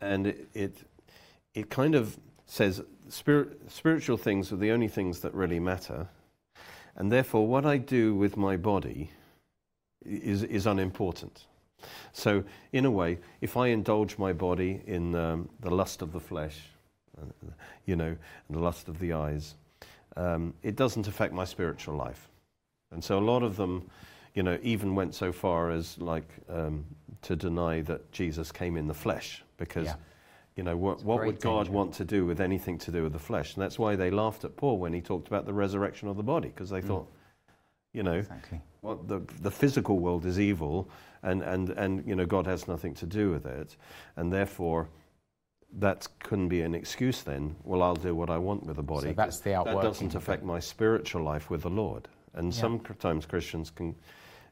and 0.00 0.26
it, 0.26 0.48
it 0.54 0.76
it 1.54 1.70
kind 1.70 1.94
of 1.94 2.18
says 2.46 2.82
spirit, 3.08 3.70
spiritual 3.70 4.16
things 4.16 4.52
are 4.52 4.56
the 4.56 4.70
only 4.70 4.88
things 4.88 5.20
that 5.20 5.34
really 5.34 5.60
matter, 5.60 6.08
and 6.96 7.10
therefore 7.10 7.46
what 7.46 7.66
I 7.66 7.76
do 7.78 8.14
with 8.14 8.36
my 8.36 8.56
body 8.56 9.10
is 10.04 10.42
is 10.44 10.66
unimportant. 10.66 11.46
So, 12.12 12.44
in 12.72 12.84
a 12.84 12.90
way, 12.90 13.18
if 13.40 13.56
I 13.56 13.68
indulge 13.68 14.18
my 14.18 14.32
body 14.32 14.82
in 14.86 15.14
um, 15.14 15.48
the 15.60 15.70
lust 15.70 16.02
of 16.02 16.12
the 16.12 16.20
flesh, 16.20 16.58
uh, 17.18 17.24
you 17.86 17.96
know, 17.96 18.16
and 18.48 18.56
the 18.56 18.58
lust 18.58 18.88
of 18.88 18.98
the 18.98 19.14
eyes, 19.14 19.54
um, 20.16 20.54
it 20.62 20.76
doesn't 20.76 21.08
affect 21.08 21.32
my 21.32 21.44
spiritual 21.44 21.94
life. 21.94 22.28
And 22.92 23.02
so 23.02 23.18
a 23.18 23.20
lot 23.20 23.42
of 23.42 23.56
them, 23.56 23.88
you 24.34 24.42
know, 24.42 24.58
even 24.62 24.94
went 24.94 25.14
so 25.14 25.32
far 25.32 25.70
as 25.70 25.96
like 25.98 26.28
um, 26.48 26.84
to 27.22 27.36
deny 27.36 27.80
that 27.82 28.10
Jesus 28.12 28.52
came 28.52 28.76
in 28.76 28.86
the 28.86 28.94
flesh 28.94 29.42
because, 29.60 29.86
Yeah. 29.86 29.94
you 30.56 30.64
know, 30.64 30.76
what, 30.76 31.04
what 31.04 31.24
would 31.24 31.40
God 31.40 31.64
danger. 31.66 31.72
want 31.78 31.94
to 31.94 32.04
do 32.04 32.26
with 32.26 32.40
anything 32.40 32.78
to 32.78 32.90
do 32.90 33.04
with 33.04 33.12
the 33.12 33.18
flesh? 33.20 33.54
And 33.54 33.62
that's 33.62 33.78
why 33.78 33.94
they 33.94 34.10
laughed 34.10 34.44
at 34.44 34.56
Paul 34.56 34.78
when 34.78 34.92
he 34.92 35.00
talked 35.00 35.28
about 35.28 35.46
the 35.46 35.52
resurrection 35.54 36.08
of 36.08 36.16
the 36.16 36.24
body 36.24 36.48
because 36.48 36.70
they 36.70 36.80
Mm. 36.80 36.88
thought, 36.88 37.12
you 37.92 38.02
know, 38.02 38.14
exactly. 38.18 38.60
what 38.80 39.06
the, 39.06 39.20
the 39.42 39.50
physical 39.50 39.98
world 40.00 40.24
is 40.26 40.40
evil 40.40 40.88
and, 41.22 41.42
and, 41.42 41.70
and 41.70 42.04
you 42.06 42.14
know 42.16 42.24
God 42.24 42.46
has 42.46 42.66
nothing 42.66 42.94
to 42.94 43.06
do 43.06 43.30
with 43.30 43.44
it 43.44 43.76
and 44.16 44.32
therefore 44.32 44.88
that 45.78 46.08
couldn't 46.20 46.48
be 46.48 46.62
an 46.62 46.74
excuse 46.74 47.22
then 47.22 47.54
well 47.64 47.82
I'll 47.82 47.94
do 47.96 48.14
what 48.14 48.30
I 48.30 48.38
want 48.38 48.64
with 48.64 48.76
the 48.76 48.82
body 48.82 49.08
So 49.08 49.12
that's 49.12 49.40
the 49.40 49.50
that 49.50 49.82
doesn't 49.82 50.14
affect 50.14 50.42
my 50.44 50.58
spiritual 50.60 51.22
life 51.22 51.50
with 51.50 51.62
the 51.62 51.68
Lord 51.70 52.08
and 52.34 52.54
Yeah. 52.54 52.60
sometimes 52.60 53.26
Christians 53.26 53.70
can 53.70 53.94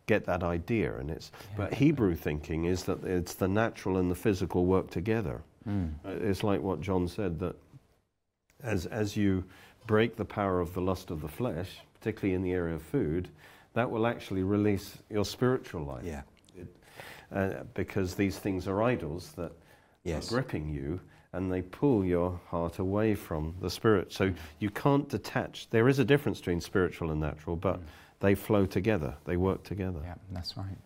get 0.09 0.25
that 0.25 0.43
idea 0.43 0.97
and 0.99 1.11
it's 1.11 1.31
Yeah, 1.33 1.39
but 1.57 1.63
definitely. 1.71 1.87
Hebrew 1.87 2.15
thinking 2.17 2.65
is 2.65 2.83
that 2.85 3.05
it's 3.05 3.35
the 3.35 3.47
natural 3.47 3.99
and 3.99 4.11
the 4.11 4.17
physical 4.17 4.65
work 4.67 4.91
together 4.91 5.43
Mm. 5.69 5.91
It's 6.05 6.43
like 6.43 6.63
what 6.63 6.81
John 6.81 7.09
said 7.09 7.39
that 7.41 7.55
as, 8.63 8.87
as 8.87 9.17
you 9.17 9.45
break 9.87 10.17
the 10.17 10.25
power 10.25 10.61
of 10.61 10.73
the 10.73 10.81
lust 10.81 11.11
of 11.11 11.21
the 11.21 11.29
flesh, 11.29 11.69
particularly 11.95 12.35
in 12.35 12.43
the 12.43 12.53
area 12.53 12.75
of 12.75 12.83
food, 12.83 13.29
that 13.75 13.91
will 13.91 14.07
actually 14.07 14.43
release 14.43 14.97
your 15.11 15.25
spiritual 15.27 15.85
life. 15.85 16.05
Yeah. 16.05 16.23
Uh, 17.31 17.65
because 17.75 18.15
these 18.15 18.39
things 18.39 18.67
are 18.67 18.83
idols 18.83 19.33
that 19.37 19.53
Yes. 20.05 20.33
are 20.33 20.37
gripping 20.37 20.69
you 20.73 21.01
and 21.35 21.53
they 21.53 21.61
pull 21.61 22.03
your 22.03 22.41
heart 22.49 22.79
away 22.79 23.15
from 23.15 23.55
the 23.61 23.69
spirit. 23.69 24.11
So 24.13 24.33
you 24.61 24.71
can't 24.71 25.07
detach. 25.11 25.69
There 25.69 25.87
is 25.89 25.99
a 25.99 26.05
difference 26.05 26.39
between 26.39 26.63
spiritual 26.63 27.11
and 27.11 27.21
natural, 27.21 27.57
but 27.57 27.81
they 28.21 28.35
flow 28.35 28.67
together, 28.67 29.15
they 29.25 29.37
work 29.37 29.63
together. 29.63 30.01
Yeah, 30.03 30.15
that's 30.33 30.57
right. 30.57 30.79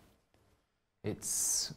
It's 1.03 1.73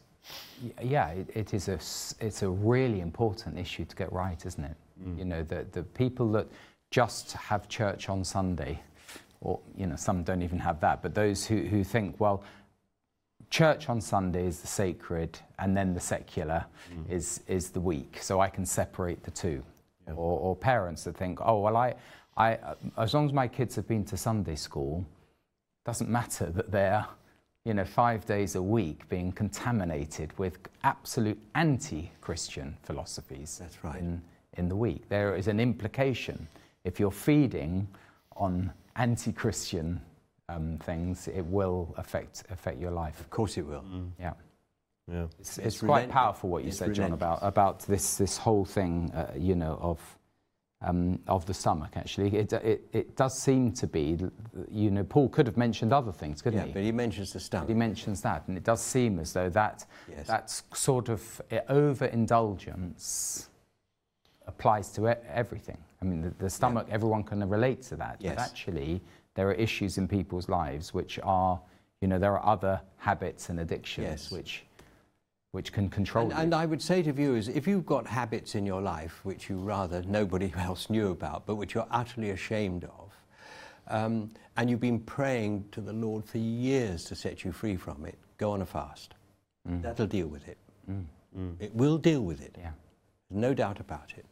yeah, 0.81 1.09
it, 1.09 1.29
it 1.33 1.53
is 1.53 1.67
a 1.67 1.79
it's 2.25 2.41
a 2.41 2.49
really 2.49 3.01
important 3.01 3.57
issue 3.57 3.85
to 3.85 3.95
get 3.95 4.11
right, 4.11 4.43
isn't 4.45 4.63
it? 4.63 4.75
Mm. 5.03 5.17
You 5.17 5.25
know, 5.25 5.43
the 5.43 5.65
the 5.71 5.83
people 5.83 6.31
that 6.33 6.47
just 6.91 7.33
have 7.33 7.67
church 7.67 8.09
on 8.09 8.23
Sunday, 8.23 8.79
or 9.41 9.59
you 9.75 9.87
know, 9.87 9.95
some 9.95 10.23
don't 10.23 10.41
even 10.41 10.59
have 10.59 10.79
that, 10.81 11.01
but 11.01 11.13
those 11.13 11.45
who 11.45 11.57
who 11.57 11.83
think, 11.83 12.19
well, 12.19 12.43
church 13.49 13.89
on 13.89 14.01
Sunday 14.01 14.45
is 14.45 14.61
the 14.61 14.67
sacred, 14.67 15.37
and 15.59 15.75
then 15.75 15.93
the 15.93 15.99
secular 15.99 16.65
mm. 16.91 17.11
is 17.11 17.41
is 17.47 17.71
the 17.71 17.81
weak, 17.81 18.17
so 18.21 18.39
I 18.39 18.49
can 18.49 18.65
separate 18.65 19.23
the 19.23 19.31
two. 19.31 19.63
Yeah. 20.07 20.13
Or, 20.13 20.39
or 20.39 20.55
parents 20.55 21.03
that 21.03 21.17
think, 21.17 21.39
oh 21.41 21.59
well, 21.59 21.77
I 21.77 21.95
I 22.37 22.57
as 22.97 23.13
long 23.13 23.25
as 23.25 23.33
my 23.33 23.47
kids 23.47 23.75
have 23.75 23.87
been 23.87 24.05
to 24.05 24.17
Sunday 24.17 24.55
school, 24.55 25.05
doesn't 25.87 26.09
matter 26.09 26.47
that 26.51 26.69
they're 26.69 27.05
you 27.63 27.73
know 27.73 27.85
five 27.85 28.25
days 28.25 28.55
a 28.55 28.61
week 28.61 29.07
being 29.07 29.31
contaminated 29.31 30.37
with 30.37 30.59
absolute 30.83 31.39
anti-christian 31.55 32.75
philosophies 32.83 33.57
That's 33.61 33.81
right. 33.85 33.97
in, 33.99 34.21
in 34.57 34.67
the 34.67 34.75
week 34.75 35.07
there 35.07 35.35
is 35.37 35.47
an 35.47 35.59
implication 35.61 36.45
if 36.83 36.99
you're 36.99 37.09
feeding 37.29 37.87
on 38.35 38.71
anti-christian 38.97 40.01
um, 40.49 40.77
things 40.83 41.27
it 41.29 41.45
will 41.45 41.93
affect 41.97 42.43
affect 42.51 42.79
your 42.79 42.91
life 42.91 43.19
Of 43.21 43.29
course 43.29 43.57
it 43.57 43.65
will. 43.65 43.83
yeah 44.19 44.33
Yeah. 45.09 45.27
it's, 45.39 45.57
It's 45.57 45.67
it's 45.67 45.79
quite 45.79 45.87
relent- 45.99 46.11
powerful 46.11 46.49
what 46.49 46.63
you 46.63 46.69
it's 46.69 46.77
said 46.79 46.93
john 46.93 47.13
about 47.13 47.39
about 47.41 47.79
this 47.79 48.17
this 48.17 48.37
whole 48.37 48.65
thing 48.65 49.09
uh, 49.13 49.31
you 49.37 49.55
know 49.55 49.77
of 49.81 50.16
um, 50.81 51.19
of 51.27 51.45
the 51.47 51.53
stomach 51.53 51.91
actually 51.95 52.35
it, 52.37 52.53
it, 52.53 52.81
it 52.93 53.15
does 53.15 53.37
seem 53.37 53.71
to 53.71 53.87
be 53.87 54.15
you 54.69 54.91
know 54.91 55.03
paul 55.03 55.27
could 55.27 55.47
have 55.47 55.57
mentioned 55.57 55.91
other 55.91 56.11
things 56.11 56.41
couldn't 56.41 56.59
Yeah, 56.59 56.65
he 56.67 56.71
but 56.73 56.83
he 56.83 56.91
mentions 56.91 57.29
the 57.33 57.39
But 57.39 57.43
stomach. 57.43 57.67
he 57.69 57.73
mentions 57.73 58.21
that, 58.21 58.47
and 58.47 58.55
it 58.57 58.63
does 58.63 58.81
seem 58.81 59.17
as 59.19 59.33
though 59.33 59.49
that 59.49 59.85
Yes. 60.07 60.27
that's 60.27 60.63
sort 60.75 61.09
of 61.09 61.41
uh, 61.51 61.59
overindulgence 61.69 63.49
applies 64.45 64.89
to 64.91 65.07
everything. 65.33 65.77
I 66.01 66.05
mean, 66.05 66.21
the, 66.21 66.29
the 66.37 66.49
stomach, 66.49 66.87
everyone 66.89 67.23
can 67.23 67.47
relate 67.49 67.81
to 67.83 67.95
that. 67.97 68.17
Yes. 68.19 68.35
But 68.35 68.41
actually, 68.41 69.01
there 69.33 69.47
are 69.49 69.53
issues 69.53 69.97
in 69.97 70.07
people's 70.07 70.47
lives 70.47 70.93
which 70.93 71.19
are, 71.23 71.59
you 72.01 72.07
know, 72.07 72.17
there 72.19 72.37
are 72.37 72.45
other 72.45 72.79
habits 72.97 73.49
and 73.49 73.59
addictions 73.59 74.07
Yes. 74.07 74.31
which, 74.31 74.63
which 75.57 75.73
can 75.73 75.89
control 75.89 76.25
And, 76.25 76.33
you. 76.33 76.37
and 76.43 76.53
I 76.53 76.67
would 76.67 76.83
say 76.83 77.01
to 77.01 77.11
viewers, 77.11 77.47
if 77.47 77.65
you've 77.65 77.85
got 77.87 78.05
habits 78.05 78.53
in 78.53 78.63
your 78.63 78.79
life 78.79 79.21
which 79.23 79.49
you 79.49 79.57
rather 79.57 80.03
nobody 80.03 80.53
else 80.57 80.87
knew 80.87 81.09
about, 81.09 81.47
but 81.47 81.55
which 81.55 81.73
you're 81.73 81.87
utterly 81.89 82.29
ashamed 82.29 82.83
of, 82.83 83.11
um, 83.87 84.29
and 84.55 84.69
you've 84.69 84.79
been 84.79 84.99
praying 84.99 85.65
to 85.71 85.81
the 85.81 85.93
Lord 85.93 86.23
for 86.25 86.37
years 86.37 87.05
to 87.05 87.15
set 87.15 87.43
you 87.43 87.51
free 87.51 87.75
from 87.75 88.05
it, 88.05 88.19
go 88.37 88.51
on 88.51 88.61
a 88.61 88.67
fast. 88.67 89.15
Mm. 89.67 89.81
That'll 89.81 90.05
deal 90.05 90.27
with 90.27 90.47
it. 90.47 90.59
Mm. 90.91 91.05
Mm. 91.35 91.55
It 91.59 91.73
will 91.73 91.97
deal 91.97 92.21
with 92.21 92.39
it. 92.39 92.55
yeah. 92.59 92.73
No 93.31 93.55
doubt 93.55 93.79
about 93.79 94.13
it. 94.15 94.25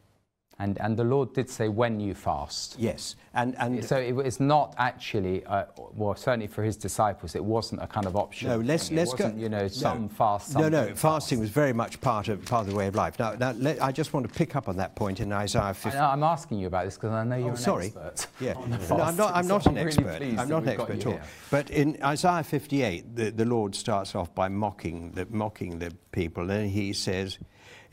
And, 0.58 0.80
and 0.80 0.96
the 0.96 1.04
Lord 1.04 1.34
did 1.34 1.50
say 1.50 1.68
when 1.68 2.00
you 2.00 2.14
fast. 2.14 2.76
Yes. 2.78 3.16
And, 3.34 3.54
and 3.58 3.84
So 3.84 3.98
it, 3.98 4.16
it's 4.24 4.40
not 4.40 4.74
actually, 4.78 5.44
uh, 5.44 5.66
well, 5.94 6.14
certainly 6.14 6.46
for 6.46 6.62
his 6.62 6.78
disciples, 6.78 7.34
it 7.34 7.44
wasn't 7.44 7.82
a 7.82 7.86
kind 7.86 8.06
of 8.06 8.16
option. 8.16 8.48
No, 8.48 8.56
let's- 8.60 8.88
thing. 8.88 8.96
let's 8.96 9.12
it 9.12 9.18
go- 9.18 9.24
wasn't, 9.24 9.42
You 9.42 9.50
know, 9.50 9.60
no. 9.62 9.68
some 9.68 10.08
fast, 10.08 10.52
some 10.52 10.62
no, 10.62 10.68
no, 10.70 10.94
fasting 10.94 11.36
fast. 11.36 11.40
was 11.42 11.50
very 11.50 11.74
much 11.74 12.00
part 12.00 12.28
of, 12.28 12.42
part 12.46 12.66
of 12.66 12.72
the 12.72 12.74
way 12.78 12.86
of 12.86 12.94
life. 12.94 13.18
Now, 13.18 13.32
now 13.34 13.50
let, 13.52 13.82
I 13.82 13.92
just 13.92 14.14
want 14.14 14.26
to 14.26 14.32
pick 14.34 14.56
up 14.56 14.66
on 14.66 14.78
that 14.78 14.96
point 14.96 15.20
in 15.20 15.30
Isaiah 15.30 15.62
I 15.64 15.72
50. 15.74 15.98
know, 15.98 16.04
I'm 16.06 16.22
asking 16.22 16.58
you 16.58 16.68
about 16.68 16.86
this 16.86 16.94
because 16.94 17.10
I 17.12 17.22
know 17.24 17.36
you're 17.36 17.48
Oh, 17.48 17.50
an 17.50 17.56
sorry. 17.58 17.86
expert. 17.94 18.26
Yeah, 18.40 18.54
no, 18.66 18.96
I'm 18.96 19.16
not, 19.16 19.36
I'm 19.36 19.46
not 19.46 19.62
so 19.64 19.68
an 19.70 19.76
really 19.76 19.88
expert. 19.88 20.16
pleased 20.16 20.38
I'm 20.38 20.48
not 20.48 20.62
an 20.62 20.68
expert 20.70 20.90
at 21.00 21.04
all. 21.06 21.12
here. 21.12 21.22
But 21.50 21.68
in 21.68 21.98
Isaiah 22.02 22.42
58, 22.42 23.14
the, 23.14 23.30
the 23.30 23.44
Lord 23.44 23.74
starts 23.74 24.14
off 24.14 24.34
by 24.34 24.48
mocking 24.48 25.12
the, 25.12 25.26
mocking 25.28 25.80
the 25.80 25.92
people. 26.12 26.50
And 26.50 26.70
he 26.70 26.94
says 26.94 27.38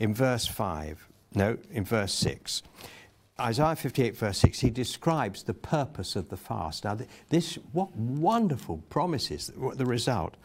in 0.00 0.14
verse 0.14 0.46
5, 0.46 1.08
no, 1.34 1.58
in 1.70 1.84
verse 1.84 2.14
6, 2.14 2.62
Isaiah 3.40 3.74
58, 3.74 4.16
verse 4.16 4.38
6, 4.38 4.60
he 4.60 4.70
describes 4.70 5.42
the 5.42 5.54
purpose 5.54 6.14
of 6.14 6.28
the 6.28 6.36
fast. 6.36 6.84
Now, 6.84 6.98
this, 7.30 7.56
what 7.72 7.94
wonderful 7.96 8.78
promises, 8.88 9.50
the 9.74 9.86
result. 9.86 10.36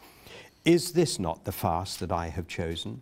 Is 0.65 0.93
this 0.93 1.19
not 1.19 1.45
the 1.45 1.51
fast 1.51 1.99
that 1.99 2.11
I 2.11 2.27
have 2.29 2.47
chosen? 2.47 3.01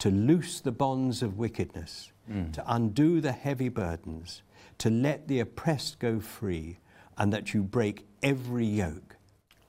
To 0.00 0.10
loose 0.10 0.60
the 0.60 0.72
bonds 0.72 1.22
of 1.22 1.36
wickedness, 1.36 2.10
mm. 2.30 2.52
to 2.54 2.64
undo 2.66 3.20
the 3.20 3.32
heavy 3.32 3.68
burdens, 3.68 4.42
to 4.78 4.90
let 4.90 5.28
the 5.28 5.40
oppressed 5.40 5.98
go 5.98 6.20
free, 6.20 6.78
and 7.18 7.32
that 7.32 7.52
you 7.52 7.62
break 7.62 8.06
every 8.22 8.66
yoke. 8.66 9.07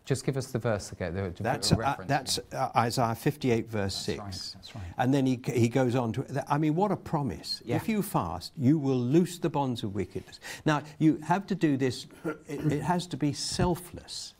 Just 0.09 0.25
give 0.25 0.37
us 0.37 0.47
the 0.47 0.57
verse 0.57 0.91
again. 0.91 1.13
The, 1.13 1.31
That's, 1.39 1.71
uh, 1.71 1.95
that's 2.07 2.39
uh, 2.51 2.71
Isaiah 2.75 3.13
58, 3.13 3.69
verse 3.69 3.95
6. 3.95 4.17
right, 4.17 4.31
that's 4.31 4.75
right. 4.75 4.83
And 4.97 5.13
then 5.13 5.27
he, 5.27 5.39
he 5.53 5.69
goes 5.69 5.93
on 5.93 6.13
to, 6.13 6.45
I 6.51 6.57
mean, 6.57 6.73
what 6.73 6.91
a 6.91 6.95
promise. 6.95 7.61
Yeah. 7.63 7.75
If 7.75 7.87
you 7.87 8.01
fast, 8.01 8.51
you 8.57 8.79
will 8.79 8.97
loose 8.97 9.37
the 9.37 9.51
bonds 9.51 9.83
of 9.83 9.93
wickedness. 9.93 10.39
Now, 10.65 10.81
you 10.97 11.19
have 11.27 11.45
to 11.45 11.53
do 11.53 11.77
this, 11.77 12.07
it, 12.47 12.71
it 12.71 12.81
has 12.81 13.05
to 13.05 13.17
be 13.17 13.33
selfless. 13.33 14.33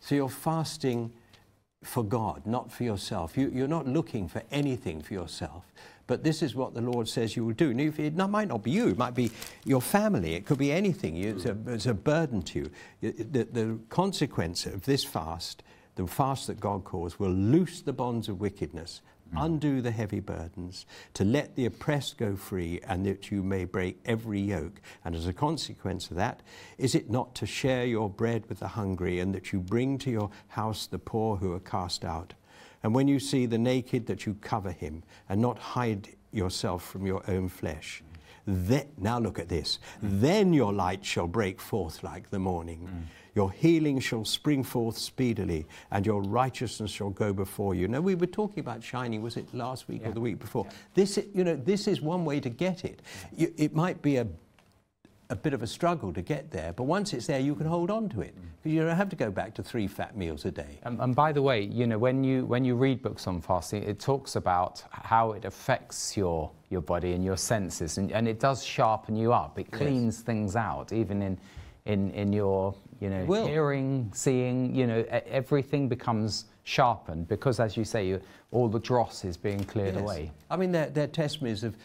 So 0.00 0.14
you're 0.14 0.28
fasting 0.28 1.10
for 1.82 2.04
God, 2.04 2.42
not 2.44 2.70
for 2.70 2.84
yourself. 2.84 3.38
You, 3.38 3.50
you're 3.54 3.68
not 3.68 3.88
looking 3.88 4.28
for 4.28 4.42
anything 4.50 5.00
for 5.00 5.14
yourself. 5.14 5.64
But 6.06 6.22
this 6.22 6.42
is 6.42 6.54
what 6.54 6.74
the 6.74 6.80
Lord 6.80 7.08
says 7.08 7.36
you 7.36 7.44
will 7.44 7.54
do. 7.54 7.70
And 7.70 7.80
if 7.80 7.98
it 7.98 8.14
not- 8.14 8.30
might 8.30 8.48
not 8.48 8.62
be 8.62 8.70
you, 8.70 8.88
it 8.88 8.98
might 8.98 9.14
be 9.14 9.30
your 9.64 9.80
family, 9.80 10.34
it 10.34 10.46
could 10.46 10.58
be 10.58 10.72
anything. 10.72 11.16
It's 11.16 11.44
a, 11.44 11.56
it's 11.66 11.86
a 11.86 11.94
burden 11.94 12.42
to 12.42 12.58
you. 12.60 12.70
The, 13.00 13.44
the 13.44 13.78
consequence 13.88 14.66
of 14.66 14.84
this 14.84 15.04
fast, 15.04 15.62
the 15.96 16.06
fast 16.06 16.46
that 16.46 16.60
God 16.60 16.84
calls, 16.84 17.18
will 17.18 17.30
loose 17.30 17.82
the 17.82 17.92
bonds 17.92 18.28
of 18.28 18.40
wickedness, 18.40 19.00
mm. 19.34 19.44
undo 19.44 19.80
the 19.80 19.90
heavy 19.90 20.20
burdens, 20.20 20.86
to 21.14 21.24
let 21.24 21.56
the 21.56 21.66
oppressed 21.66 22.18
go 22.18 22.36
free, 22.36 22.80
and 22.86 23.04
that 23.06 23.32
you 23.32 23.42
may 23.42 23.64
break 23.64 23.98
every 24.04 24.40
yoke. 24.40 24.80
And 25.04 25.16
as 25.16 25.26
a 25.26 25.32
consequence 25.32 26.08
of 26.10 26.16
that, 26.16 26.40
is 26.78 26.94
it 26.94 27.10
not 27.10 27.34
to 27.36 27.46
share 27.46 27.84
your 27.84 28.08
bread 28.08 28.44
with 28.48 28.60
the 28.60 28.68
hungry, 28.68 29.18
and 29.18 29.34
that 29.34 29.52
you 29.52 29.58
bring 29.58 29.98
to 29.98 30.10
your 30.10 30.30
house 30.48 30.86
the 30.86 30.98
poor 31.00 31.36
who 31.36 31.52
are 31.52 31.60
cast 31.60 32.04
out? 32.04 32.34
And 32.86 32.94
when 32.94 33.08
you 33.08 33.18
see 33.18 33.46
the 33.46 33.58
naked, 33.58 34.06
that 34.06 34.26
you 34.26 34.34
cover 34.34 34.70
him, 34.70 35.02
and 35.28 35.40
not 35.40 35.58
hide 35.58 36.10
yourself 36.30 36.88
from 36.88 37.04
your 37.04 37.20
own 37.28 37.48
flesh. 37.48 38.00
Then, 38.46 38.86
now 38.96 39.18
look 39.18 39.40
at 39.40 39.48
this. 39.48 39.80
Then 40.00 40.52
your 40.52 40.72
light 40.72 41.04
shall 41.04 41.26
break 41.26 41.60
forth 41.60 42.04
like 42.04 42.30
the 42.30 42.38
morning. 42.38 43.08
Your 43.34 43.50
healing 43.50 43.98
shall 43.98 44.24
spring 44.24 44.62
forth 44.62 44.96
speedily, 44.98 45.66
and 45.90 46.06
your 46.06 46.22
righteousness 46.22 46.92
shall 46.92 47.10
go 47.10 47.32
before 47.32 47.74
you. 47.74 47.88
Now 47.88 48.02
we 48.02 48.14
were 48.14 48.24
talking 48.24 48.60
about 48.60 48.84
shining. 48.84 49.20
Was 49.20 49.36
it 49.36 49.52
last 49.52 49.88
week 49.88 50.06
or 50.06 50.12
the 50.12 50.20
week 50.20 50.38
before? 50.38 50.68
This, 50.94 51.18
you 51.34 51.42
know, 51.42 51.56
this 51.56 51.88
is 51.88 52.00
one 52.00 52.24
way 52.24 52.38
to 52.38 52.48
get 52.48 52.84
it. 52.84 53.02
You, 53.36 53.52
it 53.56 53.74
might 53.74 54.00
be 54.00 54.18
a 54.18 54.28
a 55.30 55.36
bit 55.36 55.52
of 55.52 55.62
a 55.62 55.66
struggle 55.66 56.12
to 56.12 56.22
get 56.22 56.50
there, 56.50 56.72
but 56.72 56.84
once 56.84 57.12
it's 57.12 57.26
there, 57.26 57.40
you 57.40 57.54
can 57.54 57.66
hold 57.66 57.90
on 57.90 58.08
to 58.10 58.20
it. 58.20 58.36
Mm. 58.36 58.42
Because 58.56 58.72
you 58.72 58.80
don't 58.84 58.96
have 58.96 59.08
to 59.08 59.16
go 59.16 59.30
back 59.30 59.54
to 59.54 59.62
three 59.62 59.86
fat 59.88 60.16
meals 60.16 60.44
a 60.44 60.50
day. 60.50 60.78
And, 60.84 61.00
and 61.00 61.14
by 61.14 61.32
the 61.32 61.42
way, 61.42 61.62
you 61.62 61.86
know, 61.86 61.98
when 61.98 62.22
you 62.22 62.46
when 62.46 62.64
you 62.64 62.76
read 62.76 63.02
books 63.02 63.26
on 63.26 63.40
fasting, 63.40 63.82
it 63.82 63.98
talks 63.98 64.36
about 64.36 64.84
how 64.90 65.32
it 65.32 65.44
affects 65.44 66.16
your 66.16 66.50
your 66.70 66.80
body 66.80 67.12
and 67.12 67.24
your 67.24 67.36
senses, 67.36 67.98
and, 67.98 68.12
and 68.12 68.28
it 68.28 68.40
does 68.40 68.64
sharpen 68.64 69.16
you 69.16 69.32
up. 69.32 69.58
It 69.58 69.70
cleans 69.72 70.20
things 70.20 70.54
out, 70.56 70.92
even 70.92 71.22
in 71.22 71.38
in 71.86 72.10
in 72.12 72.32
your 72.32 72.74
you 73.00 73.10
know 73.10 73.24
will. 73.24 73.46
hearing, 73.46 74.10
seeing. 74.14 74.74
You 74.74 74.86
know, 74.86 75.04
everything 75.10 75.88
becomes 75.88 76.46
sharpened 76.64 77.28
because, 77.28 77.60
as 77.60 77.76
you 77.76 77.84
say, 77.84 78.06
you, 78.06 78.20
all 78.50 78.68
the 78.68 78.80
dross 78.80 79.24
is 79.24 79.36
being 79.36 79.62
cleared 79.64 79.94
Yes. 79.94 80.02
away. 80.02 80.32
I 80.50 80.56
mean, 80.56 80.72
they're, 80.72 80.90
they're 80.90 81.06
testimonies 81.06 81.62
of 81.62 81.76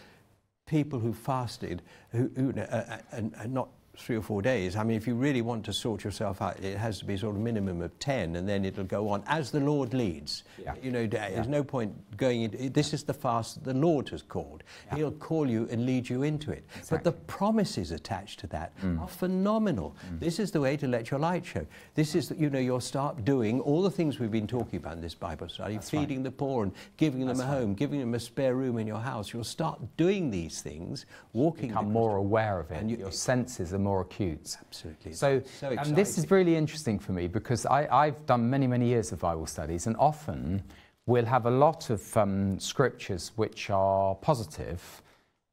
people 0.72 1.00
who 1.00 1.14
fasted, 1.14 1.82
who, 2.14 2.32
who 2.38 2.54
uh, 2.58 2.62
uh, 2.62 2.98
and, 3.12 3.34
and 3.38 3.54
not 3.54 3.68
three 3.98 4.16
or 4.16 4.22
four 4.22 4.42
days. 4.42 4.76
I 4.76 4.84
mean, 4.84 4.96
if 4.98 5.06
you 5.06 5.16
really 5.16 5.42
want 5.42 5.66
to 5.66 5.74
sort 5.74 6.04
yourself 6.04 6.42
out, 6.42 6.60
it 6.64 6.78
has 6.78 7.00
to 7.00 7.06
be 7.06 7.18
sort 7.18 7.36
of 7.36 7.42
minimum 7.42 7.82
of 7.82 7.98
10, 8.00 8.36
and 8.38 8.48
then 8.48 8.64
it'll 8.66 8.84
go 8.86 9.10
on 9.10 9.22
as 9.28 9.52
the 9.52 9.60
Lord 9.60 9.94
leads. 9.94 10.44
Yeah. 10.58 10.76
You 10.82 10.92
know, 10.92 11.06
there's 11.08 11.48
no 11.48 11.64
point 11.64 11.94
going 12.18 12.44
into 12.44 12.70
this 12.70 12.94
is 12.94 13.04
the 13.04 13.14
fast 13.14 13.64
the 13.64 13.74
Lord 13.74 14.08
has 14.10 14.22
called. 14.22 14.64
Yeah. 14.88 14.98
He'll 14.98 15.12
call 15.12 15.50
you 15.50 15.68
and 15.72 15.86
lead 15.86 16.10
you 16.10 16.24
into 16.24 16.52
it. 16.52 16.64
But 16.90 17.04
the 17.04 17.12
promises 17.12 17.92
attached 17.92 18.40
to 18.42 18.48
that 18.48 18.72
Mm. 18.82 19.02
are 19.02 19.08
phenomenal. 19.08 19.96
This 20.20 20.40
is 20.40 20.52
the 20.52 20.62
way 20.62 20.78
to 20.78 20.88
let 20.88 21.12
your 21.12 21.20
light 21.20 21.46
show. 21.46 21.66
This 21.96 22.16
is, 22.16 22.34
you 22.38 22.50
know, 22.50 22.60
you'll 22.60 22.80
start 22.80 23.26
doing 23.26 23.60
all 23.60 23.82
the 23.82 23.92
things 23.92 24.20
we've 24.20 24.32
been 24.32 24.48
talking 24.48 24.78
about 24.78 24.94
in 24.94 25.02
this 25.02 25.16
Bible 25.16 25.50
study, 25.50 25.76
That's 25.76 25.92
right. 25.94 26.00
feeding 26.02 26.24
the 26.24 26.32
poor 26.32 26.64
and 26.64 26.72
giving 26.98 27.20
them 27.22 27.30
That's 27.38 27.42
a 27.42 27.46
home, 27.46 27.74
giving 27.74 28.00
them 28.00 28.14
a 28.14 28.20
spare 28.20 28.56
room 28.56 28.78
in 28.78 28.88
your 28.88 29.00
house. 29.02 29.34
You'll 29.34 29.44
start 29.44 29.80
doing 29.98 30.32
these 30.32 30.62
things, 30.62 31.06
walking. 31.34 31.70
Become 31.70 31.92
more 31.92 32.16
aware 32.18 32.60
of 32.60 32.72
it. 32.72 32.78
And 32.78 32.90
you- 32.90 32.98
your 32.98 33.12
senses 33.12 33.74
are 33.74 33.80
more 33.84 34.02
acute. 34.02 34.58
Absolutely. 34.68 35.14
So, 35.14 35.42
So 35.60 35.70
and 35.70 35.96
this 35.96 36.18
is 36.18 36.30
really 36.30 36.56
interesting 36.56 37.00
for 37.00 37.12
me 37.12 37.28
because 37.28 37.66
I, 37.66 37.88
I've 37.92 38.26
done 38.26 38.50
many, 38.50 38.68
many 38.68 38.88
years 38.88 39.12
of 39.12 39.20
Bible 39.20 39.46
studies, 39.46 39.88
and 39.88 39.96
often 39.98 40.64
we'll 41.06 41.26
have 41.26 41.46
a 41.46 41.52
lot 41.52 41.90
of 41.90 42.18
um, 42.18 42.60
scriptures 42.60 43.32
which 43.36 43.70
are 43.70 44.16
positive, 44.16 45.02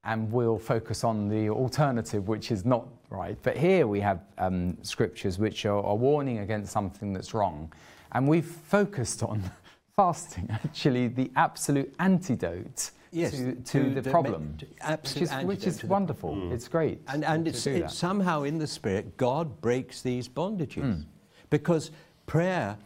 and 0.04 0.30
we'll 0.30 0.58
focus 0.58 1.04
on 1.04 1.28
the 1.28 1.50
alternative, 1.50 2.28
which 2.28 2.50
is 2.50 2.64
not 2.64 2.86
right. 3.10 3.36
But 3.42 3.56
here 3.56 3.86
we 3.86 4.00
have 4.00 4.20
um, 4.38 4.76
scriptures 4.82 5.38
which 5.38 5.66
are, 5.66 5.82
are 5.82 5.96
warning 5.96 6.38
against 6.38 6.72
something 6.72 7.12
that's 7.12 7.34
wrong, 7.34 7.72
and 8.12 8.28
we've 8.28 8.46
focused 8.46 9.22
on 9.22 9.42
fasting, 9.96 10.48
actually, 10.50 11.08
the 11.08 11.30
absolute 11.36 11.92
antidote 11.98 12.90
Yes, 13.10 13.32
to, 13.32 13.54
to 13.54 13.62
to 13.62 13.90
the 13.94 14.00
the 14.02 14.10
problem, 14.10 14.56
me- 14.60 14.68
which 15.02 15.16
is, 15.16 15.32
which 15.44 15.66
is 15.66 15.76
to 15.78 15.86
the- 15.86 15.92
wonderful. 15.92 16.52
It's 16.52 16.68
great. 16.68 17.00
And, 17.08 17.24
and 17.24 17.46
it's, 17.48 17.66
it's 17.66 17.94
somehow 17.94 18.42
in 18.42 18.58
the 18.58 18.66
Spirit, 18.66 19.16
God 19.16 19.60
breaks 19.60 20.02
these 20.02 20.28
bondages. 20.28 20.94
Hmm. 20.94 21.00
Because 21.50 21.90
prayer 22.26 22.76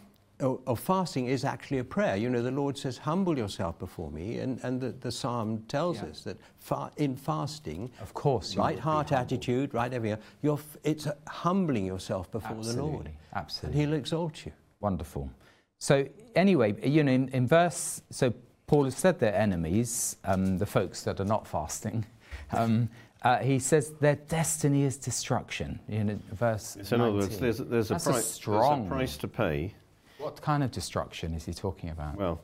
or, 0.40 0.60
or 0.66 0.76
fasting 0.76 1.26
is 1.26 1.44
actually 1.44 1.78
a 1.78 1.84
prayer. 1.84 2.16
You 2.16 2.28
know, 2.30 2.42
the 2.42 2.50
Lord 2.50 2.76
says, 2.78 2.98
humble 2.98 3.36
yourself 3.36 3.78
before 3.78 4.10
me. 4.10 4.38
And, 4.38 4.58
and 4.62 4.80
the, 4.80 4.90
the 4.90 5.10
psalm 5.12 5.62
tells 5.68 5.98
Yeah. 5.98 6.08
us 6.10 6.22
that 6.22 6.36
fa- 6.58 6.90
in 6.96 7.16
fasting, 7.16 7.90
Of 8.00 8.14
course, 8.14 8.56
right 8.56 8.78
heart 8.78 9.12
attitude, 9.12 9.74
right 9.74 9.92
everything, 9.92 10.18
you're, 10.42 10.58
it's 10.84 11.06
humbling 11.28 11.86
yourself 11.86 12.30
before 12.30 12.56
the 12.56 12.72
Lord. 12.74 13.08
Absolutely, 13.08 13.12
absolutely. 13.34 13.80
And 13.82 13.90
He'll 13.90 13.98
exalt 13.98 14.46
you. 14.46 14.52
Wonderful. 14.80 15.30
So 15.78 16.06
anyway, 16.36 16.74
you 16.88 17.02
know, 17.04 17.12
in, 17.12 17.28
in 17.30 17.46
verse, 17.46 18.02
so 18.10 18.32
Paul 18.66 18.84
has 18.84 18.96
said 18.96 19.18
they're 19.18 19.34
enemies, 19.34 20.16
um, 20.24 20.58
the 20.58 20.66
folks 20.66 21.02
that 21.02 21.20
are 21.20 21.24
not 21.24 21.46
fasting. 21.46 22.06
Um, 22.52 22.88
uh, 23.22 23.38
he 23.38 23.58
says 23.58 23.92
their 24.00 24.16
destiny 24.16 24.82
is 24.82 24.96
destruction. 24.96 25.78
Know, 25.88 26.18
verse. 26.32 26.76
So 26.82 26.96
in 26.96 27.02
other 27.02 27.12
words, 27.12 27.38
there's, 27.38 27.58
there's, 27.58 27.90
a 27.90 27.94
price, 27.94 28.08
a 28.08 28.22
strong. 28.22 28.80
there's 28.80 28.86
a 28.86 28.94
price 28.94 29.16
to 29.18 29.28
pay. 29.28 29.74
What 30.18 30.40
kind 30.40 30.62
of 30.62 30.70
destruction 30.70 31.34
is 31.34 31.44
he 31.44 31.52
talking 31.52 31.90
about? 31.90 32.16
Well, 32.16 32.40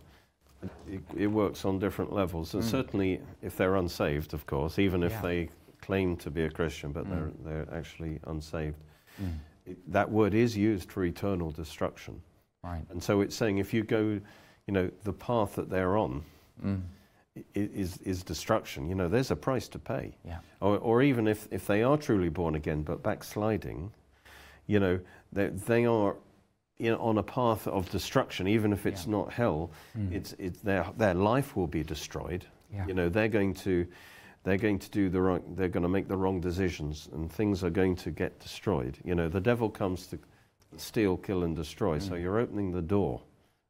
it, 0.88 1.00
it 1.16 1.26
works 1.26 1.64
on 1.64 1.78
different 1.78 2.12
levels. 2.12 2.54
And 2.54 2.64
certainly, 2.64 3.20
if 3.42 3.56
they're 3.56 3.76
unsaved, 3.76 4.34
of 4.34 4.46
course, 4.46 4.78
even 4.78 5.02
if 5.02 5.12
Yeah. 5.12 5.22
they 5.22 5.50
claim 5.80 6.16
to 6.18 6.30
be 6.30 6.42
a 6.44 6.50
Christian, 6.50 6.92
but 6.92 7.08
they're, 7.08 7.30
they're 7.44 7.68
actually 7.74 8.20
unsaved, 8.26 8.76
Mm, 9.20 9.32
it, 9.66 9.92
that 9.92 10.08
word 10.08 10.32
is 10.32 10.56
used 10.56 10.92
for 10.92 11.04
eternal 11.04 11.50
destruction. 11.50 12.22
right. 12.62 12.84
And 12.90 13.02
so 13.02 13.20
it's 13.20 13.34
saying 13.34 13.58
if 13.58 13.74
you 13.74 13.82
go, 13.82 14.20
you 14.68 14.74
know, 14.74 14.90
the 15.02 15.12
path 15.12 15.56
that 15.56 15.68
they're 15.70 15.96
on 15.96 16.22
Mm, 16.64 16.82
is, 17.54 17.98
is 17.98 18.24
destruction, 18.24 18.88
you 18.88 18.96
know, 18.96 19.08
there's 19.08 19.30
a 19.30 19.36
price 19.36 19.68
to 19.68 19.78
pay. 19.78 20.16
yeah. 20.26 20.38
Or, 20.60 20.76
or 20.78 21.02
even 21.02 21.28
if, 21.28 21.46
if 21.52 21.68
they 21.68 21.84
are 21.84 21.96
truly 21.96 22.28
born 22.28 22.56
again 22.56 22.82
but 22.82 23.00
backsliding, 23.00 23.92
you 24.66 24.80
know, 24.80 24.98
they, 25.32 25.46
they 25.50 25.84
are 25.86 26.16
you 26.78 26.90
know, 26.90 26.98
on 26.98 27.16
a 27.18 27.22
path 27.22 27.68
of 27.68 27.88
destruction, 27.90 28.48
even 28.48 28.72
if 28.72 28.86
it's 28.86 29.06
Yeah. 29.06 29.12
not 29.12 29.32
hell, 29.32 29.70
it's, 30.10 30.34
it's 30.40 30.58
their, 30.62 30.84
their 30.96 31.14
life 31.14 31.54
will 31.56 31.68
be 31.68 31.84
destroyed. 31.84 32.44
Yeah. 32.74 32.86
You 32.88 32.94
know, 32.94 33.08
they're 33.08 33.28
going 33.28 33.54
to, 33.54 33.86
they're 34.42 34.58
going 34.58 34.80
to 34.80 34.90
do 34.90 35.08
the 35.08 35.20
wrong, 35.20 35.42
they're 35.56 35.68
going 35.68 35.84
to 35.84 35.88
make 35.88 36.08
the 36.08 36.16
wrong 36.16 36.40
decisions 36.40 37.08
and 37.12 37.30
things 37.30 37.62
are 37.62 37.70
going 37.70 37.94
to 37.96 38.10
get 38.10 38.40
destroyed. 38.40 38.98
You 39.04 39.14
know, 39.14 39.28
the 39.28 39.40
devil 39.40 39.70
comes 39.70 40.08
to 40.08 40.18
steal, 40.76 41.16
kill 41.18 41.44
and 41.44 41.54
destroy. 41.54 42.00
So 42.00 42.16
you're 42.16 42.38
opening 42.40 42.72
the 42.72 42.82
door 42.82 43.22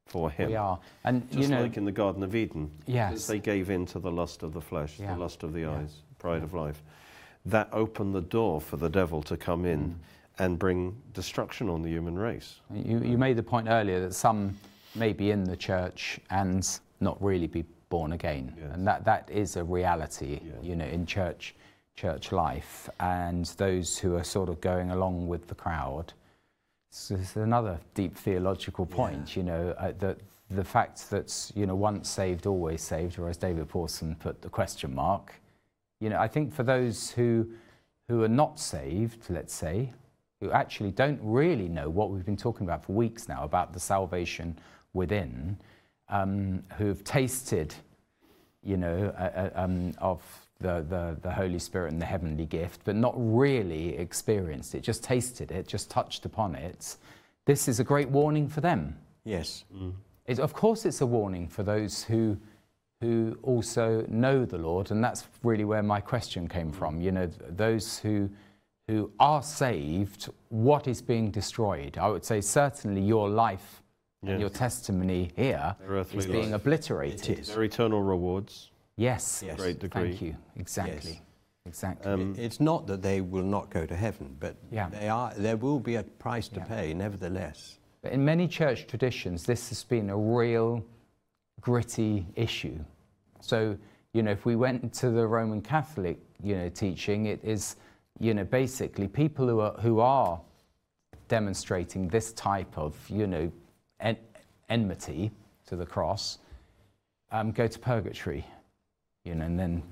for 0.09 0.31
him. 0.31 0.49
We 0.51 0.57
are. 0.57 0.79
And, 1.05 1.29
Just 1.31 1.43
you 1.43 1.49
know, 1.49 1.63
like 1.63 1.77
in 1.77 1.85
the 1.85 1.93
Garden 1.93 2.23
of 2.23 2.35
Eden. 2.35 2.71
Yes. 2.87 3.27
They 3.27 3.39
gave 3.39 3.71
in 3.71 3.87
to 3.87 3.99
the 3.99 4.11
lust 4.11 4.43
of 4.43 4.53
the 4.53 4.61
flesh, 4.61 4.99
Yeah. 4.99 5.15
the 5.15 5.21
lust 5.21 5.43
of 5.43 5.53
the 5.53 5.61
Yeah. 5.61 5.77
eyes, 5.77 6.03
pride 6.19 6.43
of 6.43 6.55
life. 6.55 6.83
That 7.47 7.69
opened 7.73 8.15
the 8.15 8.21
door 8.23 8.61
for 8.61 8.77
the 8.77 8.89
devil 8.89 9.23
to 9.23 9.37
come 9.37 9.65
in 9.65 9.81
Mm. 9.91 9.95
and 10.45 10.59
bring 10.59 10.97
destruction 11.13 11.69
on 11.69 11.83
the 11.83 11.91
human 11.91 12.19
race. 12.19 12.61
You, 12.75 12.99
you 13.01 13.19
made 13.19 13.37
the 13.37 13.43
point 13.43 13.69
earlier 13.69 14.01
that 14.01 14.15
some 14.15 14.57
may 14.95 15.13
be 15.13 15.31
in 15.31 15.45
the 15.45 15.57
church 15.57 16.19
and 16.31 16.67
not 17.01 17.23
really 17.23 17.47
be 17.47 17.65
born 17.91 18.13
again, 18.13 18.55
Yes. 18.59 18.71
and 18.75 18.87
that, 18.87 19.05
that 19.05 19.31
is 19.31 19.57
a 19.57 19.65
reality, 19.65 20.41
you 20.63 20.75
know, 20.75 20.85
in 20.87 21.07
church 21.07 21.55
church 21.97 22.31
life. 22.31 22.89
And 23.01 23.47
those 23.57 23.99
who 23.99 24.15
are 24.15 24.23
sort 24.23 24.49
of 24.49 24.61
going 24.61 24.93
along 24.93 25.27
with 25.27 25.49
the 25.49 25.55
crowd. 25.57 26.13
So 26.91 27.17
it's 27.17 27.37
another 27.37 27.79
deep 27.95 28.17
theological 28.17 28.87
point, 28.87 29.37
you 29.37 29.43
know, 29.43 29.75
uh, 29.79 29.93
that 29.99 30.19
the 30.51 30.65
fact 30.65 31.11
that 31.11 31.53
you 31.55 31.67
know 31.67 31.75
once 31.75 32.09
saved, 32.09 32.47
always 32.47 32.83
saved, 32.83 33.19
or 33.19 33.29
as 33.29 33.37
David 33.37 33.69
Pawson 33.69 34.15
put 34.17 34.41
the 34.41 34.49
question 34.49 34.95
mark. 34.95 35.35
You 36.01 36.09
know, 36.09 36.19
I 36.19 36.29
think 36.29 36.55
for 36.55 36.63
those 36.63 37.11
who 37.11 37.51
who 38.09 38.23
are 38.23 38.29
not 38.29 38.59
saved, 38.59 39.29
let's 39.29 39.53
say, 39.53 39.93
who 40.41 40.51
actually 40.51 40.91
don't 40.91 41.21
really 41.23 41.69
know 41.69 41.91
what 41.91 42.11
we've 42.11 42.25
been 42.25 42.37
talking 42.37 42.67
about 42.67 42.85
for 42.85 42.93
weeks 42.93 43.29
now 43.29 43.45
about 43.45 43.75
the 43.75 43.81
salvation 43.81 44.59
within, 44.95 45.59
um, 46.09 46.63
who've 46.79 47.05
tasted, 47.05 47.75
you 48.63 48.79
know, 48.79 49.13
uh, 49.19 49.23
uh, 49.23 49.51
um, 49.55 49.93
of 49.99 50.23
the, 50.61 50.85
the, 50.89 51.17
the 51.23 51.31
Holy 51.31 51.59
Spirit 51.59 51.93
and 51.93 52.01
the 52.03 52.07
heavenly 52.07 52.45
gift, 52.47 52.81
but 52.85 52.97
not 52.97 53.15
really 53.17 53.97
experienced 53.97 54.75
it, 54.75 54.83
just 54.83 55.05
tasted 55.05 55.51
it, 55.53 55.67
just 55.69 55.91
touched 55.91 56.25
upon 56.25 56.55
it. 56.55 56.97
This 57.47 57.69
is 57.69 57.81
a 57.81 57.85
great 57.85 58.09
warning 58.09 58.49
for 58.49 58.61
them. 58.61 58.97
Yes. 59.25 59.65
Mm. 59.75 59.93
It, 60.27 60.41
of 60.41 60.53
course, 60.53 60.85
it's 60.85 61.01
a 61.01 61.07
warning 61.07 61.49
for 61.49 61.63
those 61.63 62.03
who, 62.03 62.37
who 63.01 63.39
also 63.43 64.05
know 64.09 64.45
the 64.45 64.59
Lord, 64.59 64.91
and 64.91 65.03
that's 65.03 65.27
really 65.43 65.65
where 65.65 65.83
my 65.83 66.01
question 66.01 66.49
came 66.49 66.73
from. 66.73 67.01
You 67.01 67.13
know, 67.13 67.27
those 67.49 67.99
who, 67.99 68.29
who 68.89 69.11
are 69.21 69.43
saved, 69.43 70.29
what 70.49 70.89
is 70.89 71.01
being 71.01 71.31
destroyed? 71.31 71.99
I 71.99 72.09
would 72.09 72.25
say 72.25 72.41
certainly 72.41 73.01
your 73.01 73.29
life 73.29 73.83
Yes. 74.21 74.33
and 74.33 74.41
your 74.41 74.51
testimony 74.51 75.31
here 75.37 75.77
is 76.13 76.27
being 76.27 76.51
life. 76.51 76.61
obliterated. 76.63 77.31
It 77.31 77.39
is. 77.39 77.55
Their 77.55 77.63
eternal 77.63 78.03
rewards. 78.03 78.73
Yes, 78.99 79.45
Yes. 79.47 79.57
Great 79.57 79.79
degree. 79.79 80.11
thank 80.11 80.23
you. 80.23 80.37
Exactly, 80.57 81.13
Yes. 81.13 81.21
exactly. 81.65 82.13
Um, 82.13 82.35
It's 82.37 82.59
not 82.59 82.89
that 82.89 83.01
they 83.01 83.21
will 83.21 83.45
not 83.45 83.71
go 83.71 83.87
to 83.87 83.95
heaven, 83.95 84.37
but 84.41 84.57
Yeah. 84.73 84.89
they 84.91 85.09
are, 85.09 85.33
there 85.35 85.57
will 85.57 85.79
be 85.79 85.95
a 85.95 86.03
price 86.03 86.49
to 86.49 86.59
Yeah. 86.61 86.65
pay, 86.67 86.95
nevertheless. 86.95 87.79
But 88.03 88.11
in 88.13 88.25
many 88.25 88.49
church 88.49 88.89
traditions, 88.89 89.45
this 89.47 89.69
has 89.69 89.85
been 89.85 90.11
a 90.11 90.17
real 90.17 90.85
gritty 91.61 92.27
issue. 92.35 92.85
So, 93.41 93.79
you 94.13 94.23
know, 94.25 94.33
if 94.33 94.45
we 94.45 94.57
went 94.57 94.93
to 94.95 95.11
the 95.11 95.27
Roman 95.29 95.63
Catholic, 95.63 96.19
you 96.43 96.57
know, 96.57 96.69
teaching, 96.69 97.27
it 97.27 97.43
is, 97.45 97.77
you 98.19 98.35
know, 98.35 98.45
basically 98.45 99.07
people 99.07 99.47
who 99.47 99.61
are, 99.61 99.75
who 99.81 100.01
are 100.01 100.41
demonstrating 101.29 102.09
this 102.09 102.33
type 102.33 102.77
of, 102.77 103.09
you 103.09 103.29
know, 103.29 103.53
en- 104.01 104.17
enmity 104.69 105.31
to 105.67 105.77
the 105.77 105.87
cross 105.87 106.39
um, 107.31 107.53
go 107.53 107.67
to 107.69 107.79
purgatory, 107.79 108.45
you 109.29 109.35
know, 109.35 109.45
and 109.45 109.59
then 109.59 109.83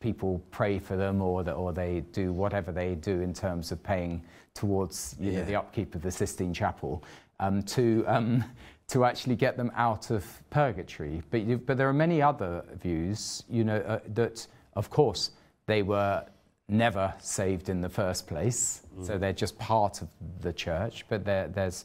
people 0.00 0.42
pray 0.50 0.78
for 0.78 0.96
them 0.96 1.22
or, 1.22 1.42
the, 1.42 1.52
or 1.52 1.72
they 1.72 2.04
do 2.12 2.32
whatever 2.32 2.72
they 2.72 2.94
do 2.94 3.20
in 3.20 3.32
terms 3.32 3.72
of 3.72 3.82
paying 3.82 4.22
towards, 4.54 5.16
you 5.18 5.32
know, 5.32 5.44
the 5.44 5.56
upkeep 5.56 5.94
of 5.94 6.02
the 6.02 6.10
Sistine 6.10 6.52
Chapel 6.52 7.02
um, 7.40 7.62
to, 7.62 8.04
um, 8.06 8.44
to 8.88 9.04
actually 9.04 9.36
get 9.36 9.56
them 9.56 9.70
out 9.74 10.10
of 10.10 10.24
purgatory. 10.50 11.22
But, 11.30 11.66
but 11.66 11.78
there 11.78 11.88
are 11.88 11.94
many 11.94 12.20
other 12.20 12.64
views, 12.80 13.44
you 13.48 13.64
know, 13.64 13.78
uh, 13.78 14.00
that, 14.14 14.46
of 14.74 14.90
course, 14.90 15.30
they 15.66 15.82
were 15.82 16.24
never 16.68 17.14
saved 17.18 17.68
in 17.68 17.80
the 17.80 17.88
first 17.88 18.26
place, 18.26 18.82
so 19.02 19.18
they're 19.18 19.32
just 19.32 19.58
part 19.58 20.02
of 20.02 20.08
the 20.40 20.52
church. 20.52 21.04
But 21.08 21.24
there, 21.24 21.48
there's 21.48 21.84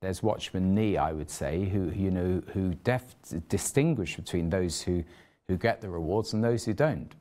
there's 0.00 0.22
Watchman 0.22 0.74
Nee, 0.74 0.96
I 0.96 1.12
would 1.12 1.30
say, 1.30 1.64
who 1.64 1.90
you 1.94 2.10
know 2.10 2.42
who 2.52 2.74
def- 2.82 3.14
distinguish 3.48 4.16
between 4.16 4.50
those 4.50 4.82
who 4.82 5.04
who 5.52 5.58
get 5.58 5.80
the 5.80 5.88
rewards 5.88 6.32
and 6.32 6.42
those 6.42 6.64
who 6.64 6.72
don't, 6.72 7.14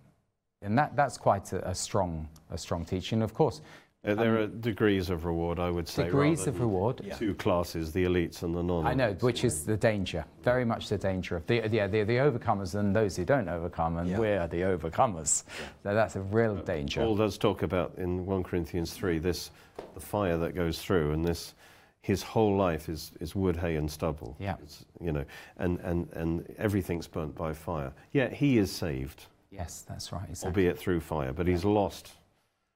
and 0.61 0.77
that 0.77 0.95
that's 0.95 1.17
quite 1.17 1.51
a, 1.53 1.69
a 1.69 1.75
strong 1.75 2.27
a 2.49 2.57
strong 2.57 2.86
teaching. 2.86 3.21
Of 3.21 3.34
course, 3.34 3.61
Uh, 4.03 4.15
there 4.15 4.39
are 4.39 4.47
degrees 4.47 5.09
of 5.11 5.25
reward, 5.25 5.59
I 5.59 5.69
would 5.69 5.88
say. 5.88 6.03
Um, 6.03 6.07
degrees 6.07 6.47
of 6.47 6.53
than 6.55 6.63
reward. 6.63 7.01
Yeah. 7.03 7.15
Two 7.17 7.36
classes, 7.36 7.91
the 7.91 8.05
elites 8.05 8.41
and 8.41 8.55
the 8.55 8.63
non 8.63 8.88
I 8.88 8.93
know, 8.95 9.13
which 9.19 9.43
is 9.43 9.63
the 9.65 9.77
danger, 9.77 10.25
very 10.43 10.65
much 10.65 10.88
the 10.89 10.97
danger 10.97 11.36
of 11.36 11.45
the 11.45 11.55
yeah 11.71 11.88
the, 11.88 12.03
the 12.03 12.17
overcomers 12.17 12.73
and 12.75 12.95
those 12.95 13.15
who 13.17 13.25
don't 13.25 13.49
overcome, 13.49 13.97
and 13.97 14.09
Yeah. 14.09 14.19
we're 14.19 14.47
the 14.47 14.61
overcomers. 14.61 15.43
So 15.84 15.93
that's 15.93 16.15
a 16.15 16.21
real 16.21 16.55
danger. 16.55 17.01
Paul 17.01 17.15
does 17.17 17.38
talk 17.38 17.61
about 17.63 17.93
in 17.97 18.25
1 18.25 18.43
Corinthians 18.43 18.93
3 18.93 19.19
this 19.19 19.51
the 19.93 19.99
fire 19.99 20.38
that 20.38 20.55
goes 20.55 20.79
through 20.79 21.11
and 21.11 21.25
this 21.25 21.53
his 22.02 22.24
whole 22.24 22.56
life 22.58 22.89
is, 22.89 23.12
is 23.20 23.36
wood, 23.36 23.56
hay 23.56 23.76
and 23.76 23.89
stubble. 23.89 24.36
Yeah. 24.39 24.56
It's, 24.64 24.86
you 24.99 25.12
know, 25.12 25.24
and, 25.58 25.80
and, 25.82 26.10
and 26.14 26.45
everything's 26.58 27.08
burnt 27.08 27.36
by 27.36 27.54
fire. 27.54 27.93
Yet 28.12 28.34
he 28.34 28.58
is 28.58 28.72
saved, 28.72 29.26
Yes, 29.52 29.84
that's 29.88 30.12
right. 30.14 30.28
Exactly. 30.30 30.47
albeit 30.47 30.80
through 30.80 31.02
fire, 31.02 31.34
but 31.34 31.45
he's 31.45 31.66
lost 31.66 32.14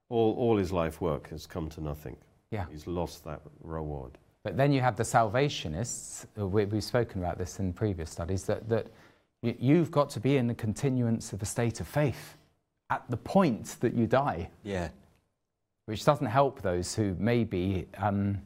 all, 0.09 0.33
all 0.35 0.57
his 0.57 0.71
life 0.71 0.99
work 1.01 1.29
has 1.29 1.47
come 1.47 1.69
to 1.69 1.81
nothing. 1.81 2.17
Yeah. 2.51 2.65
He's 2.69 2.85
lost 2.85 3.23
that 3.23 3.41
reward. 3.63 4.11
But 4.43 4.57
then 4.57 4.71
you 4.71 4.81
have 4.81 4.95
the 4.95 5.03
salvationists, 5.03 6.25
uh, 6.39 6.45
we, 6.45 6.65
we've 6.65 6.83
spoken 6.83 7.23
about 7.23 7.37
this 7.39 7.59
in 7.59 7.73
previous 7.73 8.11
studies, 8.11 8.43
that, 8.43 8.67
that 8.69 8.87
you've 9.41 9.89
got 9.89 10.09
to 10.11 10.19
be 10.19 10.37
in 10.37 10.47
the 10.47 10.53
continuance 10.53 11.33
of 11.33 11.41
a 11.41 11.45
state 11.45 11.79
of 11.79 11.87
faith 11.87 12.37
at 12.91 13.03
the 13.09 13.17
point 13.17 13.77
that 13.79 13.95
you 13.95 14.05
die, 14.05 14.49
Yeah. 14.63 14.89
which 15.87 16.05
doesn't 16.05 16.27
help 16.27 16.61
those 16.61 16.93
who 16.93 17.15
maybe 17.17 17.87
um, 17.97 18.37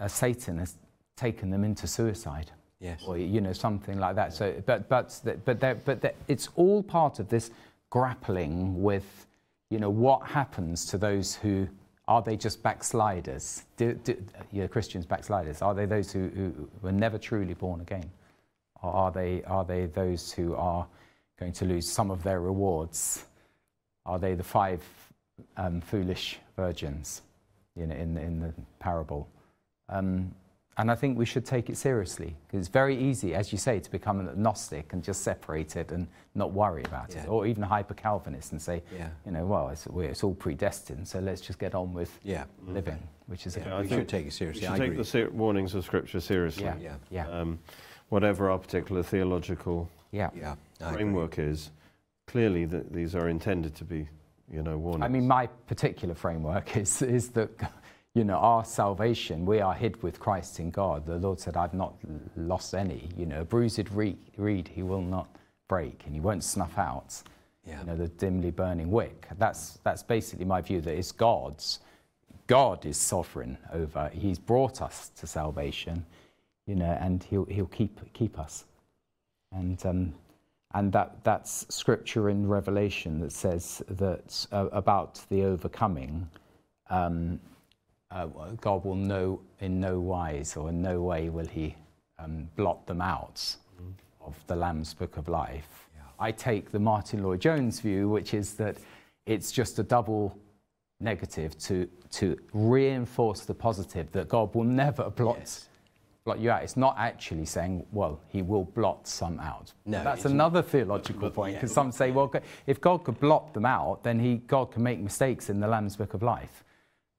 uh, 0.00 0.08
Satan 0.08 0.58
has 0.58 0.74
taken 1.16 1.50
them 1.50 1.62
into 1.64 1.86
suicide 1.86 2.50
Yes. 2.80 3.04
or 3.06 3.18
you 3.18 3.42
know 3.42 3.52
something 3.52 3.98
like 3.98 4.16
that. 4.16 4.32
So, 4.32 4.54
but 4.64 4.88
but 4.88 5.20
but 5.44 5.84
but 5.84 6.14
it's 6.28 6.48
all 6.56 6.82
part 6.82 7.18
of 7.18 7.28
this 7.28 7.50
grappling 7.90 8.82
with, 8.82 9.26
you 9.68 9.78
know, 9.78 9.90
what 9.90 10.26
happens 10.26 10.86
to 10.86 10.96
those 10.96 11.34
who 11.34 11.68
are 12.08 12.22
they 12.22 12.36
just 12.36 12.62
backsliders? 12.62 13.64
Do, 13.76 13.94
do, 13.94 14.16
you 14.50 14.62
know, 14.62 14.68
Christians 14.68 15.04
backsliders? 15.04 15.60
Are 15.60 15.74
they 15.74 15.84
those 15.86 16.10
who, 16.10 16.28
who 16.28 16.68
were 16.82 16.90
never 16.90 17.18
truly 17.18 17.54
born 17.54 17.82
again, 17.82 18.10
or 18.82 18.90
are 18.92 19.12
they 19.12 19.42
are 19.44 19.64
they 19.64 19.84
those 19.86 20.32
who 20.32 20.54
are 20.54 20.86
going 21.38 21.52
to 21.52 21.66
lose 21.66 21.86
some 21.86 22.10
of 22.10 22.22
their 22.22 22.40
rewards? 22.40 23.26
Are 24.06 24.18
they 24.18 24.34
the 24.34 24.42
five 24.42 24.82
um, 25.58 25.82
foolish 25.82 26.38
virgins, 26.56 27.20
you 27.76 27.86
know, 27.86 27.94
in 27.94 28.16
in 28.16 28.40
the 28.40 28.54
parable? 28.78 29.28
Um, 29.90 30.34
and 30.78 30.90
I 30.90 30.94
think 30.94 31.18
we 31.18 31.26
should 31.26 31.44
take 31.44 31.68
it 31.68 31.76
seriously 31.76 32.34
because 32.46 32.60
it's 32.60 32.68
very 32.68 32.96
easy, 32.96 33.34
as 33.34 33.52
you 33.52 33.58
say, 33.58 33.80
to 33.80 33.90
become 33.90 34.18
an 34.20 34.28
agnostic 34.30 34.92
and 34.94 35.02
just 35.04 35.20
separate 35.22 35.76
it 35.76 35.90
and 35.92 36.06
not 36.34 36.52
worry 36.52 36.82
about 36.84 37.12
Yeah. 37.12 37.24
it, 37.24 37.28
or 37.28 37.44
even 37.44 37.62
a 37.64 37.66
hyper 37.66 37.92
Calvinist 37.92 38.52
and 38.52 38.62
say, 38.62 38.82
Yeah. 38.96 39.08
you 39.26 39.32
know, 39.32 39.44
well, 39.44 39.68
it's, 39.68 39.86
we- 39.88 40.06
it's 40.06 40.24
all 40.24 40.32
predestined, 40.34 41.06
so 41.06 41.18
let's 41.18 41.42
just 41.42 41.58
get 41.58 41.74
on 41.74 41.92
with 41.92 42.18
Yeah. 42.22 42.44
living, 42.66 42.98
which 43.26 43.46
is 43.46 43.56
Yeah, 43.56 43.68
a 43.68 43.76
I 43.76 43.80
we 43.82 43.88
think 43.88 44.00
should 44.02 44.08
take 44.08 44.22
it 44.22 44.26
We 44.26 44.30
seriously. 44.30 44.62
should 44.62 44.70
I 44.72 44.78
take 44.78 44.84
agree. 44.86 44.96
the 44.96 45.04
ser- 45.04 45.30
warnings 45.30 45.74
of 45.74 45.84
Scripture 45.84 46.20
seriously. 46.20 46.64
yeah, 46.64 46.76
Yeah. 46.80 46.94
yeah, 47.10 47.28
Um, 47.28 47.58
whatever 48.08 48.48
our 48.48 48.58
particular 48.58 49.02
theological 49.02 49.88
yeah. 50.12 50.30
yeah. 50.34 50.54
Framework 50.92 51.38
is, 51.38 51.72
clearly 52.26 52.64
that 52.66 52.90
these 52.92 53.14
are 53.14 53.28
intended 53.28 53.74
to 53.74 53.84
be, 53.84 54.08
you 54.50 54.62
know, 54.62 54.78
warnings. 54.78 55.04
I 55.04 55.08
mean, 55.08 55.26
my 55.26 55.46
particular 55.66 56.14
framework 56.14 56.74
is, 56.76 57.02
is 57.02 57.30
that, 57.30 57.50
you 58.14 58.24
know, 58.24 58.36
our 58.36 58.64
salvation, 58.64 59.46
we 59.46 59.60
are 59.60 59.74
hid 59.74 60.02
with 60.02 60.18
Christ 60.18 60.58
in 60.58 60.70
God. 60.70 61.06
The 61.06 61.16
Lord 61.16 61.38
said, 61.38 61.56
I've 61.56 61.74
not 61.74 61.94
lost 62.36 62.74
any. 62.74 63.08
You 63.16 63.26
know, 63.26 63.42
a 63.42 63.44
bruised 63.44 63.88
reed 63.92 64.70
he 64.74 64.82
will 64.82 65.02
not 65.02 65.28
break 65.68 66.02
and 66.04 66.14
he 66.14 66.20
won't 66.20 66.42
snuff 66.42 66.76
out. 66.76 67.22
Yeah. 67.64 67.80
You 67.80 67.86
know, 67.86 67.96
the 67.96 68.08
dimly 68.08 68.50
burning 68.50 68.90
wick. 68.90 69.28
That's, 69.38 69.78
that's 69.84 70.02
basically 70.02 70.44
my 70.44 70.60
view 70.60 70.80
that 70.80 70.94
it's 70.94 71.12
God's. 71.12 71.80
God 72.48 72.84
is 72.84 72.96
sovereign 72.96 73.56
over, 73.72 74.10
he's 74.12 74.40
brought 74.40 74.82
us 74.82 75.10
to 75.20 75.26
salvation, 75.28 76.04
you 76.66 76.74
know, 76.74 76.98
and 77.00 77.22
he'll, 77.22 77.44
he'll 77.44 77.66
keep, 77.66 78.00
keep 78.12 78.40
us. 78.40 78.64
And, 79.52 79.84
um, 79.86 80.14
and 80.74 80.90
that, 80.92 81.22
that's 81.22 81.64
scripture 81.72 82.28
in 82.28 82.48
Revelation 82.48 83.20
that 83.20 83.30
says 83.30 83.82
that 83.88 84.46
uh, 84.50 84.68
about 84.72 85.24
the 85.30 85.44
overcoming. 85.44 86.28
Um, 86.88 87.38
uh, 88.10 88.26
God 88.60 88.84
will 88.84 88.94
no, 88.96 89.40
in 89.60 89.80
no 89.80 90.00
wise 90.00 90.56
or 90.56 90.68
in 90.70 90.82
no 90.82 91.00
way 91.02 91.28
will 91.28 91.46
He 91.46 91.74
um, 92.18 92.48
blot 92.56 92.86
them 92.86 93.00
out 93.00 93.56
of 94.20 94.36
the 94.46 94.56
Lamb's 94.56 94.94
Book 94.94 95.16
of 95.16 95.28
Life. 95.28 95.88
I 96.18 96.32
take 96.32 96.70
the 96.70 96.78
Martyn 96.78 97.22
Lloyd-Jones 97.22 97.80
view, 97.80 98.08
which 98.10 98.34
is 98.34 98.52
that 98.54 98.76
it's 99.24 99.50
just 99.50 99.78
a 99.78 99.82
double 99.82 100.36
negative 101.00 101.56
to, 101.60 101.88
to 102.10 102.36
reinforce 102.52 103.46
the 103.46 103.54
positive 103.54 104.12
that 104.12 104.28
God 104.28 104.54
will 104.54 104.64
never 104.64 105.08
blot, 105.16 105.36
Yes. 105.38 105.68
blot 106.24 106.38
you 106.38 106.50
out. 106.50 106.62
It's 106.62 106.76
not 106.76 106.94
actually 106.98 107.46
saying, 107.46 107.86
well, 107.90 108.20
he 108.28 108.42
will 108.42 108.64
blot 108.64 109.08
some 109.08 109.40
out. 109.40 109.72
No, 109.86 110.04
That's 110.04 110.26
another 110.26 110.60
theological 110.60 111.30
point 111.30 111.54
because 111.54 111.72
some 111.72 111.90
say, 111.90 112.10
well, 112.10 112.30
if 112.66 112.82
God 112.82 113.04
could 113.04 113.18
blot 113.18 113.54
them 113.54 113.64
out, 113.64 114.02
then 114.02 114.20
he, 114.20 114.36
God 114.46 114.72
can 114.72 114.82
make 114.82 114.98
mistakes 115.00 115.48
in 115.48 115.58
the 115.58 115.68
Lamb's 115.68 115.96
Book 115.96 116.12
of 116.12 116.22
Life. 116.22 116.64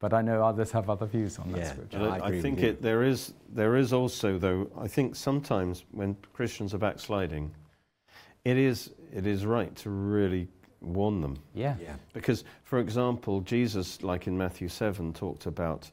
But 0.01 0.13
I 0.13 0.21
know 0.23 0.43
others 0.43 0.71
have 0.71 0.89
other 0.89 1.05
views 1.05 1.37
on 1.39 1.51
that 1.51 1.59
Yeah. 1.59 1.71
scripture. 1.71 1.99
I 1.99 2.05
I, 2.07 2.17
agree 2.17 2.39
I 2.39 2.41
think 2.41 2.59
it, 2.59 2.81
there 2.81 3.03
is 3.03 3.33
there 3.47 3.77
is 3.77 3.93
also 3.93 4.37
though 4.39 4.67
I 4.77 4.87
think 4.87 5.15
sometimes 5.15 5.85
when 5.91 6.17
Christians 6.33 6.73
are 6.73 6.79
backsliding, 6.79 7.51
it 8.43 8.57
is 8.57 8.91
it 9.13 9.25
is 9.27 9.45
right 9.45 9.73
to 9.77 9.89
really 9.89 10.47
warn 10.81 11.21
them 11.21 11.37
Yeah. 11.53 11.75
Yeah. 11.79 11.95
because 12.13 12.43
for 12.63 12.79
example 12.79 13.41
Jesus 13.41 14.01
like 14.01 14.25
in 14.25 14.35
Matthew 14.35 14.67
seven 14.67 15.13
talked 15.13 15.45
about 15.45 15.91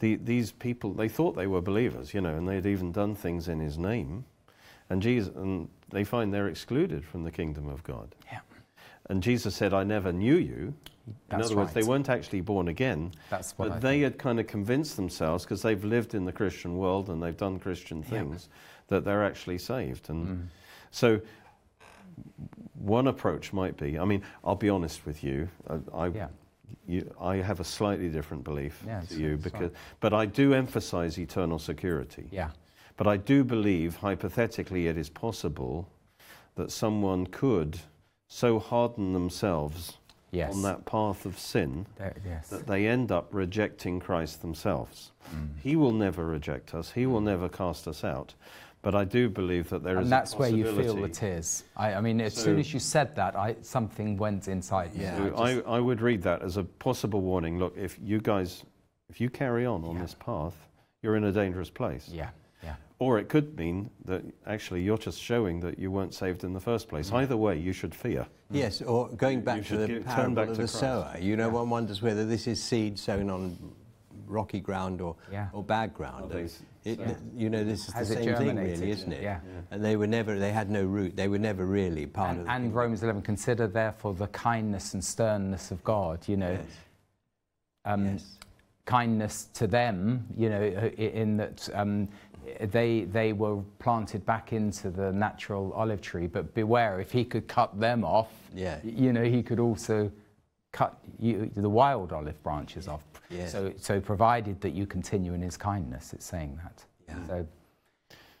the, 0.00 0.16
these 0.16 0.50
people 0.50 0.92
they 0.92 1.08
thought 1.08 1.36
they 1.36 1.46
were 1.46 1.60
believers 1.62 2.12
you 2.12 2.20
know 2.20 2.34
and 2.36 2.48
they 2.48 2.56
had 2.56 2.66
even 2.66 2.90
done 2.92 3.14
things 3.14 3.46
in 3.48 3.60
His 3.60 3.78
name, 3.78 4.24
and 4.90 5.00
Jesus 5.00 5.32
and 5.36 5.68
they 5.90 6.02
find 6.02 6.34
they're 6.34 6.48
excluded 6.48 7.04
from 7.04 7.22
the 7.22 7.30
kingdom 7.30 7.68
of 7.68 7.84
God. 7.84 8.14
Yeah. 8.32 8.40
And 9.08 9.22
Jesus 9.22 9.54
said, 9.54 9.72
"I 9.72 9.84
never 9.84 10.12
knew 10.12 10.36
you." 10.36 10.74
In 11.06 11.14
That's 11.28 11.46
other 11.46 11.56
words, 11.56 11.72
they 11.72 11.84
weren't 11.84 12.08
actually 12.08 12.40
born 12.40 12.66
again. 12.66 13.12
That's 13.30 13.56
what 13.56 13.68
But 13.68 13.76
I 13.76 13.78
they 13.78 14.00
had 14.00 14.18
kind 14.18 14.40
of 14.40 14.48
convinced 14.48 14.96
themselves, 14.96 15.44
because 15.44 15.62
they've 15.62 15.84
lived 15.84 16.14
in 16.14 16.24
the 16.24 16.32
Christian 16.32 16.76
world 16.76 17.08
and 17.10 17.22
they've 17.22 17.36
done 17.36 17.60
Christian 17.60 17.98
Yeah. 17.98 18.08
things, 18.08 18.48
that 18.88 19.04
they're 19.04 19.24
actually 19.24 19.58
saved. 19.58 20.10
And 20.10 20.26
Mm. 20.28 20.46
so, 20.90 21.20
one 22.74 23.06
approach 23.06 23.52
might 23.52 23.76
be 23.76 23.98
I 23.98 24.04
mean, 24.04 24.22
I'll 24.44 24.56
be 24.56 24.68
honest 24.68 25.06
with 25.06 25.22
you, 25.22 25.48
I, 25.70 25.78
I, 25.94 26.06
Yeah. 26.08 26.28
you, 26.88 27.14
I 27.20 27.36
have 27.36 27.60
a 27.60 27.64
slightly 27.64 28.08
different 28.08 28.42
belief 28.42 28.82
Yeah, 28.84 29.02
to 29.02 29.14
you, 29.14 29.36
because, 29.36 29.70
but 30.00 30.12
I 30.12 30.26
do 30.26 30.54
emphasize 30.54 31.18
eternal 31.18 31.58
security. 31.60 32.28
Yeah. 32.32 32.50
But 32.96 33.06
I 33.06 33.16
do 33.16 33.44
believe, 33.44 33.96
hypothetically, 33.96 34.88
it 34.88 34.96
is 34.96 35.08
possible 35.08 35.88
that 36.56 36.72
someone 36.72 37.26
could 37.26 37.78
so 38.28 38.58
harden 38.58 39.12
themselves 39.12 39.98
Yes. 40.32 40.54
on 40.54 40.62
that 40.62 40.84
path 40.84 41.24
of 41.24 41.38
sin 41.38 41.86
There, 41.96 42.14
yes. 42.26 42.48
that 42.48 42.66
they 42.66 42.86
end 42.88 43.10
up 43.12 43.28
rejecting 43.32 44.00
Christ 44.00 44.42
themselves. 44.42 45.12
Mm. 45.34 45.50
He 45.62 45.76
will 45.76 45.92
never 45.92 46.26
reject 46.26 46.74
us. 46.74 46.90
He 46.90 47.06
will 47.06 47.20
never 47.20 47.48
cast 47.48 47.88
us 47.88 48.04
out. 48.04 48.34
But 48.82 48.94
I 48.94 49.04
do 49.04 49.30
believe 49.30 49.70
that 49.70 49.82
there 49.82 49.96
is 49.98 50.02
and 50.02 50.12
that's 50.12 50.34
where 50.36 50.50
you 50.50 50.64
feel 50.76 50.94
the 50.96 51.08
tears. 51.08 51.64
I, 51.76 51.94
I 51.94 52.00
mean, 52.00 52.20
as 52.20 52.34
So- 52.34 52.42
soon 52.42 52.58
as 52.58 52.74
you 52.74 52.80
said 52.80 53.14
that, 53.16 53.34
I, 53.36 53.56
something 53.62 54.16
went 54.16 54.48
inside 54.48 54.94
me. 54.94 55.04
Yeah. 55.04 55.16
So 55.16 55.36
I 55.42 55.54
just- 55.54 55.66
I 55.68 55.80
would 55.80 56.00
read 56.02 56.22
that 56.22 56.42
as 56.42 56.56
a 56.56 56.64
possible 56.64 57.22
warning. 57.22 57.58
Look, 57.58 57.76
if 57.76 57.98
you 58.02 58.20
guys, 58.20 58.64
if 59.08 59.20
you 59.20 59.30
carry 59.30 59.64
on 59.64 59.84
on 59.84 59.94
Yeah. 59.94 60.02
this 60.02 60.14
path, 60.14 60.54
you're 61.02 61.16
in 61.16 61.24
a 61.24 61.32
dangerous 61.32 61.70
place. 61.70 62.08
yeah, 62.08 62.30
Or 62.98 63.18
it 63.18 63.28
could 63.28 63.56
mean 63.58 63.90
that 64.06 64.22
actually 64.46 64.80
you're 64.82 64.96
just 64.96 65.20
showing 65.20 65.60
that 65.60 65.78
you 65.78 65.90
weren't 65.90 66.14
saved 66.14 66.44
in 66.44 66.54
the 66.54 66.60
first 66.60 66.88
place. 66.88 67.10
Mm. 67.10 67.16
Either 67.22 67.36
way, 67.36 67.58
you 67.58 67.72
should 67.74 67.94
fear. 67.94 68.26
Yes, 68.50 68.80
or 68.80 69.08
going 69.10 69.38
You 69.40 69.44
back 69.44 69.64
to 69.66 69.76
the 69.76 69.86
get- 69.86 69.94
turn 69.96 70.04
parable 70.04 70.34
back 70.34 70.48
of 70.48 70.54
to 70.56 70.62
the 70.62 70.68
Christ. 70.68 70.74
sower. 70.80 71.16
You 71.20 71.36
know, 71.36 71.50
one 71.50 71.68
wonders 71.68 72.00
whether 72.00 72.24
this 72.24 72.46
is 72.46 72.62
seed 72.62 72.98
sown 72.98 73.28
on 73.28 73.58
rocky 74.26 74.60
ground 74.60 75.00
or, 75.02 75.14
Yeah. 75.30 75.48
or 75.52 75.62
bad 75.62 75.92
ground. 75.94 76.32
Oh, 76.34 76.38
it, 76.38 76.60
yeah. 76.98 77.14
You 77.34 77.50
know, 77.50 77.64
this 77.64 77.86
is 77.88 77.92
Has 77.94 78.08
the 78.08 78.14
same 78.16 78.34
thing, 78.36 78.56
really, 78.56 78.90
isn't 78.90 79.12
it? 79.12 79.22
Yeah. 79.22 79.40
And 79.70 79.84
they 79.84 79.96
were 79.96 80.06
never, 80.06 80.38
they 80.38 80.52
had 80.52 80.70
no 80.70 80.84
root. 80.84 81.16
They 81.16 81.28
were 81.28 81.38
never 81.38 81.66
really 81.66 82.06
part 82.06 82.30
and, 82.30 82.40
of 82.40 82.46
the 82.46 82.52
and 82.52 82.62
kingdom. 82.64 82.78
Romans 82.78 83.02
11, 83.02 83.22
consider 83.22 83.66
therefore 83.66 84.14
the 84.14 84.28
kindness 84.28 84.94
and 84.94 85.04
sternness 85.04 85.70
of 85.70 85.82
God, 85.84 86.26
you 86.28 86.36
know, 86.36 86.52
Yes. 86.52 86.64
um, 87.84 88.04
yes. 88.06 88.38
kindness 88.84 89.46
to 89.54 89.66
them, 89.66 90.26
you 90.36 90.48
know, 90.48 90.62
in 90.62 91.36
that 91.38 91.68
um, 91.74 92.08
they, 92.60 93.04
they 93.04 93.32
were 93.32 93.62
planted 93.78 94.24
back 94.24 94.52
into 94.52 94.90
the 94.90 95.12
natural 95.12 95.72
olive 95.72 96.00
tree, 96.00 96.26
but 96.26 96.54
beware, 96.54 97.00
if 97.00 97.12
he 97.12 97.24
could 97.24 97.48
cut 97.48 97.78
them 97.78 98.04
off, 98.04 98.32
Yeah. 98.54 98.78
you 98.82 99.12
know, 99.12 99.24
he 99.24 99.42
could 99.42 99.60
also 99.60 100.10
cut 100.72 100.98
you, 101.18 101.50
the 101.56 101.68
wild 101.68 102.12
olive 102.12 102.40
branches 102.42 102.88
off. 102.88 103.02
Yes. 103.30 103.52
So, 103.52 103.72
so 103.76 104.00
provided 104.00 104.60
that 104.60 104.70
you 104.70 104.86
continue 104.86 105.34
in 105.34 105.42
his 105.42 105.56
kindness, 105.56 106.12
it's 106.12 106.26
saying 106.26 106.58
that. 106.62 106.84
Yeah. 107.08 107.26
So 107.26 107.46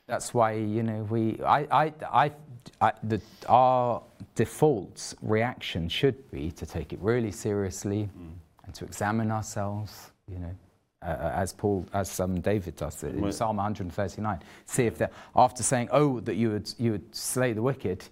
that's 0.06 0.32
why 0.32 0.52
you 0.52 0.82
know 0.82 1.02
we 1.10 1.40
I 1.44 1.66
I, 1.84 1.92
I, 2.12 2.32
I 2.80 2.92
the, 3.02 3.20
our 3.48 4.02
default 4.34 5.14
reaction 5.22 5.88
should 5.88 6.30
be 6.30 6.50
to 6.52 6.66
take 6.66 6.92
it 6.92 7.00
really 7.00 7.32
seriously 7.32 8.08
mm. 8.16 8.32
and 8.64 8.74
to 8.74 8.84
examine 8.84 9.30
ourselves. 9.30 10.12
You 10.28 10.38
know. 10.38 10.54
Uh, 11.06 11.32
as 11.36 11.52
Paul, 11.52 11.86
as 11.92 12.18
um, 12.18 12.40
David 12.40 12.74
does 12.76 13.02
in 13.04 13.20
Well- 13.20 13.30
Psalm 13.32 13.56
139, 13.58 14.40
see 14.64 14.86
if 14.86 14.98
they 14.98 15.06
after 15.36 15.62
saying, 15.62 15.88
"Oh, 15.92 16.18
that 16.20 16.34
you 16.34 16.50
would 16.50 16.74
you 16.78 16.92
would 16.92 17.14
slay 17.14 17.52
the 17.52 17.62
wicked," 17.62 18.04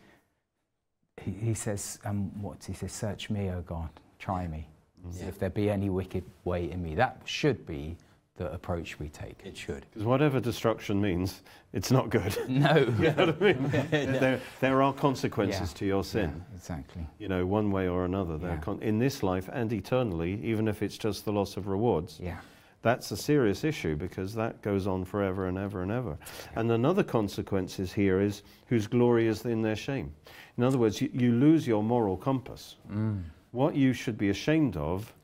he, 1.20 1.32
he 1.32 1.54
says, 1.54 1.98
um, 2.04 2.30
"What 2.40 2.62
he 2.64 2.72
says? 2.72 2.92
Search 2.92 3.30
me, 3.30 3.50
O 3.50 3.62
God, 3.62 3.88
try 4.18 4.46
me, 4.46 4.68
see 5.10 5.22
Yeah. 5.22 5.28
if 5.28 5.38
there 5.38 5.50
be 5.50 5.70
any 5.70 5.90
wicked 5.90 6.24
way 6.44 6.70
in 6.70 6.82
me." 6.82 6.94
That 6.94 7.20
should 7.24 7.66
be 7.66 7.96
the 8.36 8.52
approach 8.52 8.98
we 8.98 9.08
take. 9.08 9.40
It 9.44 9.56
should. 9.56 9.86
Because 9.92 10.04
whatever 10.04 10.40
destruction 10.40 11.00
means, 11.00 11.42
it's 11.72 11.90
not 11.92 12.10
good. 12.10 12.36
No, 12.48 12.76
you 12.98 13.12
know 13.12 13.26
what 13.26 13.42
I 13.42 13.52
mean? 13.52 13.70
there, 13.90 14.40
there 14.60 14.82
are 14.82 14.92
consequences 14.92 15.70
Yeah. 15.72 15.78
to 15.78 15.86
your 15.86 16.04
sin. 16.04 16.30
Yeah, 16.50 16.56
exactly. 16.56 17.06
You 17.18 17.28
know, 17.28 17.46
one 17.46 17.70
way 17.70 17.88
or 17.88 18.04
another. 18.04 18.38
Yeah. 18.40 18.56
con- 18.58 18.82
in 18.82 18.98
this 18.98 19.22
life 19.22 19.48
and 19.52 19.72
eternally, 19.72 20.40
even 20.44 20.66
if 20.68 20.82
it's 20.82 20.98
just 20.98 21.24
the 21.24 21.32
loss 21.32 21.56
of 21.56 21.66
rewards. 21.68 22.18
Yeah. 22.20 22.38
That's 22.84 23.10
a 23.12 23.16
serious 23.16 23.64
issue 23.64 23.96
because 23.96 24.34
that 24.34 24.60
goes 24.60 24.86
on 24.86 25.06
forever 25.06 25.46
and 25.48 25.56
ever 25.56 25.80
and 25.80 25.90
ever. 25.90 26.18
And 26.54 26.70
another 26.70 27.02
consequence 27.02 27.78
is 27.78 27.94
here 27.94 28.20
is 28.20 28.42
whose 28.66 28.86
glory 28.86 29.26
is 29.26 29.46
in 29.46 29.62
their 29.62 29.74
shame. 29.74 30.12
In 30.58 30.64
other 30.64 30.76
words, 30.76 31.00
you, 31.00 31.08
you 31.14 31.32
lose 31.32 31.66
your 31.66 31.82
moral 31.82 32.18
compass. 32.18 32.76
Mm. 32.92 33.22
What 33.52 33.74
you 33.74 33.94
should 33.94 34.18
be 34.18 34.28
ashamed 34.28 34.76
of, 34.76 35.14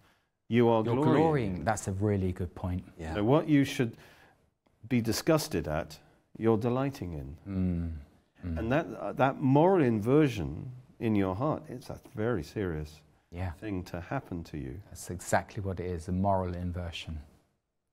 you 0.48 0.70
are 0.70 0.82
You're 0.82 0.94
glorying. 0.94 1.14
glorying. 1.22 1.64
That's 1.64 1.86
a 1.86 1.92
really 1.92 2.32
good 2.32 2.54
point. 2.54 2.82
Yeah. 2.98 3.14
So 3.14 3.24
what 3.24 3.46
you 3.46 3.64
should 3.64 3.94
be 4.88 5.02
disgusted 5.02 5.68
at, 5.68 5.98
you're 6.38 6.56
delighting 6.56 7.12
in. 7.12 7.36
Mm. 7.46 8.52
Mm. 8.54 8.58
And 8.58 8.72
that, 8.72 8.86
uh, 8.98 9.12
that 9.12 9.42
moral 9.42 9.84
inversion 9.84 10.72
in 10.98 11.14
your 11.14 11.34
heart, 11.34 11.62
it's 11.68 11.90
a 11.90 12.00
very 12.16 12.42
serious 12.42 13.02
yeah, 13.30 13.50
thing 13.52 13.84
to 13.84 14.00
happen 14.00 14.44
to 14.44 14.56
you. 14.56 14.80
that's 14.88 15.11
exactly 15.11 15.62
what 15.62 15.78
it 15.78 15.86
is 15.86 16.08
a 16.08 16.12
moral 16.12 16.54
inversion. 16.54 17.20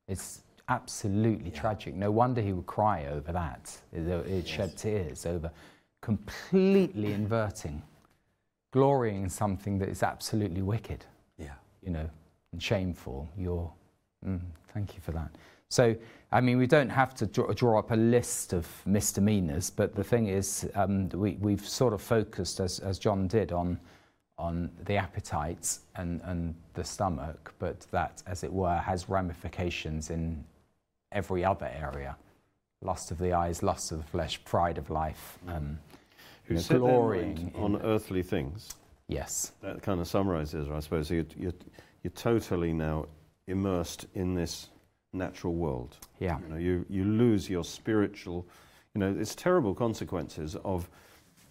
It's 0.07 0.43
absolutely 0.69 1.51
tragic. 1.51 1.95
No 1.95 2.11
wonder 2.11 2.41
he 2.41 2.53
would 2.53 2.65
cry 2.65 3.05
over 3.07 3.31
that. 3.31 3.77
It, 3.93 4.07
it 4.07 4.47
shed 4.47 4.77
tears 4.77 5.25
over 5.25 5.51
completely 6.01 7.13
inverting, 7.13 7.81
glorying 8.71 9.23
in 9.23 9.29
something 9.29 9.79
that 9.79 9.89
is 9.89 10.03
absolutely 10.03 10.61
wicked. 10.61 11.05
Yeah. 11.37 11.53
you 11.87 11.93
know, 11.93 12.09
and 12.51 12.61
shameful. 12.61 13.29
You're, 13.37 13.71
mm, 14.25 14.41
thank 14.73 14.95
you 14.95 15.01
for 15.01 15.11
that. 15.13 15.31
So, 15.69 15.95
I 16.31 16.41
mean, 16.41 16.57
we 16.57 16.67
don't 16.67 16.89
have 16.89 17.13
to 17.15 17.25
draw, 17.25 17.51
draw 17.53 17.79
up 17.79 17.91
a 17.91 17.95
list 17.95 18.53
of 18.53 18.67
misdemeanors, 18.85 19.69
but 19.69 19.95
the 19.95 20.03
thing 20.03 20.27
is, 20.27 20.69
um, 20.75 21.09
we, 21.09 21.33
we've 21.39 21.67
sort 21.67 21.93
of 21.93 22.01
focused, 22.01 22.59
as, 22.59 22.79
as 22.79 22.99
John 22.99 23.27
did, 23.27 23.51
on, 23.51 23.79
on 24.37 24.69
the 24.85 24.95
appetites 24.95 25.81
and, 25.95 26.21
and 26.23 26.53
the 26.75 26.83
stomach, 26.83 27.53
but 27.59 27.81
that, 27.91 28.21
as 28.27 28.43
it 28.43 28.53
were, 28.53 28.77
has 28.77 29.09
ramifications 29.09 30.09
in 30.09 30.43
every 31.11 31.43
other 31.43 31.71
area 31.79 32.15
lust 32.83 33.09
of 33.09 33.17
the 33.17 33.33
eyes, 33.33 33.63
lust 33.63 33.91
of 33.91 33.97
the 33.97 34.03
flesh, 34.03 34.39
pride 34.45 34.77
of 34.77 34.91
life. 34.91 35.39
Um, 35.47 35.79
Who 36.43 36.53
know, 36.53 36.59
set 36.59 36.69
their 36.73 36.79
glorying 36.79 37.51
in- 37.55 37.63
on 37.63 37.81
earthly 37.81 38.21
things. 38.21 38.75
yes, 39.07 39.53
That 39.61 39.81
kind 39.81 39.99
of 39.99 40.07
summarizes, 40.07 40.69
I 40.69 40.79
suppose. 40.81 41.09
You're, 41.09 41.25
you're, 41.35 41.53
you're 42.03 42.11
totally 42.11 42.73
now 42.73 43.07
immersed 43.47 44.05
in 44.13 44.35
this 44.35 44.69
natural 45.11 45.55
world. 45.55 45.97
yeah, 46.19 46.37
You 46.41 46.47
know, 46.49 46.57
you, 46.57 46.85
you 46.87 47.03
lose 47.03 47.49
your 47.49 47.63
spiritual, 47.63 48.45
you 48.93 48.99
know, 48.99 49.15
it's 49.19 49.33
terrible 49.33 49.73
consequences 49.73 50.55
of 50.63 50.87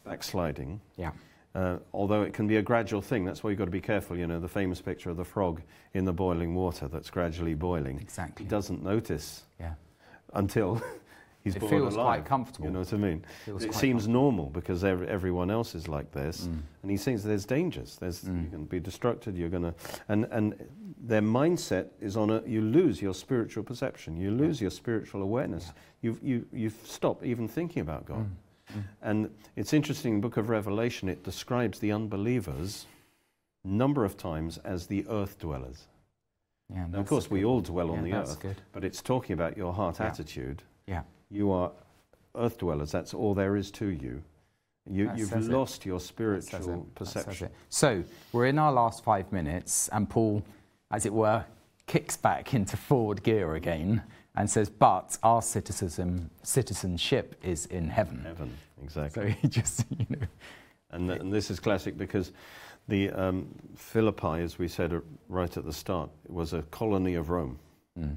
backsliding. 0.05 0.81
yeah, 0.97 1.11
Uh, 1.57 1.79
although 1.95 2.21
it 2.21 2.35
can 2.35 2.47
be 2.47 2.57
a 2.57 2.63
gradual 2.63 3.01
thing, 3.01 3.25
that's 3.25 3.43
why 3.43 3.49
you've 3.49 3.59
got 3.59 3.65
to 3.65 3.71
be 3.71 3.81
careful. 3.81 4.15
You 4.17 4.27
know, 4.27 4.39
the 4.39 4.49
famous 4.49 4.83
picture 4.83 5.09
of 5.09 5.17
the 5.17 5.25
frog 5.25 5.63
in 5.95 6.05
the 6.05 6.13
boiling 6.13 6.55
water 6.55 6.87
that's 6.87 7.09
gradually 7.09 7.55
boiling. 7.55 7.97
He 7.97 8.03
exactly. 8.05 8.45
doesn't 8.47 8.83
notice 8.85 9.45
Yeah, 9.59 9.73
until 10.35 10.83
he's 11.45 11.57
It 11.57 11.61
born 11.61 11.71
feels 11.73 11.95
alive. 11.95 12.05
quite 12.19 12.25
comfortable. 12.27 12.67
You 12.67 12.73
know 12.75 12.81
what 12.81 12.93
I 12.93 12.97
mean? 12.99 13.25
Feels 13.47 13.65
it 13.65 13.73
seems 13.75 14.07
normal 14.07 14.51
because 14.51 14.85
ev- 14.85 15.05
everyone 15.05 15.51
else 15.51 15.75
is 15.75 15.89
like 15.89 16.13
this, 16.13 16.43
Mm. 16.47 16.61
and 16.83 16.91
he 16.91 16.99
thinks 16.99 17.23
there's 17.23 17.47
dangers. 17.47 17.97
There's 17.99 18.23
you're 18.25 18.35
going 18.35 18.67
to 18.69 18.71
be 18.71 18.81
destructed. 18.81 19.39
You're 19.39 19.49
going 19.57 19.63
to, 19.73 19.75
and 20.09 20.27
and 20.31 20.55
their 21.01 21.23
mindset 21.23 21.87
is 22.03 22.17
on 22.19 22.29
a. 22.31 22.43
You 22.47 22.61
lose 22.61 23.01
your 23.01 23.15
spiritual 23.15 23.65
perception. 23.65 24.19
You 24.19 24.31
lose 24.31 24.61
your 24.61 24.71
spiritual 24.71 25.23
awareness. 25.23 25.73
You've, 26.03 26.23
you 26.23 26.45
you 26.53 26.71
stop 26.85 27.25
even 27.25 27.49
thinking 27.49 27.81
about 27.81 28.05
God. 28.05 28.27
Mm. 28.27 28.31
And 29.03 29.31
it's 29.57 29.73
interesting. 29.73 30.21
Book 30.21 30.37
of 30.37 30.49
Revelation, 30.49 31.09
it 31.09 31.23
describes 31.25 31.79
the 31.79 31.93
unbelievers 31.93 32.87
number 33.65 34.05
of 34.05 34.17
times 34.17 34.59
as 34.59 34.87
the 34.87 35.05
earth 35.09 35.39
dwellers. 35.39 35.87
Yeah, 36.73 36.87
Now, 36.91 36.99
of 37.01 37.07
course, 37.07 37.31
we 37.31 37.45
all 37.45 37.61
dwell 37.61 37.91
on 37.91 37.99
yeah, 37.99 38.03
the 38.05 38.11
that's 38.19 38.33
earth, 38.33 38.41
good. 38.41 38.57
but 38.73 38.85
it's 38.85 39.01
talking 39.03 39.35
about 39.35 39.57
your 39.57 39.73
heart 39.73 39.99
Yeah. 40.01 40.07
attitude. 40.07 40.63
Yeah. 40.87 41.03
You 41.31 41.51
are 41.53 41.73
earth 42.35 42.59
dwellers. 42.59 42.93
That's 42.93 43.15
all 43.15 43.35
there 43.35 43.57
is 43.57 43.71
to 43.73 43.87
you. 43.87 44.23
you 44.89 45.11
you've 45.17 45.29
says 45.31 45.49
it. 45.49 45.53
lost 45.53 45.85
your 45.85 45.99
spiritual 45.99 46.61
it. 46.87 46.95
That 46.97 47.07
says 47.07 47.25
perception. 47.25 47.49
So 47.69 48.05
we're 48.33 48.47
in 48.47 48.59
our 48.59 48.73
last 48.73 49.03
five 49.03 49.33
minutes, 49.33 49.89
and 49.89 50.09
Paul, 50.09 50.45
as 50.93 51.07
it 51.07 51.13
were, 51.13 51.45
kicks 51.89 52.17
back 52.17 52.55
into 52.55 52.77
forward 52.77 53.23
gear 53.25 53.55
again 53.57 54.03
and 54.37 54.49
says, 54.51 54.69
"But 54.71 55.17
our 55.23 55.43
citizen, 55.43 56.31
citizenship 56.43 57.35
is 57.43 57.67
in 57.67 57.89
heaven." 57.89 58.23
Heaven, 58.25 58.57
exactly. 58.83 59.33
So 59.33 59.37
he 59.41 59.49
just, 59.49 59.85
you 59.99 60.07
know, 60.11 60.27
And, 60.91 61.09
th- 61.09 61.21
and 61.21 61.33
this 61.33 61.51
is 61.51 61.61
classic 61.61 61.97
because 61.99 62.33
the 62.89 63.11
um, 63.13 63.49
Philippi, 63.75 64.43
as 64.43 64.59
we 64.59 64.69
said 64.69 65.01
right 65.29 65.57
at 65.57 65.65
the 65.65 65.73
start, 65.73 66.11
was 66.29 66.53
a 66.53 66.63
colony 66.71 67.15
of 67.15 67.31
Rome. 67.31 67.59
mm, 67.99 68.15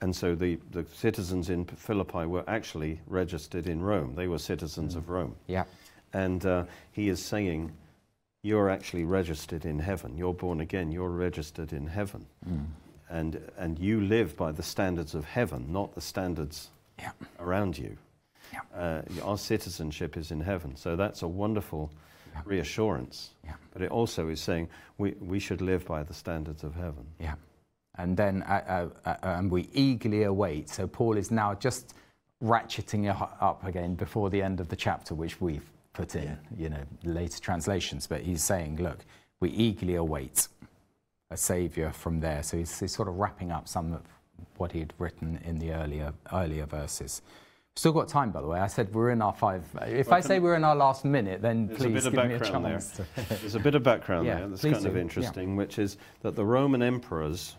And 0.00 0.14
so 0.14 0.34
the, 0.34 0.58
the 0.70 0.84
citizens 0.94 1.50
in 1.50 1.64
Philippi 1.64 2.26
were 2.26 2.44
actually 2.46 3.00
registered 3.06 3.66
in 3.66 3.82
Rome. 3.82 4.14
They 4.14 4.28
were 4.28 4.38
citizens 4.38 4.94
of 4.94 5.08
Rome. 5.08 5.34
yeah, 5.48 5.64
And 6.12 6.44
uh, 6.46 6.64
he 6.92 7.08
is 7.08 7.20
saying, 7.24 7.72
You're 8.42 8.70
actually 8.70 9.04
registered 9.04 9.64
in 9.64 9.78
heaven. 9.80 10.16
You're 10.16 10.34
born 10.34 10.60
again. 10.60 10.92
You're 10.92 11.08
registered 11.28 11.72
in 11.72 11.86
heaven. 11.88 12.26
mm, 12.48 12.66
And, 13.10 13.40
and 13.58 13.78
you 13.78 14.00
live 14.00 14.36
by 14.36 14.52
the 14.52 14.62
standards 14.62 15.14
of 15.14 15.24
heaven, 15.24 15.66
not 15.72 15.94
the 15.94 16.00
standards 16.00 16.68
yeah, 16.98 17.12
around 17.38 17.76
you. 17.78 17.96
Yeah. 18.52 18.60
Uh, 18.74 19.02
our 19.22 19.38
citizenship 19.38 20.16
is 20.16 20.30
in 20.30 20.40
heaven. 20.40 20.76
So 20.76 20.96
that's 20.96 21.22
a 21.22 21.28
wonderful 21.28 21.90
Yeah. 22.32 22.42
reassurance. 22.46 23.30
Yeah. 23.44 23.52
But 23.72 23.82
it 23.82 23.90
also 23.90 24.28
is 24.28 24.40
saying 24.40 24.68
we, 24.98 25.12
we 25.20 25.38
should 25.38 25.60
live 25.60 25.84
by 25.86 26.02
the 26.02 26.14
standards 26.14 26.64
of 26.64 26.74
heaven. 26.74 27.06
yeah. 27.20 27.34
And 27.96 28.16
then, 28.16 28.42
uh, 28.42 28.88
uh, 29.04 29.08
uh, 29.10 29.16
and 29.22 29.50
we 29.52 29.68
eagerly 29.72 30.24
await. 30.24 30.68
So 30.68 30.88
Paul 30.88 31.16
is 31.16 31.30
now 31.30 31.54
just 31.54 31.94
ratcheting 32.42 33.08
it 33.08 33.16
up 33.40 33.64
again 33.64 33.94
before 33.94 34.30
the 34.30 34.42
end 34.42 34.58
of 34.60 34.68
the 34.68 34.74
chapter, 34.76 35.14
which 35.14 35.40
we've 35.40 35.70
put 35.92 36.16
in, 36.16 36.36
you 36.56 36.68
know, 36.70 36.82
later 37.04 37.38
translations. 37.40 38.08
But 38.08 38.22
he's 38.22 38.42
saying, 38.42 38.82
look, 38.82 39.04
we 39.40 39.50
eagerly 39.50 39.94
await 39.94 40.48
a 41.34 41.36
savior 41.36 41.90
from 41.92 42.20
there. 42.20 42.42
So 42.42 42.56
he's, 42.56 42.78
he's 42.80 42.92
sort 42.92 43.08
of 43.08 43.16
wrapping 43.16 43.50
up 43.52 43.68
some 43.68 43.92
of 43.92 44.02
what 44.56 44.72
he'd 44.72 44.92
written 44.98 45.40
in 45.44 45.58
the 45.58 45.72
earlier 45.72 46.14
earlier 46.32 46.64
verses. 46.64 47.22
Still 47.76 47.92
got 47.92 48.06
time, 48.06 48.30
by 48.30 48.40
the 48.40 48.46
way. 48.46 48.60
I 48.60 48.68
said 48.68 48.94
we're 48.94 49.10
in 49.10 49.20
our 49.20 49.32
five. 49.32 49.64
If 49.82 50.06
Well, 50.06 50.16
I 50.16 50.20
say 50.20 50.38
we're 50.38 50.54
in 50.54 50.62
our 50.62 50.76
last 50.76 51.04
minute, 51.04 51.42
then 51.42 51.68
please 51.68 52.04
give 52.04 52.12
me 52.14 52.34
a 52.34 52.38
background 52.38 52.64
there. 52.64 52.72
chance. 52.72 53.00
There's 53.40 53.56
a 53.56 53.60
bit 53.60 53.74
of 53.74 53.82
background 53.82 54.26
Yeah, 54.28 54.36
there 54.36 54.48
that's 54.48 54.62
kind 54.62 54.76
of 54.76 54.82
do. 54.84 54.90
Yeah. 54.92 55.00
interesting, 55.00 55.56
which 55.56 55.80
is 55.80 55.96
that 56.22 56.36
the 56.36 56.44
Roman 56.44 56.82
emperors 56.82 57.56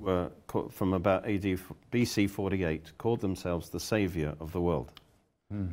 were 0.00 0.30
from 0.70 0.94
about 0.94 1.24
AD 1.26 1.60
BC 1.92 2.28
48 2.28 2.90
called 2.98 3.20
themselves 3.20 3.68
the 3.68 3.78
savior 3.78 4.34
of 4.40 4.50
the 4.50 4.60
world. 4.60 4.90
Hmm. 5.50 5.66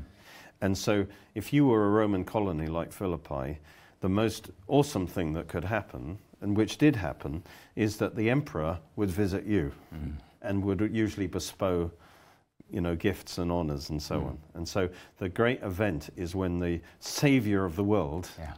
And 0.61 0.77
so, 0.77 1.07
if 1.33 1.51
you 1.51 1.65
were 1.65 1.87
a 1.87 1.89
Roman 1.89 2.23
colony 2.25 2.67
like 2.67 2.91
Philippi, 2.91 3.57
the 4.01 4.09
most 4.09 4.51
awesome 4.67 5.07
thing 5.07 5.33
that 5.33 5.47
could 5.47 5.63
happen, 5.63 6.19
and 6.41 6.55
which 6.57 6.77
did 6.77 6.95
happen, 6.95 7.43
is 7.75 7.97
that 7.97 8.15
the 8.15 8.29
emperor 8.29 8.79
would 8.95 9.09
visit 9.09 9.45
you 9.45 9.71
Hmm. 9.91 10.11
and 10.41 10.63
would 10.63 10.79
usually 10.95 11.27
bestow, 11.27 11.91
you 12.71 12.81
know, 12.81 12.95
gifts 12.95 13.37
and 13.37 13.51
honors 13.51 13.89
and 13.89 14.01
so 14.01 14.19
Mm. 14.21 14.25
on. 14.27 14.39
And 14.53 14.67
so, 14.67 14.89
the 15.17 15.29
great 15.29 15.61
event 15.63 16.09
is 16.15 16.35
when 16.35 16.59
the 16.59 16.81
savior 16.99 17.65
of 17.65 17.75
the 17.75 17.83
world 17.83 18.29
yeah, 18.37 18.53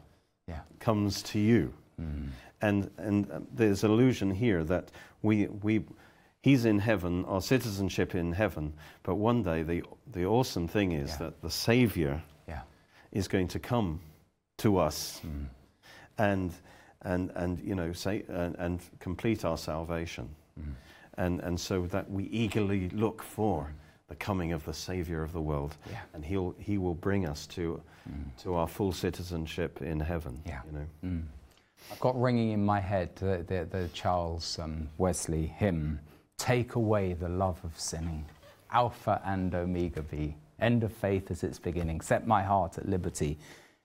yeah. 0.47 0.59
comes 0.79 1.23
to 1.23 1.39
you. 1.39 1.73
Mm. 1.99 2.29
And, 2.61 2.91
and 2.97 3.31
um, 3.31 3.47
there's 3.53 3.83
allusion 3.83 4.29
here 4.31 4.63
that 4.65 4.91
we, 5.23 5.47
we, 5.47 5.83
he's 6.43 6.65
in 6.65 6.77
heaven, 6.79 7.25
our 7.25 7.41
citizenship 7.41 8.13
in 8.13 8.33
heaven, 8.33 8.73
but 9.03 9.15
one 9.15 9.41
day 9.43 9.63
the, 9.63 9.83
the 10.11 10.25
awesome 10.25 10.67
thing 10.67 10.91
is 10.91 11.09
Yeah. 11.11 11.17
that 11.17 11.41
the 11.41 11.49
Savior 11.49 12.21
Yeah. 12.47 12.61
is 13.11 13.27
going 13.27 13.47
to 13.49 13.59
come 13.59 14.01
to 14.57 14.77
us 14.77 15.21
Mm. 15.25 15.45
and, 16.19 16.53
and, 17.03 17.31
and, 17.35 17.59
you 17.59 17.75
know, 17.75 17.93
say, 17.93 18.23
and, 18.27 18.55
and 18.59 18.79
complete 18.99 19.45
our 19.45 19.57
salvation. 19.57 20.29
Mm. 20.59 20.73
And, 21.17 21.39
and 21.41 21.59
so 21.59 21.85
that 21.87 22.09
we 22.09 22.25
eagerly 22.25 22.89
look 22.89 23.21
for 23.21 23.73
the 24.07 24.15
coming 24.15 24.53
of 24.53 24.63
the 24.65 24.73
Savior 24.73 25.23
of 25.23 25.33
the 25.33 25.41
world. 25.41 25.75
Yeah. 25.89 25.99
And 26.13 26.23
he'll, 26.23 26.55
he 26.59 26.77
will 26.77 26.95
bring 26.95 27.27
us 27.27 27.47
to, 27.47 27.81
Mm. 28.09 28.35
to 28.41 28.55
our 28.55 28.67
full 28.67 28.91
citizenship 28.91 29.79
in 29.83 29.99
heaven. 29.99 30.41
Yeah. 30.43 30.61
You 30.65 30.71
know? 30.79 30.85
Mm. 31.05 31.23
I've 31.91 31.99
got 31.99 32.19
ringing 32.19 32.51
in 32.51 32.65
my 32.65 32.79
head 32.79 33.15
the, 33.15 33.45
the, 33.47 33.67
the 33.69 33.89
Charles 33.93 34.57
um, 34.57 34.89
Wesley 34.97 35.45
hymn 35.45 35.99
Take 36.41 36.73
away 36.73 37.13
the 37.13 37.29
love 37.29 37.63
of 37.63 37.79
sinning, 37.79 38.25
Alpha 38.71 39.21
and 39.23 39.53
Omega 39.53 40.01
be, 40.01 40.35
end 40.59 40.83
of 40.83 40.91
faith 40.91 41.29
as 41.29 41.43
its 41.43 41.59
beginning, 41.59 42.01
set 42.01 42.25
my 42.25 42.41
heart 42.41 42.79
at 42.79 42.89
liberty. 42.89 43.37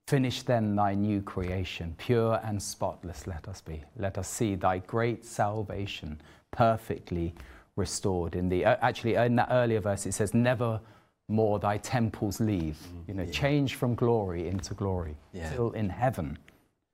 Finish 0.08 0.42
then 0.42 0.76
thy 0.76 0.94
new 0.94 1.20
creation, 1.20 1.92
pure 1.98 2.40
and 2.44 2.62
spotless 2.62 3.26
let 3.26 3.48
us 3.48 3.60
be. 3.60 3.82
Let 3.96 4.18
us 4.18 4.28
see 4.28 4.54
thy 4.54 4.78
great 4.78 5.24
salvation 5.26 6.20
perfectly 6.52 7.34
restored. 7.74 8.36
In 8.36 8.48
the 8.48 8.64
uh, 8.64 8.76
actually 8.82 9.14
in 9.16 9.34
that 9.34 9.48
earlier 9.50 9.80
verse 9.80 10.06
it 10.06 10.12
says, 10.12 10.32
"Never 10.32 10.80
more 11.28 11.58
thy 11.58 11.78
temples 11.78 12.40
leave." 12.40 12.78
You 13.08 13.14
know, 13.14 13.26
change 13.26 13.74
from 13.74 13.96
glory 13.96 14.46
into 14.46 14.74
glory, 14.74 15.16
Yeah. 15.32 15.52
till 15.52 15.72
in 15.72 15.88
heaven 15.88 16.38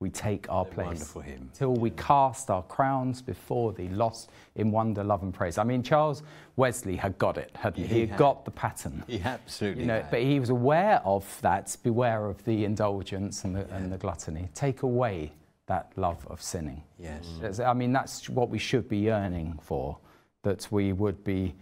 we 0.03 0.11
take 0.11 0.51
our 0.51 0.65
place. 0.67 0.87
wonderful 0.87 1.23
hymn. 1.23 1.49
Till 1.55 1.73
we 1.75 1.91
cast 1.91 2.51
our 2.51 2.63
crowns 2.65 3.23
before 3.23 3.73
thee, 3.73 3.89
lost 3.89 4.31
in 4.57 4.71
wonder, 4.71 5.03
love, 5.03 5.23
and 5.23 5.33
praise. 5.33 5.57
I 5.57 5.65
mean, 5.65 5.83
Charles 5.83 6.23
Wesley 6.57 6.97
had 6.97 7.17
got 7.19 7.39
it, 7.39 7.51
hadn't 7.55 7.83
he? 7.85 7.87
He 7.89 7.95
He 8.03 8.07
had 8.09 8.19
got 8.19 8.45
the 8.45 8.51
pattern. 8.51 9.05
He 9.07 9.21
absolutely 9.21 9.83
You 9.83 9.87
know, 9.89 10.01
had. 10.03 10.11
but 10.11 10.21
he 10.21 10.39
was 10.41 10.51
aware 10.51 11.01
of 11.05 11.25
that. 11.41 11.75
Beware 11.83 12.27
of 12.27 12.45
the 12.45 12.65
indulgence 12.65 13.45
and 13.45 13.57
the, 13.57 13.67
and 13.75 13.91
the 13.93 13.97
gluttony. 13.97 14.49
Take 14.55 14.83
away 14.83 15.33
that 15.67 15.93
love 15.97 16.27
of 16.29 16.43
sinning. 16.43 16.83
yes. 16.99 17.25
That's- 17.41 17.61
I 17.61 17.73
mean, 17.73 17.93
that's 17.93 18.29
what 18.29 18.51
we 18.51 18.59
should 18.59 18.89
be 18.89 18.99
yearning 18.99 19.59
for, 19.63 19.97
that 20.43 20.67
we 20.73 20.93
would 20.93 21.23
be, 21.25 21.55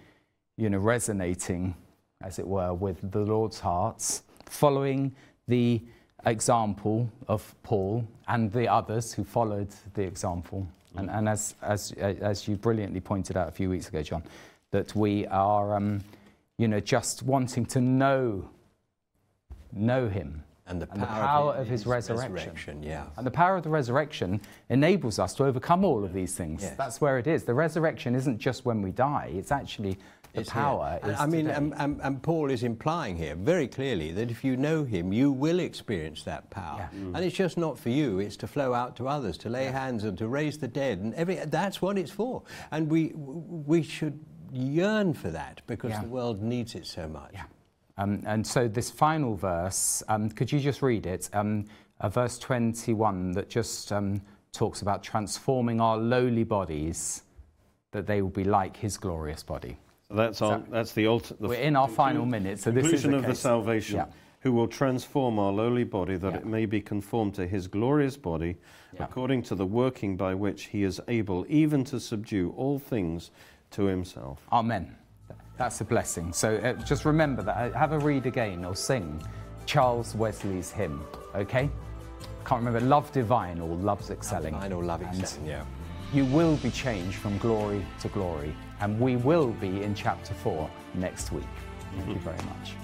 you 0.57 0.71
know, 0.71 0.79
resonating, 0.79 1.75
as 2.23 2.39
it 2.39 2.47
were, 2.49 2.73
with 2.73 2.99
the 3.13 3.21
Lord's 3.21 3.61
hearts, 3.61 4.23
following 4.47 5.15
the 5.47 5.83
example 6.27 7.09
of 7.29 7.55
Paul 7.63 8.07
and 8.29 8.53
the 8.53 8.69
others 8.69 9.13
who 9.13 9.25
followed 9.25 9.69
the 9.95 10.03
example. 10.03 10.67
And, 10.97 11.09
and 11.11 11.29
as, 11.29 11.55
as, 11.63 11.93
as 11.93 12.49
you 12.49 12.57
brilliantly 12.57 13.01
pointed 13.01 13.37
out 13.37 13.49
a 13.49 13.53
few 13.53 13.71
weeks 13.71 13.89
ago, 13.89 14.03
John, 14.03 14.23
that 14.73 14.95
we 14.95 15.27
are, 15.29 15.77
um, 15.77 16.03
you 16.59 16.69
know, 16.69 16.81
just 16.81 17.23
wanting 17.23 17.65
to 17.67 17.81
know, 17.81 18.49
know 19.73 20.09
him 20.09 20.43
And 20.67 20.83
the 20.83 20.91
and 20.93 21.03
the 21.03 21.07
power, 21.07 21.25
power 21.25 21.53
of, 21.55 21.61
of 21.61 21.67
his 21.69 21.87
resurrection. 21.87 22.83
Yeah. 22.83 23.07
and 23.17 23.27
the 23.27 23.31
power 23.31 23.57
of 23.57 23.63
the 23.63 23.71
resurrection 23.71 24.41
enables 24.69 25.19
us 25.19 25.35
to 25.35 25.45
overcome 25.45 25.85
all 25.85 26.05
of 26.05 26.13
these 26.13 26.35
things. 26.35 26.63
Yes. 26.63 26.75
That's 26.77 27.01
where 27.01 27.19
it 27.19 27.27
is. 27.27 27.45
The 27.45 27.55
resurrection 27.55 28.15
isn't 28.15 28.39
just 28.39 28.65
when 28.65 28.83
we 28.83 28.91
die, 28.91 29.31
it's 29.33 29.53
actually 29.53 29.97
the 30.33 30.41
It's 30.41 30.51
power. 30.51 30.99
And 31.03 31.17
I 31.17 31.27
mean, 31.27 31.47
today. 31.47 31.57
and, 31.57 31.75
and, 31.77 32.01
and 32.03 32.23
Paul 32.23 32.51
is 32.51 32.63
implying 32.63 33.17
here 33.17 33.35
very 33.35 33.67
clearly 33.69 34.13
that 34.13 34.31
if 34.31 34.45
you 34.45 34.57
know 34.57 34.85
him, 34.85 35.13
you 35.13 35.33
will 35.33 35.61
experience 35.61 36.23
that 36.25 36.51
power. 36.51 36.89
Yeah. 36.93 36.99
And 37.15 37.19
it's 37.19 37.37
just 37.37 37.57
not 37.59 37.79
for 37.79 37.89
you, 37.91 38.19
it's 38.21 38.37
to 38.39 38.47
flow 38.47 38.75
out 38.75 38.97
to 38.97 39.09
others, 39.09 39.37
to 39.39 39.49
lay 39.49 39.67
hands 39.67 40.05
and 40.05 40.17
to 40.19 40.29
raise 40.29 40.59
the 40.59 40.69
dead. 40.69 40.99
And 40.99 41.15
every, 41.15 41.37
that's 41.37 41.83
what 41.83 41.99
it's 41.99 42.11
for. 42.13 42.43
And 42.71 42.89
we, 42.91 43.13
we 43.15 43.83
should 43.83 44.19
yearn 44.53 45.15
for 45.15 45.31
that 45.31 45.63
because 45.67 45.91
Yeah. 45.91 46.03
the 46.03 46.09
world 46.09 46.43
needs 46.43 46.75
it 46.75 46.87
so 46.87 47.09
much. 47.09 47.31
Yeah. 47.33 47.45
Um, 47.99 48.23
and 48.27 48.47
so 48.47 48.67
this 48.67 48.91
final 48.91 49.35
verse, 49.37 50.03
um, 50.09 50.31
could 50.31 50.51
you 50.51 50.59
just 50.61 50.81
read 50.83 51.07
it? 51.07 51.29
Um, 51.33 51.67
uh, 52.01 52.09
verse 52.09 52.39
21 52.39 53.33
that 53.33 53.51
just 53.51 53.93
um, 53.93 54.23
talks 54.53 54.81
about 54.83 55.03
transforming 55.03 55.81
our 55.81 55.99
lowly 55.99 56.45
bodies 56.45 57.23
that 57.93 58.07
they 58.07 58.23
will 58.23 58.31
be 58.31 58.45
like 58.45 58.77
his 58.77 58.97
glorious 58.97 59.43
body. 59.43 59.77
That's 60.11 60.43
our, 60.43 60.63
that's 60.71 60.93
the 60.93 61.07
ultimate. 61.07 61.41
We're 61.41 61.55
in 61.55 61.77
our 61.77 61.89
final 61.89 62.27
minute, 62.27 62.59
so 62.59 62.71
this 62.71 62.87
is 62.93 63.03
the 63.05 63.15
of 63.17 63.25
case. 63.25 63.31
the 63.31 63.35
salvation. 63.37 63.97
Yeah. 63.97 64.07
Who 64.41 64.53
will 64.53 64.69
transform 64.69 65.39
our 65.39 65.53
lowly 65.53 65.85
body 65.85 66.17
that 66.17 66.33
yeah. 66.33 66.39
it 66.39 66.47
may 66.47 66.65
be 66.65 66.81
conformed 66.81 67.35
to 67.35 67.47
his 67.47 67.69
glorious 67.69 68.17
body, 68.17 68.57
yeah. 68.95 69.05
according 69.05 69.43
to 69.45 69.55
the 69.55 69.67
working 69.67 70.17
by 70.17 70.35
which 70.35 70.65
he 70.65 70.83
is 70.83 70.99
able 71.09 71.45
even 71.51 71.85
to 71.85 72.01
subdue 72.01 72.55
all 72.57 72.79
things 72.79 73.33
to 73.73 73.85
himself. 73.85 74.47
Amen. 74.51 74.97
That's 75.59 75.83
a 75.83 75.85
blessing. 75.85 76.33
So 76.33 76.57
uh, 76.57 76.73
just 76.85 77.05
remember 77.05 77.43
that. 77.43 77.75
Uh, 77.75 77.79
have 77.79 77.93
a 77.93 77.99
read 77.99 78.25
again 78.25 78.65
or 78.65 78.75
sing 78.75 79.23
Charles 79.67 80.15
Wesley's 80.15 80.71
hymn, 80.71 81.05
okay? 81.35 81.69
Can't 82.47 82.65
remember, 82.65 82.81
Love 82.81 83.13
Divine 83.13 83.61
or 83.61 83.77
Love's 83.77 84.11
Excelling. 84.11 84.55
Divine 84.55 84.73
or 84.73 84.83
Love 84.83 85.03
Excelling, 85.03 85.47
yeah. 85.47 85.65
You 86.15 86.25
will 86.25 86.57
be 86.57 86.71
changed 86.71 87.19
from 87.19 87.37
glory 87.39 87.85
to 88.01 88.09
glory 88.09 88.57
and 88.81 88.99
we 88.99 89.17
will 89.17 89.49
be 89.49 89.83
in 89.83 89.95
chapter 89.95 90.35
four 90.35 90.71
next 90.95 91.33
week. 91.33 91.45
Thank 91.95 92.09
you 92.09 92.15
mm-hmm. 92.15 92.25
very 92.25 92.43
much. 92.45 92.75